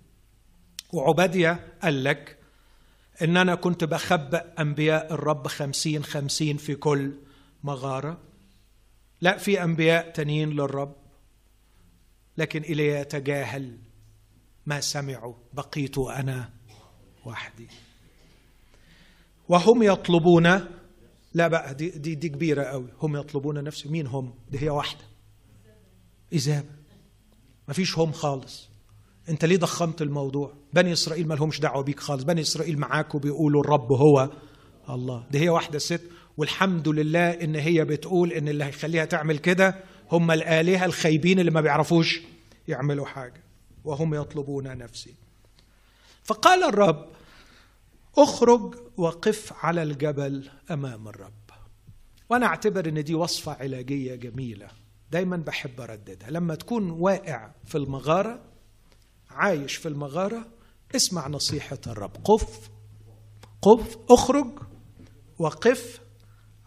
وعبادية 0.93 1.73
قال 1.83 2.03
لك 2.03 2.37
إن 3.21 3.37
أنا 3.37 3.55
كنت 3.55 3.83
بخبأ 3.83 4.53
أنبياء 4.59 5.13
الرب 5.13 5.47
خمسين 5.47 6.03
خمسين 6.03 6.57
في 6.57 6.75
كل 6.75 7.13
مغارة. 7.63 8.17
لا 9.21 9.37
في 9.37 9.63
أنبياء 9.63 10.11
تانيين 10.11 10.49
للرب 10.49 10.95
لكن 12.37 12.61
إلي 12.61 12.87
يتجاهل 12.87 13.77
ما 14.65 14.81
سمعوا 14.81 15.33
بقيت 15.53 15.97
أنا 15.97 16.49
وحدي. 17.25 17.67
وهم 19.49 19.83
يطلبون 19.83 20.47
لا 21.33 21.47
بقى 21.47 21.75
دي 21.75 21.89
دي, 21.89 22.15
دي 22.15 22.29
كبيرة 22.29 22.63
قوي. 22.63 22.87
هم 23.01 23.15
يطلبون 23.15 23.63
نفسي 23.63 23.89
مين 23.89 24.07
هم؟ 24.07 24.33
دي 24.51 24.61
هي 24.61 24.69
واحدة. 24.69 25.05
اذابه 26.33 26.69
ما 27.67 27.73
فيش 27.73 27.97
هم 27.97 28.11
خالص. 28.11 28.69
أنت 29.29 29.45
ليه 29.45 29.57
ضخمت 29.57 30.01
الموضوع؟ 30.01 30.58
بني 30.73 30.93
إسرائيل 30.93 31.27
ما 31.27 31.33
لهمش 31.33 31.59
دعوة 31.59 31.83
بيك 31.83 31.99
خالص. 31.99 32.23
بني 32.23 32.41
إسرائيل 32.41 32.79
معاك 32.79 33.15
وبيقولوا 33.15 33.61
الرب 33.61 33.91
هو 33.91 34.29
الله. 34.89 35.25
دي 35.31 35.39
هي 35.39 35.49
واحدة 35.49 35.79
ست. 35.79 36.01
والحمد 36.37 36.87
لله 36.87 37.29
إن 37.29 37.55
هي 37.55 37.85
بتقول 37.85 38.31
إن 38.31 38.47
اللي 38.47 38.63
هيخليها 38.63 39.05
تعمل 39.05 39.37
كده 39.37 39.75
هم 40.11 40.31
الآلهة 40.31 40.85
الخايبين 40.85 41.39
اللي 41.39 41.51
ما 41.51 41.61
بيعرفوش 41.61 42.21
يعملوا 42.67 43.05
حاجة. 43.05 43.43
وهم 43.83 44.13
يطلبون 44.13 44.77
نفسي. 44.77 45.13
فقال 46.23 46.63
الرب 46.63 47.05
اخرج 48.17 48.75
وقف 48.97 49.53
على 49.65 49.83
الجبل 49.83 50.49
أمام 50.71 51.07
الرب. 51.07 51.33
وأنا 52.29 52.45
أعتبر 52.45 52.89
إن 52.89 53.03
دي 53.03 53.15
وصفة 53.15 53.51
علاجية 53.51 54.15
جميلة. 54.15 54.67
دايما 55.11 55.37
بحب 55.37 55.81
أرددها. 55.81 56.31
لما 56.31 56.55
تكون 56.55 56.91
واقع 56.91 57.51
في 57.65 57.77
المغارة 57.77 58.41
عايش 59.29 59.75
في 59.75 59.87
المغارة 59.87 60.47
اسمع 60.95 61.27
نصيحة 61.27 61.79
الرب. 61.87 62.11
قف 62.23 62.69
قف 63.61 63.97
اخرج 64.09 64.59
وقف 65.39 66.01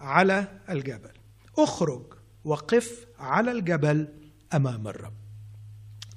على 0.00 0.58
الجبل. 0.70 1.12
اخرج 1.58 2.14
وقف 2.44 3.06
على 3.18 3.50
الجبل 3.52 4.08
أمام 4.54 4.88
الرب. 4.88 5.14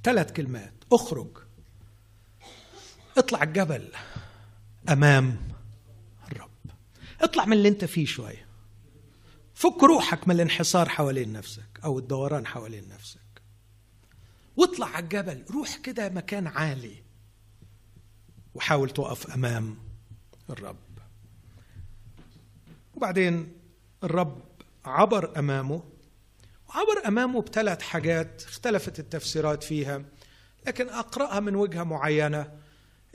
ثلاث 0.03 0.31
كلمات. 0.31 0.73
اخرج. 0.93 1.37
اطلع 3.17 3.43
الجبل 3.43 3.91
أمام 4.89 5.37
الرب. 6.31 6.49
اطلع 7.21 7.45
من 7.45 7.53
اللي 7.53 7.69
انت 7.69 7.85
فيه 7.85 8.05
شوية. 8.05 8.45
فك 9.53 9.83
روحك 9.83 10.27
من 10.27 10.35
الانحصار 10.35 10.89
حوالين 10.89 11.33
نفسك 11.33 11.79
أو 11.83 11.99
الدوران 11.99 12.47
حوالين 12.47 12.89
نفسك. 12.89 13.19
واطلع 14.57 14.87
على 14.87 15.03
الجبل. 15.03 15.45
روح 15.51 15.77
كده 15.77 16.09
مكان 16.09 16.47
عالي. 16.47 17.04
وحاول 18.55 18.89
تقف 18.89 19.33
أمام 19.33 19.77
الرب. 20.49 20.77
وبعدين 22.95 23.53
الرب 24.03 24.41
عبر 24.85 25.39
أمامه 25.39 25.83
وعبر 26.69 27.07
أمامه 27.07 27.41
بثلاث 27.41 27.81
حاجات 27.81 28.43
اختلفت 28.43 28.99
التفسيرات 28.99 29.63
فيها 29.63 30.03
لكن 30.67 30.89
أقرأها 30.89 31.39
من 31.39 31.55
وجهة 31.55 31.83
معينة. 31.83 32.51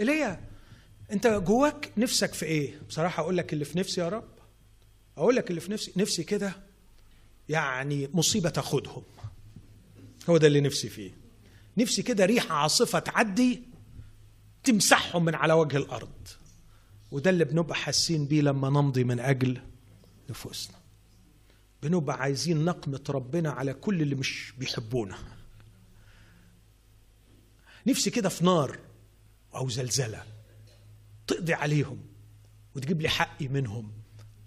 ايليا 0.01 0.41
أنت 1.13 1.27
جواك 1.27 1.93
نفسك 1.97 2.35
في 2.35 2.47
إيه؟ 2.47 2.81
بصراحة 2.89 3.23
أقول 3.23 3.37
لك 3.37 3.53
اللي 3.53 3.65
في 3.65 3.79
نفسي 3.79 4.01
يا 4.01 4.09
رب 4.09 4.29
أقول 5.19 5.37
لك 5.37 5.51
اللي 5.51 5.61
في 5.61 5.73
نفسي 5.73 5.93
نفسي 5.97 6.25
كده 6.25 6.53
يعني 7.49 8.09
مصيبة 8.15 8.51
تاخدهم. 8.51 9.03
هو 10.31 10.37
ده 10.37 10.47
اللي 10.47 10.61
نفسي 10.61 10.89
فيه. 10.89 11.11
نفسي 11.77 12.03
كده 12.03 12.25
ريحة 12.25 12.55
عاصفة 12.55 12.99
تعدي 12.99 13.63
تمسحهم 14.65 15.25
من 15.25 15.35
على 15.35 15.53
وجه 15.53 15.77
الأرض. 15.77 16.29
وده 17.11 17.31
اللي 17.31 17.45
بنبقى 17.45 17.75
حاسين 17.75 18.27
بيه 18.27 18.43
لما 18.43 18.71
نمضي 18.71 19.05
من 19.05 19.21
أجل 19.21 19.61
نفوسنا. 20.31 20.77
بنبقى 21.83 22.17
عايزين 22.21 22.65
نقمة 22.65 23.05
ربنا 23.09 23.51
على 23.51 23.75
كل 23.75 24.03
اللي 24.03 24.15
مش 24.15 24.55
بيحبونا. 24.59 25.19
نفسي 27.87 28.11
كده 28.11 28.29
في 28.29 28.45
نار 28.45 28.79
أو 29.55 29.69
زلزلة 29.69 30.25
تقضي 31.27 31.55
عليهم 31.55 32.01
وتجيب 32.77 33.01
لي 33.01 33.09
حقي 33.09 33.49
منهم 33.49 33.93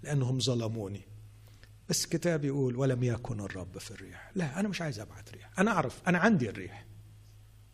لأنهم 0.02 0.40
ظلموني. 0.40 1.02
بس 1.88 2.04
الكتاب 2.04 2.44
يقول 2.44 2.76
ولم 2.76 3.04
يكن 3.04 3.40
الرب 3.40 3.78
في 3.78 3.90
الريح. 3.90 4.30
لا 4.34 4.60
أنا 4.60 4.68
مش 4.68 4.82
عايز 4.82 5.00
أبعت 5.00 5.32
ريح. 5.32 5.50
أنا 5.58 5.70
أعرف 5.70 6.00
أنا 6.08 6.18
عندي 6.18 6.50
الريح. 6.50 6.86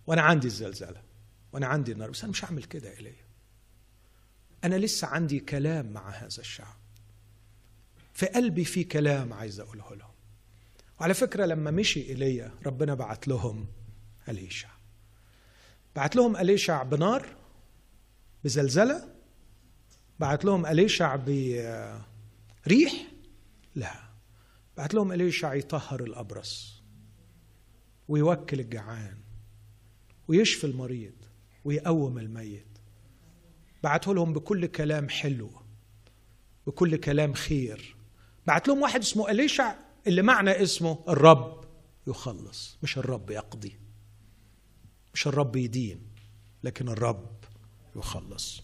وأنا 0.07 0.23
عندي 0.23 0.47
الزلزلة. 0.47 1.03
وأنا 1.53 1.67
عندي 1.67 1.93
النار. 1.93 2.11
بس 2.11 2.23
أنا 2.23 2.31
مش 2.31 2.45
هعمل 2.45 2.65
كده 2.65 2.93
إلي 2.93 3.15
أنا 4.65 4.75
لسه 4.75 5.09
عندي 5.09 5.41
كلام 5.41 5.93
مع 5.93 6.11
هذا 6.11 6.27
الشعب. 6.39 6.77
في 8.15 8.27
قلبي 8.27 8.65
في 8.65 8.85
كلام 8.85 9.33
عايز 9.33 9.61
أقوله 9.61 9.95
لهم. 9.95 10.11
وعلى 11.01 11.15
فكرة 11.15 11.45
لما 11.47 11.71
مشي 11.71 12.09
إيليا 12.09 12.55
ربنا 12.67 12.95
بعت 12.95 13.29
لهم 13.29 13.67
أليشع. 14.29 14.69
بعت 15.97 16.17
لهم 16.17 16.37
أليشع 16.37 16.83
بنار 16.83 17.37
بزلزلة. 18.45 19.15
بعت 20.19 20.45
لهم 20.45 20.67
أليشع 20.67 21.17
بريح 21.17 22.93
لا 23.75 23.95
بعت 24.77 24.95
لهم 24.95 25.13
أليشع 25.13 25.55
يطهر 25.55 26.05
الأبرص. 26.05 26.83
ويوكل 28.09 28.61
الجعان. 28.61 29.19
ويشفي 30.29 30.65
المريض. 30.65 31.20
ويقوم 31.65 32.19
الميت. 32.19 32.67
بعته 33.83 34.15
لهم 34.15 34.33
بكل 34.33 34.67
كلام 34.67 35.09
حلو 35.09 35.51
بكل 36.67 36.97
كلام 36.97 37.33
خير. 37.35 37.97
بعت 38.47 38.69
لهم 38.69 38.83
واحد 38.83 39.01
اسمه 39.01 39.31
أليشع 39.31 39.75
اللي 40.07 40.23
معنى 40.23 40.63
اسمه 40.63 40.99
الرب 41.09 41.65
يخلص. 42.07 42.79
مش 42.83 42.99
الرب 42.99 43.31
يقضي 43.31 43.77
مش 45.15 45.27
الرب 45.27 45.57
يدين 45.57 46.03
لكن 46.65 46.89
الرب 46.89 47.31
يخلص. 47.97 48.63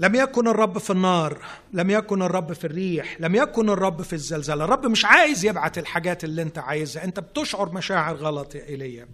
لم 0.00 0.14
يكن 0.14 0.48
الرب 0.48 0.78
في 0.78 0.90
النار 0.90 1.44
لم 1.72 1.90
يكن 1.90 2.22
الرب 2.22 2.52
في 2.52 2.64
الريح 2.66 3.20
لم 3.20 3.34
يكن 3.34 3.70
الرب 3.70 4.02
في 4.02 4.12
الزلزال. 4.12 4.62
الرب 4.62 4.86
مش 4.86 5.04
عايز 5.04 5.44
يبعت 5.44 5.78
الحاجات 5.78 6.24
اللي 6.24 6.42
انت 6.42 6.58
عايزها. 6.58 7.04
انت 7.04 7.20
بتشعر 7.20 7.72
مشاعر 7.72 8.16
غلط 8.16 8.54
يا 8.54 8.66
إيليا. 8.66 9.08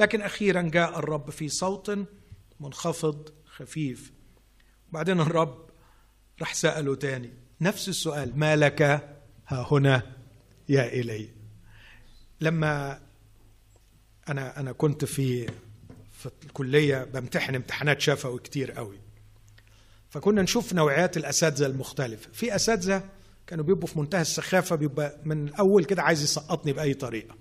لكن 0.00 0.22
أخيرا 0.22 0.62
جاء 0.62 0.98
الرب 0.98 1.30
في 1.30 1.48
صوت 1.48 1.98
منخفض 2.60 3.28
خفيف. 3.46 4.12
بعدين 4.92 5.20
الرب 5.20 5.70
راح 6.40 6.54
سأله 6.54 6.94
تاني 6.94 7.30
نفس 7.60 7.88
السؤال 7.88 8.38
ما 8.38 8.56
لك؟ 8.56 8.82
ها 9.46 9.66
هنا 9.70 10.16
يا 10.68 10.86
إلي. 10.92 11.28
لما 12.40 13.00
أنا 14.28 14.60
أنا 14.60 14.72
كنت 14.72 15.04
في 15.04 15.46
في 16.12 16.30
الكلية 16.44 17.04
بمتحن 17.04 17.54
امتحانات 17.54 18.00
شفوي 18.00 18.38
كتير 18.38 18.72
قوي. 18.72 18.98
فكنا 20.10 20.42
نشوف 20.42 20.72
نوعيات 20.72 21.16
الأساتذة 21.16 21.66
المختلفة. 21.66 22.30
في 22.32 22.54
أساتذة 22.54 23.08
كانوا 23.46 23.64
بيبقوا 23.64 23.86
في 23.86 23.98
منتهى 23.98 24.20
السخافة 24.20 24.76
بيبقى 24.76 25.20
من 25.24 25.48
الأول 25.48 25.84
كده 25.84 26.02
عايز 26.02 26.22
يسقطني 26.22 26.72
بأي 26.72 26.94
طريقة. 26.94 27.39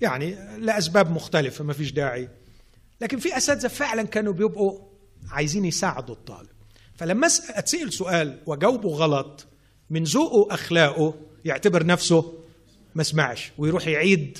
يعني 0.00 0.58
لأسباب 0.58 1.10
مختلفة 1.10 1.64
ما 1.64 1.72
فيش 1.72 1.92
داعي. 1.92 2.28
لكن 3.00 3.18
في 3.18 3.36
أساتذة 3.36 3.68
فعلا 3.68 4.02
كانوا 4.02 4.32
بيبقوا 4.32 4.78
عايزين 5.30 5.64
يساعدوا 5.64 6.14
الطالب. 6.14 6.48
فلما 6.96 7.26
أتسأل 7.26 7.92
سؤال 7.92 8.38
واجاوبه 8.46 8.88
غلط 8.88 9.46
من 9.90 10.04
ذوقه 10.04 10.54
أخلاقه 10.54 11.14
يعتبر 11.44 11.86
نفسه 11.86 12.34
ما 12.94 13.02
سمعش 13.02 13.52
ويروح 13.58 13.86
يعيد 13.86 14.38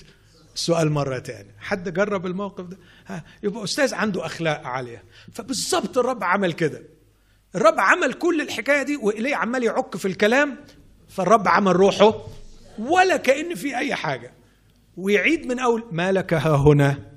السؤال 0.54 0.90
مرة 0.90 1.18
تانية. 1.18 1.54
حد 1.59 1.94
جرب 1.94 2.26
الموقف 2.26 2.64
ده؟ 2.64 2.78
ها 3.06 3.24
يبقى 3.42 3.64
أستاذ 3.64 3.94
عنده 3.94 4.26
أخلاق 4.26 4.66
عالية. 4.66 5.04
فبالظبط 5.32 5.98
الرب 5.98 6.24
عمل 6.24 6.52
كده. 6.52 6.82
الرب 7.54 7.80
عمل 7.80 8.12
كل 8.12 8.40
الحكاية 8.40 8.82
دي 8.82 8.96
وإليه 8.96 9.36
عمال 9.36 9.64
يعك 9.64 9.96
في 9.96 10.09
الكلام 10.09 10.56
فالرب 11.09 11.48
عمل 11.48 11.76
روحه 11.76 12.14
ولا 12.78 13.16
كأن 13.16 13.54
في 13.54 13.76
أي 13.78 13.94
حاجة. 13.94 14.32
ويعيد 14.99 15.46
من 15.46 15.59
أول 15.59 15.84
ما 15.90 16.12
لك 16.12 16.34
ها 16.34 16.57
هنا؟ 16.57 17.12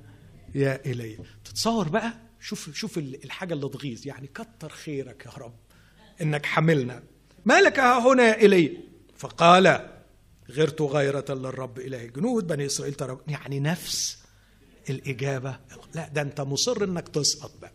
يا 0.54 0.80
إلي. 0.86 1.18
تتصور 1.44 1.88
بقى؟ 1.88 2.12
شوف 2.40 2.70
شوف 2.74 2.98
الحاجة 2.98 3.54
اللي 3.54 3.68
تغيظ. 3.68 4.06
يعني 4.06 4.26
كتر 4.26 4.68
خيرك 4.68 5.26
يا 5.26 5.30
رب 5.42 5.54
إنك 6.22 6.46
حملنا. 6.46 7.02
ما 7.44 7.60
لك 7.60 7.78
ها 7.78 8.12
هنا 8.12 8.22
يا 8.22 8.44
إلي؟ 8.46 8.78
فقال 9.16 9.88
غرت 10.50 10.82
غيرة 10.82 11.24
للرب 11.28 11.78
إله 11.78 12.04
جنود 12.04 12.46
بني 12.46 12.66
إسرائيل 12.66 12.94
ترى 12.94 13.18
يعني 13.28 13.60
نفس 13.60 14.18
الإجابة. 14.90 15.56
لا 15.94 16.08
ده 16.08 16.22
أنت 16.22 16.40
مصر 16.40 16.84
إنك 16.84 17.08
تسقط 17.08 17.52
بقى. 17.62 17.72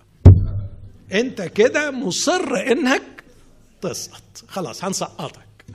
أنت 1.13 1.41
كده 1.41 1.91
مصر 1.91 2.55
إنك 2.71 3.23
تسقط. 3.81 4.43
خلاص 4.47 4.83
هنسقطك. 4.83 5.65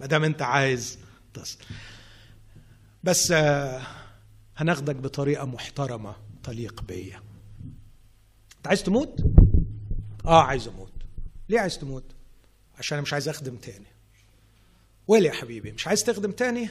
ما 0.00 0.06
دام 0.06 0.24
أنت 0.24 0.42
عايز 0.42 0.98
تسقط. 1.34 1.66
بس 3.04 3.32
هناخدك 4.56 4.96
بطريقة 4.96 5.44
محترمة 5.44 6.16
تليق 6.42 6.82
بيا 6.82 7.22
أنت 8.56 8.66
عايز 8.66 8.82
تموت؟ 8.82 9.24
آه 10.24 10.42
عايز 10.42 10.68
أموت. 10.68 10.92
ليه 11.48 11.60
عايز 11.60 11.78
تموت؟ 11.78 12.04
عشان 12.78 12.96
أنا 12.98 13.02
مش 13.02 13.12
عايز 13.12 13.28
أخدم 13.28 13.56
تاني. 13.56 13.86
ويلي 15.08 15.26
يا 15.28 15.32
حبيبي 15.32 15.72
مش 15.72 15.86
عايز 15.86 16.04
تخدم 16.04 16.30
تاني؟ 16.30 16.68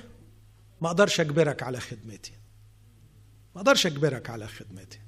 ما 0.81 0.87
أقدرش 0.87 1.19
أجبرك 1.19 1.63
على 1.63 1.79
خدمتي. 1.79 2.31
ما 3.55 3.61
أقدرش 3.61 3.85
أجبرك 3.85 4.29
على 4.29 4.47
خدمتي. 4.47 4.99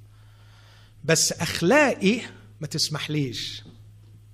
بس 1.03 1.31
أخلاقي 1.31 2.21
ما 2.61 2.67
تسمحليش 2.67 3.63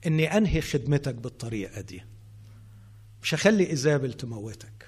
إني 0.05 0.37
أنهي 0.37 0.61
خدمتك 0.61 1.15
بالطريقة 1.15 1.81
دي. 1.81 2.03
مش 3.23 3.33
هخلي 3.33 3.69
ايزابل 3.69 4.13
تموتك. 4.13 4.78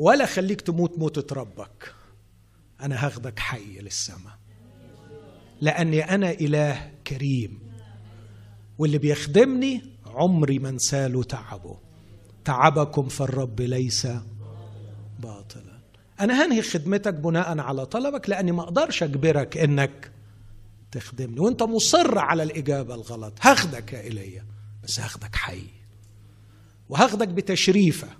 ولا 0.00 0.26
خليك 0.26 0.60
تموت 0.60 0.98
موتة 0.98 1.34
ربك. 1.34 1.94
أنا 2.80 3.06
هاخدك 3.06 3.38
حي 3.38 3.78
للسماء. 3.80 4.38
لأني 5.60 6.14
أنا 6.14 6.30
إله 6.30 6.90
كريم. 7.06 7.58
واللي 8.78 8.98
بيخدمني 8.98 9.82
عمري 10.06 10.58
ما 10.58 10.68
انساله 10.68 11.22
تعبه. 11.22 11.76
تعبكم 12.44 13.08
في 13.08 13.20
الرب 13.20 13.60
ليس 13.60 14.08
باطلا. 15.18 15.80
أنا 16.20 16.44
هنهي 16.46 16.62
خدمتك 16.62 17.14
بناء 17.14 17.58
على 17.58 17.86
طلبك 17.86 18.30
لأني 18.30 18.52
ما 18.52 18.62
أقدرش 18.62 19.02
أجبرك 19.02 19.56
إنك 19.56 20.12
تخدمني. 20.92 21.40
وأنت 21.40 21.62
مصر 21.62 22.18
على 22.18 22.42
الإجابة 22.42 22.94
الغلط. 22.94 23.38
هاخدك 23.42 23.92
يا 23.92 24.00
ايليا 24.00 24.44
بس 24.84 25.00
هاخدك 25.00 25.36
حي. 25.36 25.62
وهاخدك 26.88 27.28
بتشريفة. 27.28 28.19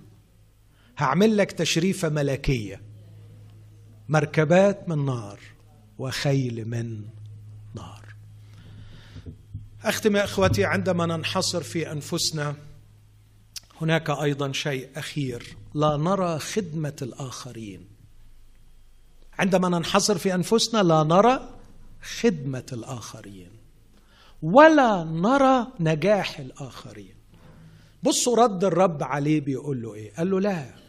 هعمل 0.97 1.37
لك 1.37 1.51
تشريفة 1.51 2.09
ملكية. 2.09 2.81
مركبات 4.09 4.89
من 4.89 5.05
نار 5.05 5.39
وخيل 5.97 6.67
من 6.67 7.01
نار. 7.75 8.05
أختم 9.83 10.15
يا 10.15 10.23
إخوتي 10.23 10.65
عندما 10.65 11.05
ننحصر 11.05 11.63
في 11.63 11.91
أنفسنا 11.91 12.55
هناك 13.81 14.09
أيضا 14.09 14.51
شيء 14.51 14.89
أخير. 14.95 15.57
لا 15.73 15.97
نرى 15.97 16.39
خدمة 16.39 16.95
الآخرين. 17.01 17.87
عندما 19.39 19.69
ننحصر 19.69 20.17
في 20.17 20.35
أنفسنا 20.35 20.83
لا 20.83 21.03
نرى 21.03 21.49
خدمة 22.19 22.65
الآخرين. 22.73 23.49
ولا 24.41 25.03
نرى 25.03 25.67
نجاح 25.79 26.39
الآخرين. 26.39 27.13
بصوا 28.03 28.43
رد 28.43 28.63
الرب 28.63 29.03
عليه 29.03 29.41
بيقول 29.41 29.81
له 29.81 29.93
إيه؟ 29.93 30.13
قال 30.13 30.31
له 30.31 30.39
لا. 30.39 30.80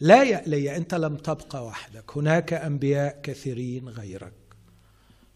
لا 0.00 0.22
يا 0.22 0.46
إلي 0.46 0.76
أنت 0.76 0.94
لم 0.94 1.16
تبقى 1.16 1.66
وحدك. 1.66 2.16
هناك 2.16 2.52
أنبياء 2.52 3.20
كثيرين 3.22 3.88
غيرك 3.88 4.32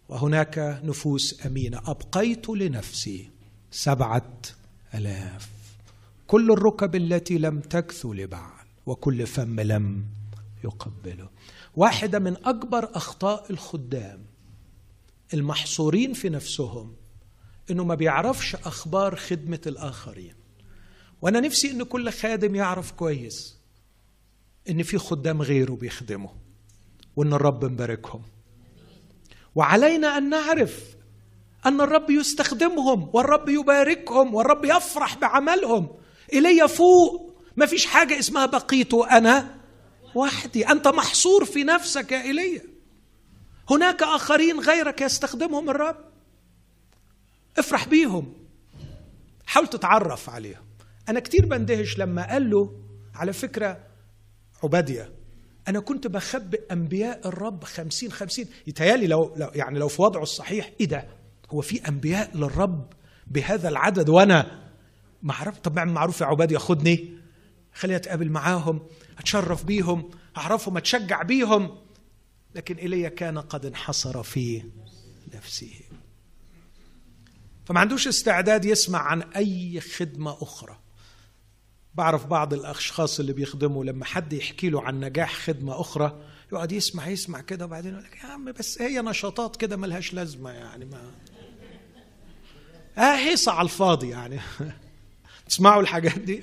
وهناك 0.08 0.80
نفوس 0.84 1.46
أمينة. 1.46 1.78
أبقيت 1.86 2.48
لنفسي 2.48 3.30
سبعة 3.70 4.32
ألاف. 4.94 5.48
كل 6.26 6.52
الركب 6.52 6.96
التي 6.96 7.38
لم 7.38 7.60
تكثو 7.60 8.12
لبعل 8.12 8.66
وكل 8.86 9.26
فم 9.26 9.60
لم 9.60 10.04
يقبله. 10.64 11.28
واحدة 11.76 12.18
من 12.18 12.36
أكبر 12.44 12.96
أخطاء 12.96 13.50
الخدام 13.50 14.24
المحصورين 15.34 16.12
في 16.12 16.28
نفسهم 16.28 16.94
إنه 17.70 17.84
ما 17.84 17.94
بيعرفش 17.94 18.54
أخبار 18.54 19.16
خدمة 19.16 19.60
الآخرين. 19.66 20.34
وأنا 21.22 21.40
نفسي 21.40 21.70
إن 21.70 21.82
كل 21.82 22.10
خادم 22.10 22.54
يعرف 22.54 22.92
كويس. 22.92 23.59
إن 24.68 24.82
في 24.82 24.98
خدام 24.98 25.42
غيره 25.42 25.72
بيخدموا 25.72 26.30
وإن 27.16 27.32
الرب 27.32 27.64
مباركهم. 27.64 28.22
وعلينا 29.54 30.18
أن 30.18 30.28
نعرف 30.28 30.84
أن 31.66 31.80
الرب 31.80 32.10
يستخدمهم 32.10 33.10
والرب 33.12 33.48
يباركهم 33.48 34.34
والرب 34.34 34.64
يفرح 34.64 35.18
بعملهم. 35.18 35.88
إلي 36.32 36.68
فوق 36.68 37.40
ما 37.56 37.66
فيش 37.66 37.86
حاجة 37.86 38.18
اسمها 38.18 38.46
بقيت 38.46 38.94
أنا 38.94 39.60
وحدي. 40.14 40.68
أنت 40.68 40.88
محصور 40.88 41.44
في 41.44 41.64
نفسك 41.64 42.12
يا 42.12 42.22
إيليا 42.22 42.62
هناك 43.70 44.02
آخرين 44.02 44.60
غيرك 44.60 45.00
يستخدمهم 45.00 45.70
الرب. 45.70 45.96
افرح 47.58 47.88
بيهم. 47.88 48.32
حاول 49.46 49.66
تتعرف 49.66 50.30
عليهم. 50.30 50.64
أنا 51.08 51.20
كتير 51.20 51.46
بندهش 51.46 51.98
لما 51.98 52.30
قال 52.30 52.50
له 52.50 52.80
على 53.14 53.32
فكرة 53.32 53.89
عبادية. 54.64 55.12
أنا 55.68 55.80
كنت 55.80 56.06
بخبئ 56.06 56.72
أنبياء 56.72 57.28
الرب 57.28 57.64
خمسين 57.64 58.12
خمسين. 58.12 58.46
يتهيألي 58.66 59.06
لو, 59.06 59.34
لو 59.36 59.50
يعني 59.54 59.78
لو 59.78 59.88
في 59.88 60.02
وضعه 60.02 60.22
الصحيح 60.22 60.72
إيه 60.80 60.86
ده؟ 60.86 61.08
هو 61.50 61.60
في 61.60 61.88
أنبياء 61.88 62.36
للرب 62.36 62.92
بهذا 63.26 63.68
العدد 63.68 64.08
وأنا 64.08 64.70
معرف 65.22 65.58
طب 65.58 65.78
معروف 65.78 66.20
يا 66.20 66.26
عباد 66.26 66.52
ياخدني 66.52 67.20
خليني 67.74 67.96
أتقابل 67.96 68.30
معاهم 68.30 68.80
أتشرف 69.18 69.64
بيهم 69.64 70.10
أعرفهم 70.36 70.76
أتشجع 70.76 71.22
بيهم. 71.22 71.78
لكن 72.54 72.76
ايليا 72.76 73.08
كان 73.08 73.38
قد 73.38 73.66
انحصر 73.66 74.22
في 74.22 74.62
نفسه. 75.34 75.72
فما 77.64 77.80
عندوش 77.80 78.08
استعداد 78.08 78.64
يسمع 78.64 78.98
عن 78.98 79.22
أي 79.22 79.80
خدمة 79.80 80.30
أخرى. 80.30 80.79
بعرف 81.94 82.26
بعض 82.26 82.54
الأشخاص 82.54 83.20
اللي 83.20 83.32
بيخدموا 83.32 83.84
لما 83.84 84.04
حد 84.04 84.32
يحكي 84.32 84.70
له 84.70 84.82
عن 84.82 85.00
نجاح 85.00 85.34
خدمة 85.34 85.80
أخرى 85.80 86.20
يقعد 86.52 86.72
يسمع 86.72 87.08
يسمع 87.08 87.40
كده 87.40 87.64
وبعدين 87.64 87.92
يقول 87.92 88.04
لك 88.04 88.16
يا 88.24 88.28
عم 88.28 88.52
بس 88.52 88.82
هي 88.82 89.02
نشاطات 89.02 89.56
كده 89.56 89.76
ملهاش 89.76 90.14
لازمة 90.14 90.50
يعني 90.50 90.84
ما 90.84 91.10
آه 92.98 93.16
هيصة 93.16 93.52
على 93.52 93.64
الفاضي 93.64 94.08
يعني. 94.08 94.40
تسمعوا 95.48 95.82
الحاجات 95.82 96.18
دي؟ 96.18 96.42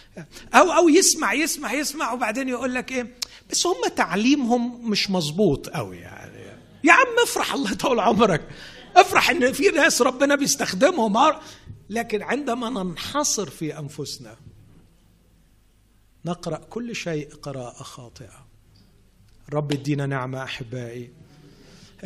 أو 0.58 0.72
أو 0.72 0.88
يسمع 0.88 1.32
يسمع 1.32 1.72
يسمع 1.72 2.12
وبعدين 2.12 2.48
يقول 2.48 2.74
لك 2.74 2.92
إيه 2.92 3.14
بس 3.50 3.66
هم 3.66 3.88
تعليمهم 3.96 4.90
مش 4.90 5.10
مظبوط 5.10 5.68
قوي 5.68 5.96
يعني. 5.96 6.44
يا 6.84 6.92
عم 6.92 7.06
افرح 7.22 7.54
الله 7.54 7.72
يطول 7.72 8.00
عمرك. 8.00 8.48
افرح 8.96 9.30
إن 9.30 9.52
في 9.52 9.68
ناس 9.68 10.02
ربنا 10.02 10.34
بيستخدمهم. 10.34 11.32
لكن 11.90 12.22
عندما 12.22 12.70
ننحصر 12.70 13.50
في 13.50 13.78
أنفسنا 13.78 14.36
نقرأ 16.24 16.56
كل 16.56 16.96
شيء 16.96 17.34
قراءة 17.34 17.82
خاطئة. 17.82 18.46
رب 19.52 19.72
ادينا 19.72 20.06
نعمة 20.06 20.42
أحبائي. 20.42 21.10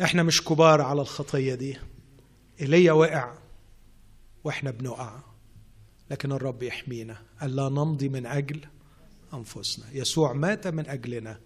إحنا 0.03 0.23
مش 0.23 0.43
كبار 0.43 0.81
على 0.81 1.01
الخطية 1.01 1.55
دي. 1.55 1.77
ايليا 2.61 2.91
وقع 2.91 3.33
وإحنا 4.43 4.71
بنقع. 4.71 5.19
لكن 6.11 6.31
الرب 6.31 6.63
يحمينا. 6.63 7.21
ألا 7.43 7.69
نمضي 7.69 8.09
من 8.09 8.25
أجل 8.25 8.65
أنفسنا. 9.33 9.85
يسوع 9.91 10.33
مات 10.33 10.67
من 10.67 10.89
أجلنا 10.89 11.39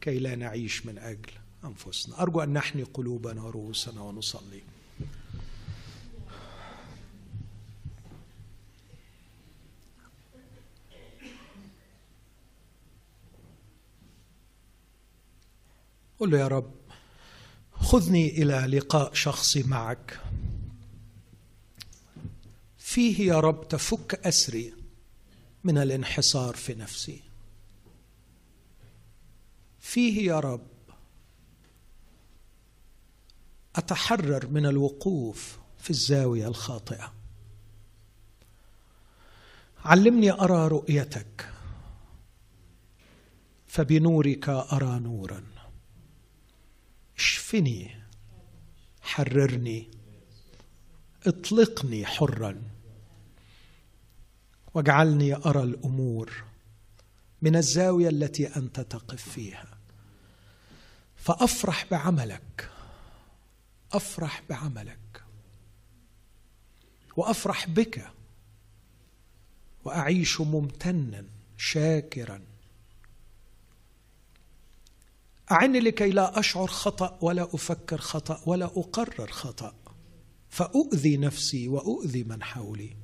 كي 0.00 0.18
لا 0.18 0.36
نعيش 0.36 0.86
من 0.86 0.98
أجل 0.98 1.32
أنفسنا. 1.64 2.22
أرجو 2.22 2.40
أن 2.40 2.52
نحني 2.52 2.82
قلوبنا 2.82 3.42
ورؤوسنا 3.42 4.00
ونصلي. 4.00 4.62
قل 16.20 16.30
له 16.30 16.38
يا 16.38 16.48
رب 16.48 16.74
خذني 17.72 18.28
إلى 18.28 18.78
لقاء 18.78 19.14
شخصي 19.14 19.62
معك. 19.62 20.20
فيه 22.78 23.26
يا 23.26 23.40
رب 23.40 23.68
تفك 23.68 24.26
أسري 24.26 24.74
من 25.64 25.78
الانحصار 25.78 26.56
في 26.56 26.74
نفسي. 26.74 27.22
فيه 29.80 30.26
يا 30.26 30.40
رب 30.40 30.66
أتحرر 33.76 34.46
من 34.46 34.66
الوقوف 34.66 35.58
في 35.78 35.90
الزاوية 35.90 36.48
الخاطئة. 36.48 37.12
علمني 39.84 40.30
أرى 40.30 40.68
رؤيتك 40.68 41.52
فبنورك 43.66 44.48
أرى 44.48 44.98
نورا. 44.98 45.57
اشفني 47.18 47.96
حررني 49.02 49.90
اطلقني 51.26 52.06
حرا. 52.06 52.62
واجعلني 54.74 55.34
أرى 55.34 55.62
الأمور 55.62 56.44
من 57.42 57.56
الزاوية 57.56 58.08
التي 58.08 58.46
أنت 58.46 58.80
تقف 58.80 59.28
فيها. 59.28 59.78
فأفرح 61.16 61.86
بعملك 61.90 62.70
أفرح 63.92 64.42
بعملك 64.50 65.24
وأفرح 67.16 67.68
بك 67.68 68.10
وأعيش 69.84 70.40
ممتنا 70.40 71.24
شاكرا. 71.56 72.40
أعني 75.50 75.80
لكي 75.80 76.10
لا 76.10 76.38
أشعر 76.38 76.66
خطأ 76.66 77.18
ولا 77.20 77.42
أفكر 77.54 77.98
خطأ 77.98 78.42
ولا 78.46 78.64
أقرر 78.64 79.30
خطأ. 79.30 79.74
فأؤذي 80.50 81.16
نفسي 81.16 81.68
وأؤذي 81.68 82.24
من 82.24 82.42
حولي. 82.42 82.96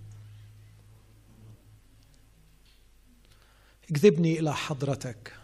اكذبني 3.91 4.39
إلى 4.39 4.55
حضرتك. 4.55 5.37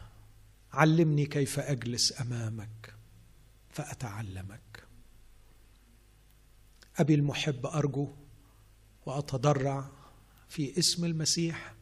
علمني 0.72 1.26
كيف 1.26 1.58
أجلس 1.58 2.20
أمامك 2.20 2.94
فأتعلمك. 3.70 4.84
أبي 6.98 7.14
المحب 7.14 7.66
أرجو 7.66 8.08
وأتضرع 9.06 9.90
في 10.48 10.78
اسم 10.78 11.04
المسيح 11.04 11.74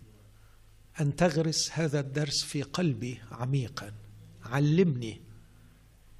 أن 1.01 1.17
تغرس 1.17 1.71
هذا 1.73 2.01
الدرس 2.01 2.43
في 2.43 2.63
قلبي 2.63 3.21
عميقا. 3.31 4.08
علمني 4.49 5.21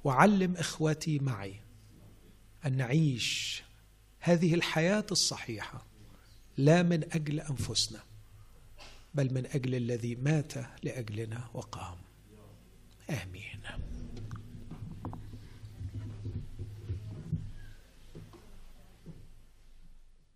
وعلم 0.03 0.55
إخوتي 0.55 1.19
معي 1.19 1.55
أن 2.65 2.77
نعيش 2.77 3.63
هذه 4.19 4.53
الحياة 4.53 5.05
الصحيحة 5.11 5.85
لا 6.57 6.83
من 6.83 7.03
أجل 7.03 7.39
أنفسنا 7.39 7.99
بل 9.13 9.33
من 9.33 9.45
أجل 9.45 9.75
الذي 9.75 10.15
مات 10.15 10.53
لأجلنا 10.83 11.49
وقام. 11.53 11.97
آمين. 13.09 13.61